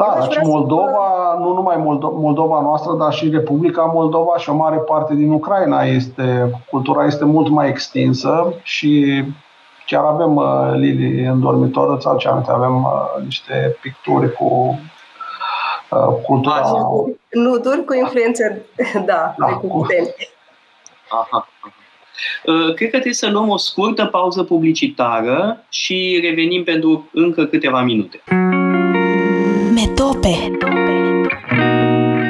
Da, 0.00 0.28
și 0.30 0.38
Moldova, 0.42 1.36
nu 1.38 1.52
numai 1.52 1.76
Moldova 2.00 2.60
noastră, 2.60 2.92
dar 2.92 3.12
și 3.12 3.30
Republica 3.30 3.82
Moldova 3.82 4.36
și 4.36 4.50
o 4.50 4.54
mare 4.54 4.76
parte 4.76 5.14
din 5.14 5.32
Ucraina 5.32 5.82
este, 5.82 6.50
cultura 6.70 7.04
este 7.04 7.24
mult 7.24 7.48
mai 7.48 7.68
extinsă 7.68 8.54
și 8.62 9.24
chiar 9.86 10.04
avem 10.04 10.36
uh, 10.36 10.72
Lili 10.74 11.24
în 11.24 11.40
dormitor, 11.40 11.96
îți 11.96 12.06
aduce 12.08 12.28
aminte, 12.28 12.50
avem 12.50 12.82
uh, 12.82 13.22
niște 13.24 13.76
picturi 13.82 14.32
cu 14.32 14.78
uh, 15.90 16.14
cultura... 16.26 16.60
Nuduri 17.30 17.84
cu 17.84 17.94
influențe, 17.94 18.66
da, 19.06 19.34
da 19.38 19.46
de 19.46 19.68
cu 19.68 19.86
Aha. 21.08 21.48
Uh, 22.44 22.74
cred 22.74 22.88
că 22.88 22.96
trebuie 22.96 23.12
să 23.12 23.30
luăm 23.30 23.48
o 23.48 23.56
scurtă 23.56 24.06
pauză 24.06 24.42
publicitară 24.42 25.64
și 25.68 26.20
revenim 26.22 26.64
pentru 26.64 27.08
încă 27.12 27.44
câteva 27.44 27.82
minute. 27.82 28.22
Metope 29.80 30.50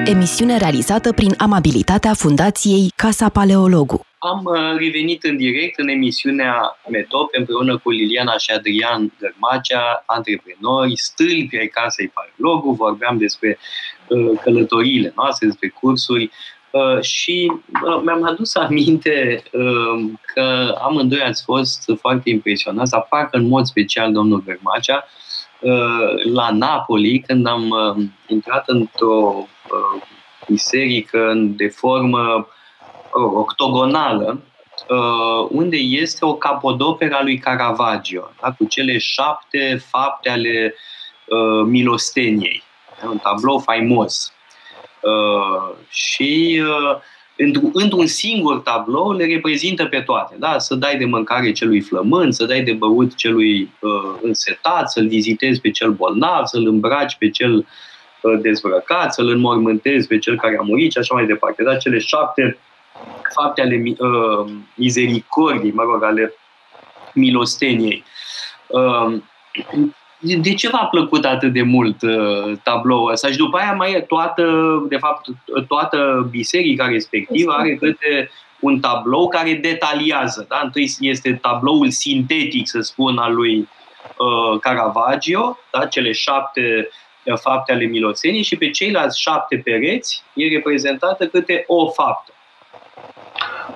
Emisiune 0.05 0.57
realizată 0.59 1.13
prin 1.13 1.35
amabilitatea 1.39 2.15
Fundației 2.15 2.93
Casa 2.97 3.29
Paleologu. 3.29 4.07
Am 4.19 4.45
uh, 4.45 4.79
revenit 4.79 5.25
în 5.25 5.37
direct 5.37 5.79
în 5.79 5.89
emisiunea 5.89 6.79
Metope 6.91 7.39
împreună 7.39 7.79
cu 7.79 7.91
Liliana 7.91 8.37
și 8.37 8.51
Adrian 8.51 9.13
Gărmacea, 9.19 10.03
antreprenori, 10.07 10.97
stâlpi 10.97 11.59
ai 11.59 11.67
Casei 11.67 12.13
Paleologu. 12.15 12.71
Vorbeam 12.73 13.19
despre 13.19 13.59
uh, 14.09 14.39
călătoriile 14.43 15.13
noastre, 15.17 15.47
despre 15.47 15.69
cursuri 15.69 16.31
Uh, 16.73 17.01
și 17.01 17.53
uh, 17.85 18.01
mi-am 18.05 18.25
adus 18.25 18.55
aminte 18.55 19.43
uh, 19.53 20.11
că 20.35 20.77
amândoi 20.81 21.21
ați 21.21 21.43
fost 21.45 21.93
foarte 22.01 22.31
impresionați, 22.31 22.91
dar 22.91 23.07
parcă 23.09 23.37
în 23.37 23.49
mod 23.49 23.67
special 23.67 24.13
domnul 24.13 24.43
Vermacea, 24.47 25.05
Uh, 25.05 25.30
la 26.33 26.51
Napoli, 26.51 27.21
când 27.21 27.47
am 27.47 27.69
uh, 27.69 28.05
intrat 28.27 28.69
într-o 28.69 29.35
uh, 29.37 30.03
biserică 30.49 31.33
de 31.37 31.69
formă 31.69 32.49
octogonală, 33.13 34.43
unde 35.49 35.77
este 35.77 36.25
o 36.25 36.35
capodopera 36.35 37.23
lui 37.23 37.39
Caravaggio, 37.39 38.31
da? 38.41 38.53
cu 38.53 38.65
cele 38.65 38.99
șapte 38.99 39.83
fapte 39.91 40.31
ale 40.31 40.75
milosteniei. 41.67 42.63
Un 43.11 43.19
tablou 43.19 43.59
faimos. 43.59 44.33
Și 45.89 46.63
într-un 47.73 48.07
singur 48.07 48.61
tablou 48.61 49.13
le 49.13 49.25
reprezintă 49.25 49.85
pe 49.85 50.01
toate. 50.01 50.37
Da? 50.39 50.59
Să 50.59 50.75
dai 50.75 50.97
de 50.97 51.05
mâncare 51.05 51.53
celui 51.53 51.81
flământ, 51.81 52.35
să 52.35 52.45
dai 52.45 52.63
de 52.63 52.73
băut 52.73 53.15
celui 53.15 53.73
uh, 53.81 54.19
însetat, 54.23 54.91
să-l 54.91 55.07
vizitezi 55.07 55.61
pe 55.61 55.71
cel 55.71 55.91
bolnav, 55.91 56.45
să-l 56.45 56.67
îmbraci 56.67 57.17
pe 57.19 57.31
cel 57.31 57.67
uh, 58.21 58.41
dezbrăcat, 58.41 59.15
să-l 59.15 59.29
înmormântezi 59.29 60.07
pe 60.07 60.19
cel 60.19 60.37
care 60.37 60.57
a 60.61 60.63
murit 60.63 60.93
și 60.93 60.99
așa 60.99 61.15
mai 61.15 61.27
departe. 61.27 61.63
Da? 61.63 61.77
Cele 61.77 61.99
șapte 61.99 62.59
fapte 63.35 63.61
ale 63.61 63.83
uh, 63.99 64.53
mizericordii, 64.75 65.73
mă 65.73 65.83
rog, 65.83 66.03
ale 66.03 66.35
milosteniei. 67.15 68.05
Uh, 68.67 69.23
de 70.21 70.55
ce 70.55 70.69
v-a 70.69 70.89
plăcut 70.91 71.25
atât 71.25 71.53
de 71.53 71.63
mult 71.63 72.03
uh, 72.03 72.57
tabloul 72.63 73.11
ăsta? 73.11 73.29
Și 73.29 73.37
după 73.37 73.57
aia 73.57 73.73
mai 73.73 73.93
e 73.93 74.01
toată, 74.01 74.45
de 74.89 74.97
fapt, 74.97 75.27
toată 75.69 76.29
biserica 76.31 76.87
respectivă 76.87 77.53
are 77.53 77.75
câte 77.75 78.31
un 78.61 78.81
tablou 78.81 79.29
care 79.29 79.53
detaliază. 79.53 80.47
Da? 80.49 80.61
Întâi 80.65 80.91
este 81.01 81.39
tabloul 81.43 81.91
sintetic, 81.91 82.69
să 82.69 82.81
spun, 82.81 83.19
al 83.19 83.35
lui 83.35 83.59
uh, 83.59 84.61
Caravaggio, 84.61 85.59
da? 85.73 85.87
cele 85.87 86.13
șapte 86.13 86.89
uh, 87.25 87.39
fapte 87.39 87.73
ale 87.73 87.85
milosenii 87.85 88.43
și 88.43 88.57
pe 88.57 88.71
ceilalți 88.71 89.21
șapte 89.21 89.57
pereți 89.65 90.23
e 90.35 90.49
reprezentată 90.49 91.27
câte 91.27 91.65
o 91.67 91.91
faptă. 91.91 92.33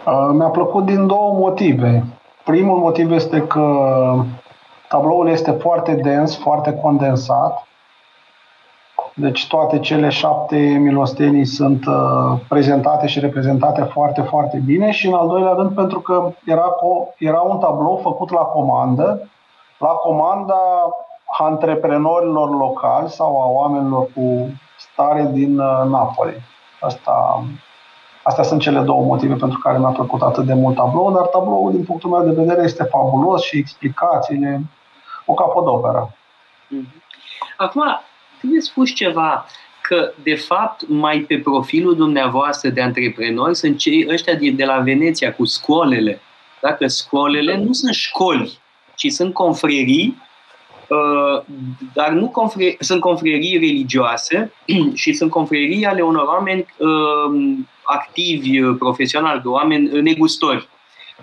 Uh, 0.07 0.31
mi-a 0.33 0.49
plăcut 0.49 0.85
din 0.85 1.07
două 1.07 1.33
motive. 1.33 2.05
Primul 2.45 2.79
motiv 2.79 3.11
este 3.11 3.41
că 3.41 3.65
Tabloul 4.95 5.29
este 5.29 5.51
foarte 5.51 5.95
dens, 5.95 6.37
foarte 6.37 6.75
condensat. 6.75 7.67
Deci 9.15 9.49
toate 9.49 9.79
cele 9.79 10.09
șapte 10.09 10.57
milostenii 10.57 11.45
sunt 11.45 11.87
uh, 11.87 12.41
prezentate 12.49 13.07
și 13.07 13.21
reprezentate 13.21 13.83
foarte, 13.83 14.21
foarte 14.21 14.63
bine 14.65 14.91
și 14.91 15.07
în 15.07 15.15
al 15.15 15.29
doilea 15.29 15.53
rând 15.53 15.75
pentru 15.75 16.01
că 16.01 16.31
era, 16.47 16.63
co- 16.63 17.15
era 17.19 17.41
un 17.41 17.59
tablou 17.59 18.01
făcut 18.03 18.31
la 18.31 18.41
comandă, 18.41 19.29
la 19.79 19.89
comanda 19.89 20.61
antreprenorilor 21.39 22.51
locali 22.51 23.09
sau 23.09 23.41
a 23.41 23.47
oamenilor 23.47 24.07
cu 24.15 24.47
stare 24.79 25.31
din 25.33 25.59
uh, 25.59 25.83
Napoli. 25.89 26.37
Asta, 26.81 27.45
astea 28.23 28.45
sunt 28.45 28.61
cele 28.61 28.81
două 28.81 29.03
motive 29.03 29.35
pentru 29.35 29.59
care 29.63 29.79
mi-a 29.79 29.89
plăcut 29.89 30.23
atât 30.23 30.45
de 30.45 30.55
mult 30.55 30.77
tablou, 30.77 31.13
dar 31.13 31.27
tabloul, 31.27 31.73
din 31.73 31.85
punctul 31.85 32.11
meu 32.11 32.23
de 32.23 32.41
vedere, 32.43 32.63
este 32.63 32.83
fabulos 32.83 33.43
și 33.43 33.59
explicațiile 33.59 34.63
o 35.25 35.35
capodoperă. 35.35 36.17
Mhm. 36.69 37.03
Acum, 37.57 37.83
trebuie 38.39 38.61
spus 38.61 38.95
ceva. 38.95 39.47
că, 39.89 40.13
de 40.23 40.35
fapt, 40.35 40.89
mai 40.89 41.19
pe 41.19 41.39
profilul 41.39 41.97
dumneavoastră 41.97 42.69
de 42.69 42.81
antreprenori 42.81 43.57
sunt 43.57 43.79
cei 43.79 44.07
ăștia 44.09 44.35
de, 44.35 44.51
de 44.51 44.65
la 44.65 44.79
Veneția 44.79 45.35
cu 45.35 45.45
scolele. 45.45 46.21
Dacă 46.61 46.87
scolele 46.87 47.57
nu 47.57 47.73
sunt 47.73 47.95
școli, 47.95 48.59
ci 48.95 49.11
sunt 49.11 49.33
confrerii, 49.33 50.23
uh, 50.89 51.43
dar 51.93 52.11
nu 52.11 52.29
confre- 52.29 52.77
sunt 52.81 53.01
confrerii 53.01 53.59
religioase 53.59 54.53
și 55.03 55.13
sunt 55.13 55.31
confrerii 55.31 55.85
ale 55.85 56.01
unor 56.01 56.27
oameni 56.27 56.67
uh, 56.77 57.57
activi, 57.83 58.61
profesionali, 58.63 59.43
oameni 59.45 60.01
negustori. 60.01 60.69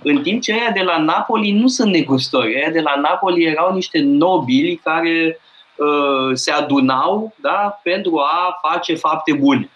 În 0.04 0.22
timp 0.22 0.42
ce 0.42 0.54
aia 0.54 0.72
de 0.72 0.82
la 0.82 0.98
Napoli 0.98 1.52
nu 1.52 1.68
sunt 1.68 1.92
negustori. 1.92 2.56
Aia 2.56 2.70
de 2.70 2.82
la 2.82 2.96
Napoli 2.96 3.44
erau 3.44 3.74
niște 3.74 4.00
nobili 4.00 4.82
care 4.84 5.40
uh, 5.76 6.32
se 6.34 6.52
adunau 6.52 7.34
da, 7.36 7.80
pentru 7.84 8.18
a 8.18 8.60
face 8.70 8.96
fapte 8.96 9.34
bune. 9.34 9.70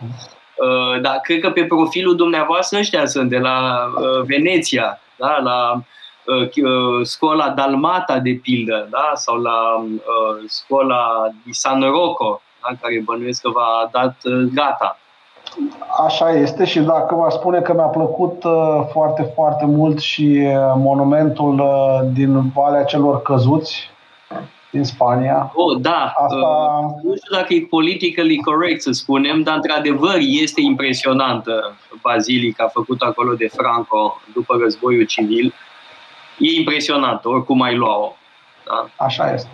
Uh, 0.00 1.00
dar 1.00 1.20
cred 1.22 1.40
că 1.40 1.50
pe 1.50 1.64
profilul 1.64 2.16
dumneavoastră 2.16 2.78
ăștia 2.78 3.06
sunt 3.06 3.28
de 3.28 3.38
la 3.38 3.86
uh, 3.96 4.22
Veneția, 4.26 5.00
da, 5.16 5.38
la 5.42 5.82
uh, 6.24 6.64
uh 6.64 7.06
școala 7.06 7.48
Dalmata, 7.48 8.18
de 8.18 8.38
pildă, 8.42 8.88
da, 8.90 9.12
sau 9.14 9.36
la 9.36 9.74
uh, 9.76 10.50
școala 10.62 11.30
di 11.44 11.52
San 11.52 11.80
Rocco, 11.82 12.42
da, 12.62 12.68
care 12.80 13.02
bănuiesc 13.04 13.42
că 13.42 13.48
v-a 13.48 13.88
dat 13.92 14.16
uh, 14.24 14.48
gata. 14.54 14.98
Așa 16.06 16.30
este 16.30 16.64
și 16.64 16.80
dacă 16.80 17.14
vă 17.14 17.28
spune 17.30 17.60
că 17.60 17.74
mi-a 17.74 17.82
plăcut 17.82 18.44
uh, 18.44 18.86
foarte, 18.92 19.32
foarte 19.34 19.64
mult 19.66 19.98
și 19.98 20.40
uh, 20.42 20.72
monumentul 20.76 21.58
uh, 21.58 22.08
din 22.12 22.50
Valea 22.54 22.84
Celor 22.84 23.22
Căzuți 23.22 23.90
din 24.70 24.84
Spania. 24.84 25.52
Oh, 25.54 25.80
da. 25.80 26.12
Asta... 26.16 26.36
Uh, 26.36 27.02
nu 27.02 27.14
știu 27.16 27.36
dacă 27.36 27.54
e 27.54 27.66
politically 27.70 28.36
correct 28.36 28.82
să 28.82 28.92
spunem, 28.92 29.42
dar 29.42 29.54
într-adevăr 29.54 30.16
este 30.18 30.60
impresionantă 30.60 31.76
bazilica 32.02 32.68
făcută 32.68 33.04
acolo 33.04 33.34
de 33.34 33.48
Franco 33.48 34.20
după 34.32 34.56
războiul 34.60 35.04
civil. 35.04 35.54
E 36.38 36.58
impresionantă, 36.58 37.28
oricum 37.28 37.62
ai 37.62 37.76
lua-o. 37.76 38.12
Da? 38.66 39.04
Așa 39.04 39.32
este. 39.32 39.50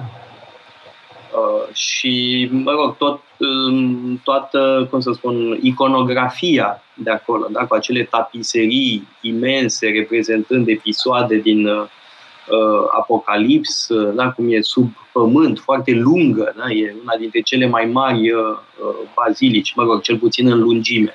Uh, 1.34 1.74
și, 1.74 2.48
mă 2.52 2.70
rog, 2.70 2.96
tot, 2.96 3.20
um, 3.38 4.20
toată, 4.24 4.86
cum 4.90 5.00
să 5.00 5.12
spun, 5.12 5.58
iconografia 5.62 6.82
de 6.94 7.10
acolo, 7.10 7.46
da? 7.50 7.66
cu 7.66 7.74
acele 7.74 8.02
tapiserii 8.02 9.08
imense 9.20 9.86
reprezentând 9.86 10.68
episoade 10.68 11.36
din 11.36 11.66
uh, 11.66 11.80
uh, 11.80 12.88
Apocalips, 12.90 13.88
uh, 13.88 14.14
da? 14.14 14.30
cum 14.30 14.52
e 14.52 14.60
sub 14.60 14.90
pământ, 15.12 15.58
foarte 15.58 15.92
lungă, 15.92 16.54
da? 16.56 16.70
e 16.70 16.94
una 17.02 17.16
dintre 17.16 17.40
cele 17.40 17.66
mai 17.66 17.84
mari 17.84 18.30
uh, 18.30 18.40
uh 18.82 18.94
bazilici, 19.14 19.74
mă 19.74 19.82
rog, 19.82 20.00
cel 20.00 20.18
puțin 20.18 20.50
în 20.50 20.60
lungime. 20.60 21.14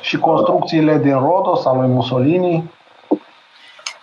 Și 0.00 0.16
construcțiile 0.16 1.00
din 1.02 1.18
Rodos, 1.18 1.64
al 1.64 1.78
lui 1.78 1.88
Mussolini? 1.88 2.70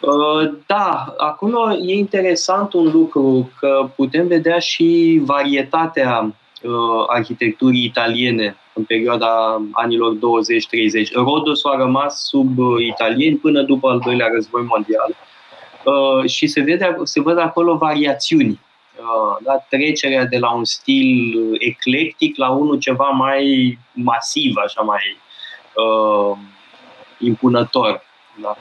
Uh, 0.01 0.51
da, 0.65 1.15
acolo 1.17 1.71
e 1.71 1.93
interesant 1.93 2.73
un 2.73 2.91
lucru, 2.91 3.51
că 3.59 3.89
putem 3.95 4.27
vedea 4.27 4.59
și 4.59 5.19
varietatea 5.23 6.33
uh, 6.63 7.05
arhitecturii 7.07 7.83
italiene 7.83 8.57
în 8.73 8.83
perioada 8.83 9.61
anilor 9.71 10.15
20-30. 10.15 10.19
Rodos 11.13 11.65
a 11.65 11.75
rămas 11.75 12.27
sub 12.27 12.57
uh, 12.57 12.85
italieni 12.85 13.37
până 13.37 13.61
după 13.61 13.89
al 13.89 13.99
doilea 13.99 14.27
război 14.33 14.63
mondial 14.63 15.15
și 16.25 16.47
se, 16.47 16.61
vede, 16.61 16.95
se 17.03 17.21
văd 17.21 17.37
acolo 17.37 17.77
variațiuni. 17.77 18.59
Da, 19.41 19.65
trecerea 19.69 20.25
de 20.25 20.37
la 20.37 20.53
un 20.53 20.63
stil 20.63 21.35
eclectic 21.59 22.37
la 22.37 22.49
unul 22.49 22.77
ceva 22.77 23.09
mai 23.09 23.77
masiv, 23.91 24.55
așa 24.55 24.81
mai 24.81 25.17
uh, 25.75 26.37
impunător. 27.19 28.01
Da. 28.41 28.57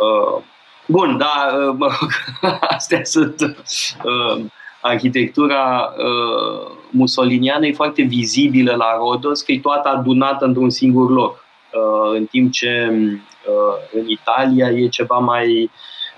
Uh, 0.00 0.42
Bun, 0.86 1.16
da, 1.18 1.46
uh, 1.52 1.74
mă 1.78 1.86
rog, 2.00 2.10
astea 2.76 3.04
sunt. 3.04 3.40
Uh, 3.40 4.44
arhitectura 4.80 5.94
uh, 5.96 6.70
musoliniană 6.90 7.66
e 7.66 7.72
foarte 7.72 8.02
vizibilă 8.02 8.74
la 8.74 8.96
Rodos, 8.96 9.42
că 9.42 9.52
e 9.52 9.58
toată 9.58 9.88
adunată 9.88 10.44
într-un 10.44 10.70
singur 10.70 11.10
loc. 11.10 11.44
Uh, 11.72 12.16
în 12.16 12.24
timp 12.24 12.52
ce 12.52 12.92
uh, 12.92 14.00
în 14.00 14.08
Italia 14.08 14.70
e 14.70 14.88
ceva 14.88 15.18
mai, 15.18 15.70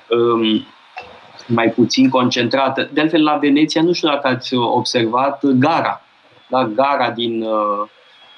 um, 0.09 0.67
mai 1.47 1.69
puțin 1.71 2.09
concentrată. 2.09 2.89
De 2.93 3.01
altfel, 3.01 3.23
la 3.23 3.37
Veneția, 3.37 3.83
nu 3.83 3.93
știu 3.93 4.09
dacă 4.09 4.29
ați 4.29 4.55
observat, 4.55 5.45
gara. 5.47 6.01
Da, 6.49 6.65
gara 6.65 7.11
din 7.11 7.43
uh, 7.43 7.89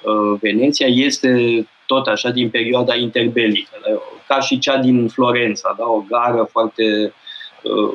uh, 0.03 0.39
Veneția 0.41 0.87
este 0.87 1.67
tot 1.89 2.07
așa 2.07 2.31
din 2.31 2.51
perioada 2.51 2.95
interbelică, 2.95 3.77
ca 4.27 4.41
și 4.41 4.59
cea 4.59 4.77
din 4.77 5.09
Florența, 5.09 5.75
da? 5.79 5.85
o 5.85 6.03
gară 6.09 6.49
foarte 6.53 7.13
uh, 7.63 7.93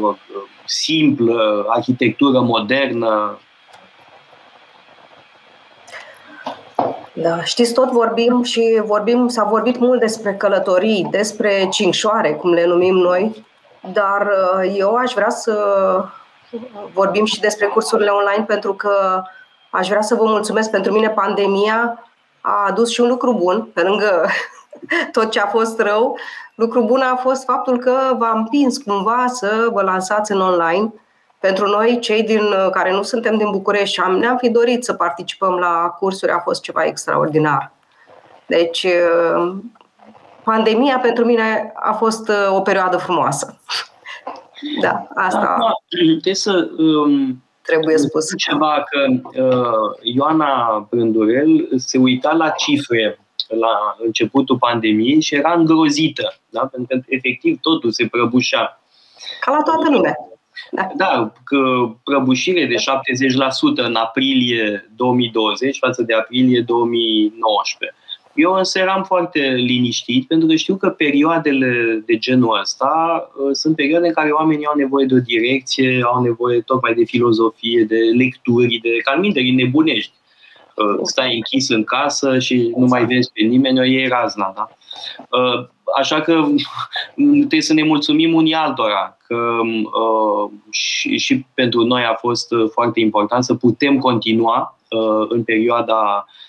rog, 0.00 0.18
simplă, 0.64 1.64
arhitectură 1.68 2.40
modernă. 2.40 3.38
Da, 7.12 7.44
știți, 7.44 7.74
tot 7.74 7.90
vorbim 7.90 8.42
și 8.42 8.82
vorbim, 8.84 9.28
s-a 9.28 9.44
vorbit 9.44 9.78
mult 9.78 10.00
despre 10.00 10.34
călătorii, 10.34 11.08
despre 11.10 11.68
cincșoare, 11.70 12.32
cum 12.32 12.52
le 12.52 12.66
numim 12.66 12.94
noi, 12.96 13.44
dar 13.92 14.26
uh, 14.26 14.74
eu 14.76 14.94
aș 14.94 15.12
vrea 15.12 15.30
să 15.30 15.54
vorbim 16.92 17.24
și 17.24 17.40
despre 17.40 17.66
cursurile 17.66 18.10
online 18.10 18.44
pentru 18.44 18.74
că 18.74 19.22
aș 19.70 19.88
vrea 19.88 20.02
să 20.02 20.14
vă 20.14 20.24
mulțumesc 20.24 20.70
pentru 20.70 20.92
mine 20.92 21.08
pandemia 21.08 22.06
a 22.46 22.66
adus 22.66 22.90
și 22.90 23.00
un 23.00 23.08
lucru 23.08 23.34
bun, 23.34 23.68
pe 23.74 23.82
lângă 23.82 24.26
tot 25.12 25.30
ce 25.30 25.40
a 25.40 25.46
fost 25.46 25.80
rău. 25.80 26.18
Lucru 26.54 26.84
bun 26.84 27.00
a 27.00 27.16
fost 27.16 27.44
faptul 27.44 27.78
că 27.78 28.16
v-a 28.18 28.32
împins 28.34 28.78
cumva 28.78 29.24
să 29.26 29.68
vă 29.72 29.82
lansați 29.82 30.32
în 30.32 30.40
online. 30.40 30.92
Pentru 31.38 31.66
noi, 31.66 31.98
cei 32.00 32.22
din, 32.22 32.42
care 32.70 32.92
nu 32.92 33.02
suntem 33.02 33.36
din 33.36 33.50
București, 33.50 34.00
am, 34.00 34.16
ne-am 34.16 34.36
fi 34.36 34.50
dorit 34.50 34.84
să 34.84 34.92
participăm 34.92 35.54
la 35.54 35.94
cursuri, 35.98 36.32
a 36.32 36.38
fost 36.38 36.62
ceva 36.62 36.84
extraordinar. 36.84 37.72
Deci, 38.46 38.86
pandemia 40.44 40.98
pentru 40.98 41.24
mine 41.24 41.72
a 41.74 41.92
fost 41.92 42.30
o 42.50 42.60
perioadă 42.60 42.96
frumoasă. 42.96 43.58
Da, 44.80 45.08
asta. 45.14 45.40
Da, 45.40 45.56
da. 45.58 45.72
Trebuie 46.10 46.34
să 46.34 46.68
um, 46.78 47.42
trebuie 47.66 47.98
spus. 47.98 48.26
Ceva 48.36 48.84
că 48.90 49.06
uh, 49.42 49.98
Ioana 50.02 50.86
Brândurel 50.90 51.68
se 51.76 51.98
uita 51.98 52.32
la 52.32 52.50
cifre 52.50 53.18
la 53.48 53.96
începutul 54.04 54.58
pandemiei 54.58 55.20
și 55.20 55.34
era 55.34 55.52
îngrozită, 55.52 56.34
da? 56.48 56.60
pentru 56.60 56.98
că 56.98 57.04
efectiv 57.08 57.60
totul 57.60 57.90
se 57.90 58.06
prăbușea. 58.06 58.80
Ca 59.40 59.50
la 59.50 59.62
toată 59.62 59.90
lumea. 59.90 60.16
Da, 60.70 60.88
da 60.96 61.32
că 61.44 61.58
prăbușire 62.04 62.66
de 62.66 62.74
70% 62.74 63.86
în 63.86 63.94
aprilie 63.94 64.90
2020 64.96 65.78
față 65.78 66.02
de 66.02 66.14
aprilie 66.14 66.60
2019. 66.60 67.98
Eu 68.36 68.52
însă 68.52 68.78
eram 68.78 69.02
foarte 69.02 69.40
liniștit 69.40 70.26
pentru 70.26 70.48
că 70.48 70.54
știu 70.54 70.76
că 70.76 70.88
perioadele 70.88 72.02
de 72.06 72.18
genul 72.18 72.58
ăsta 72.60 73.22
uh, 73.36 73.48
sunt 73.52 73.76
perioade 73.76 74.06
în 74.06 74.12
care 74.12 74.30
oamenii 74.30 74.66
au 74.66 74.76
nevoie 74.76 75.06
de 75.06 75.14
o 75.14 75.18
direcție, 75.18 76.02
au 76.04 76.22
nevoie 76.22 76.60
tocmai 76.60 76.94
de 76.94 77.04
filozofie, 77.04 77.84
de 77.84 77.98
lecturi, 78.16 78.78
de 78.82 78.88
calminteri 79.04 79.50
nebunești. 79.50 80.12
Uh, 80.74 81.00
stai 81.02 81.34
închis 81.34 81.68
în 81.68 81.84
casă 81.84 82.38
și 82.38 82.72
nu 82.76 82.86
mai 82.86 83.04
vezi 83.04 83.30
pe 83.32 83.42
nimeni, 83.42 83.78
o 83.78 83.84
iei 83.84 84.08
razna, 84.08 84.52
da? 84.56 84.68
Uh, 85.38 85.68
așa 85.98 86.20
că 86.20 86.44
trebuie 87.38 87.62
să 87.62 87.72
ne 87.72 87.82
mulțumim 87.82 88.34
unii 88.34 88.54
altora, 88.54 89.16
că 89.26 89.60
uh, 90.00 90.50
și, 90.70 91.18
și 91.18 91.46
pentru 91.54 91.84
noi 91.84 92.02
a 92.02 92.14
fost 92.14 92.48
foarte 92.72 93.00
important 93.00 93.44
să 93.44 93.54
putem 93.54 93.98
continua 93.98 94.78
uh, 94.90 95.26
în 95.28 95.44
perioada 95.44 96.26
uh, 96.26 96.44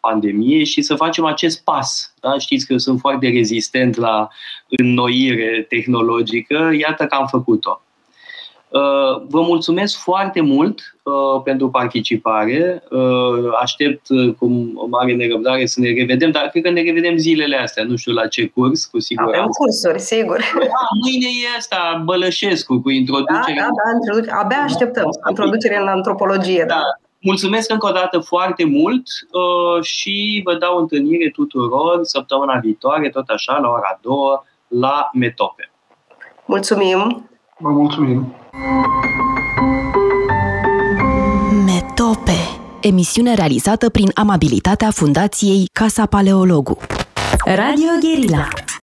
pandemiei 0.00 0.64
și 0.64 0.82
să 0.82 0.94
facem 0.94 1.24
acest 1.24 1.64
pas. 1.64 2.14
Da? 2.20 2.38
Știți 2.38 2.66
că 2.66 2.72
eu 2.72 2.78
sunt 2.78 3.00
foarte 3.00 3.28
rezistent 3.28 3.96
la 3.96 4.28
înnoire 4.68 5.66
tehnologică, 5.68 6.70
iată 6.78 7.06
că 7.06 7.14
am 7.14 7.26
făcut-o. 7.26 7.80
Uh, 8.68 9.22
vă 9.28 9.40
mulțumesc 9.40 9.96
foarte 9.98 10.40
mult 10.40 10.96
uh, 11.02 11.42
pentru 11.44 11.70
participare. 11.70 12.82
Uh, 12.90 13.56
aștept 13.60 14.06
cu 14.38 14.46
mare 14.90 15.12
nerăbdare 15.14 15.66
să 15.66 15.80
ne 15.80 15.88
revedem, 15.88 16.30
dar 16.30 16.48
cred 16.48 16.62
că 16.62 16.70
ne 16.70 16.82
revedem 16.82 17.16
zilele 17.16 17.56
astea. 17.56 17.84
Nu 17.84 17.96
știu 17.96 18.12
la 18.12 18.26
ce 18.26 18.46
curs, 18.46 18.84
cu 18.84 18.98
siguranță. 18.98 19.38
Avem 19.38 19.50
cursuri, 19.50 20.00
sigur. 20.00 20.38
Da, 20.58 20.82
mâine 21.04 21.26
e 21.26 21.56
asta, 21.56 22.02
Bălășescu, 22.04 22.80
cu 22.80 22.90
introducerea. 22.90 23.68
Da, 23.68 24.14
da, 24.14 24.20
da, 24.20 24.38
abia 24.38 24.62
așteptăm. 24.64 25.04
Introducerea 25.28 25.80
în 25.80 25.88
antropologie. 25.88 26.64
Da. 26.68 26.74
da. 26.74 27.05
Mulțumesc 27.20 27.70
încă 27.70 27.86
o 27.86 27.90
dată 27.90 28.18
foarte 28.18 28.64
mult 28.64 29.02
uh, 29.02 29.82
și 29.84 30.40
vă 30.44 30.54
dau 30.54 30.78
întâlnire 30.78 31.30
tuturor 31.30 31.98
săptămâna 32.02 32.58
viitoare, 32.58 33.10
tot 33.10 33.28
așa, 33.28 33.58
la 33.58 33.68
ora 33.68 33.98
2, 34.02 34.14
la 34.80 35.10
Metope. 35.12 35.70
Mulțumim! 36.44 37.28
Vă 37.58 37.68
mulțumim! 37.68 38.34
Metope 41.64 42.38
emisiune 42.80 43.34
realizată 43.34 43.90
prin 43.90 44.10
amabilitatea 44.14 44.90
Fundației 44.90 45.68
Casa 45.72 46.06
Paleologu. 46.06 46.78
Radio 47.44 47.88
Guerilla 48.00 48.48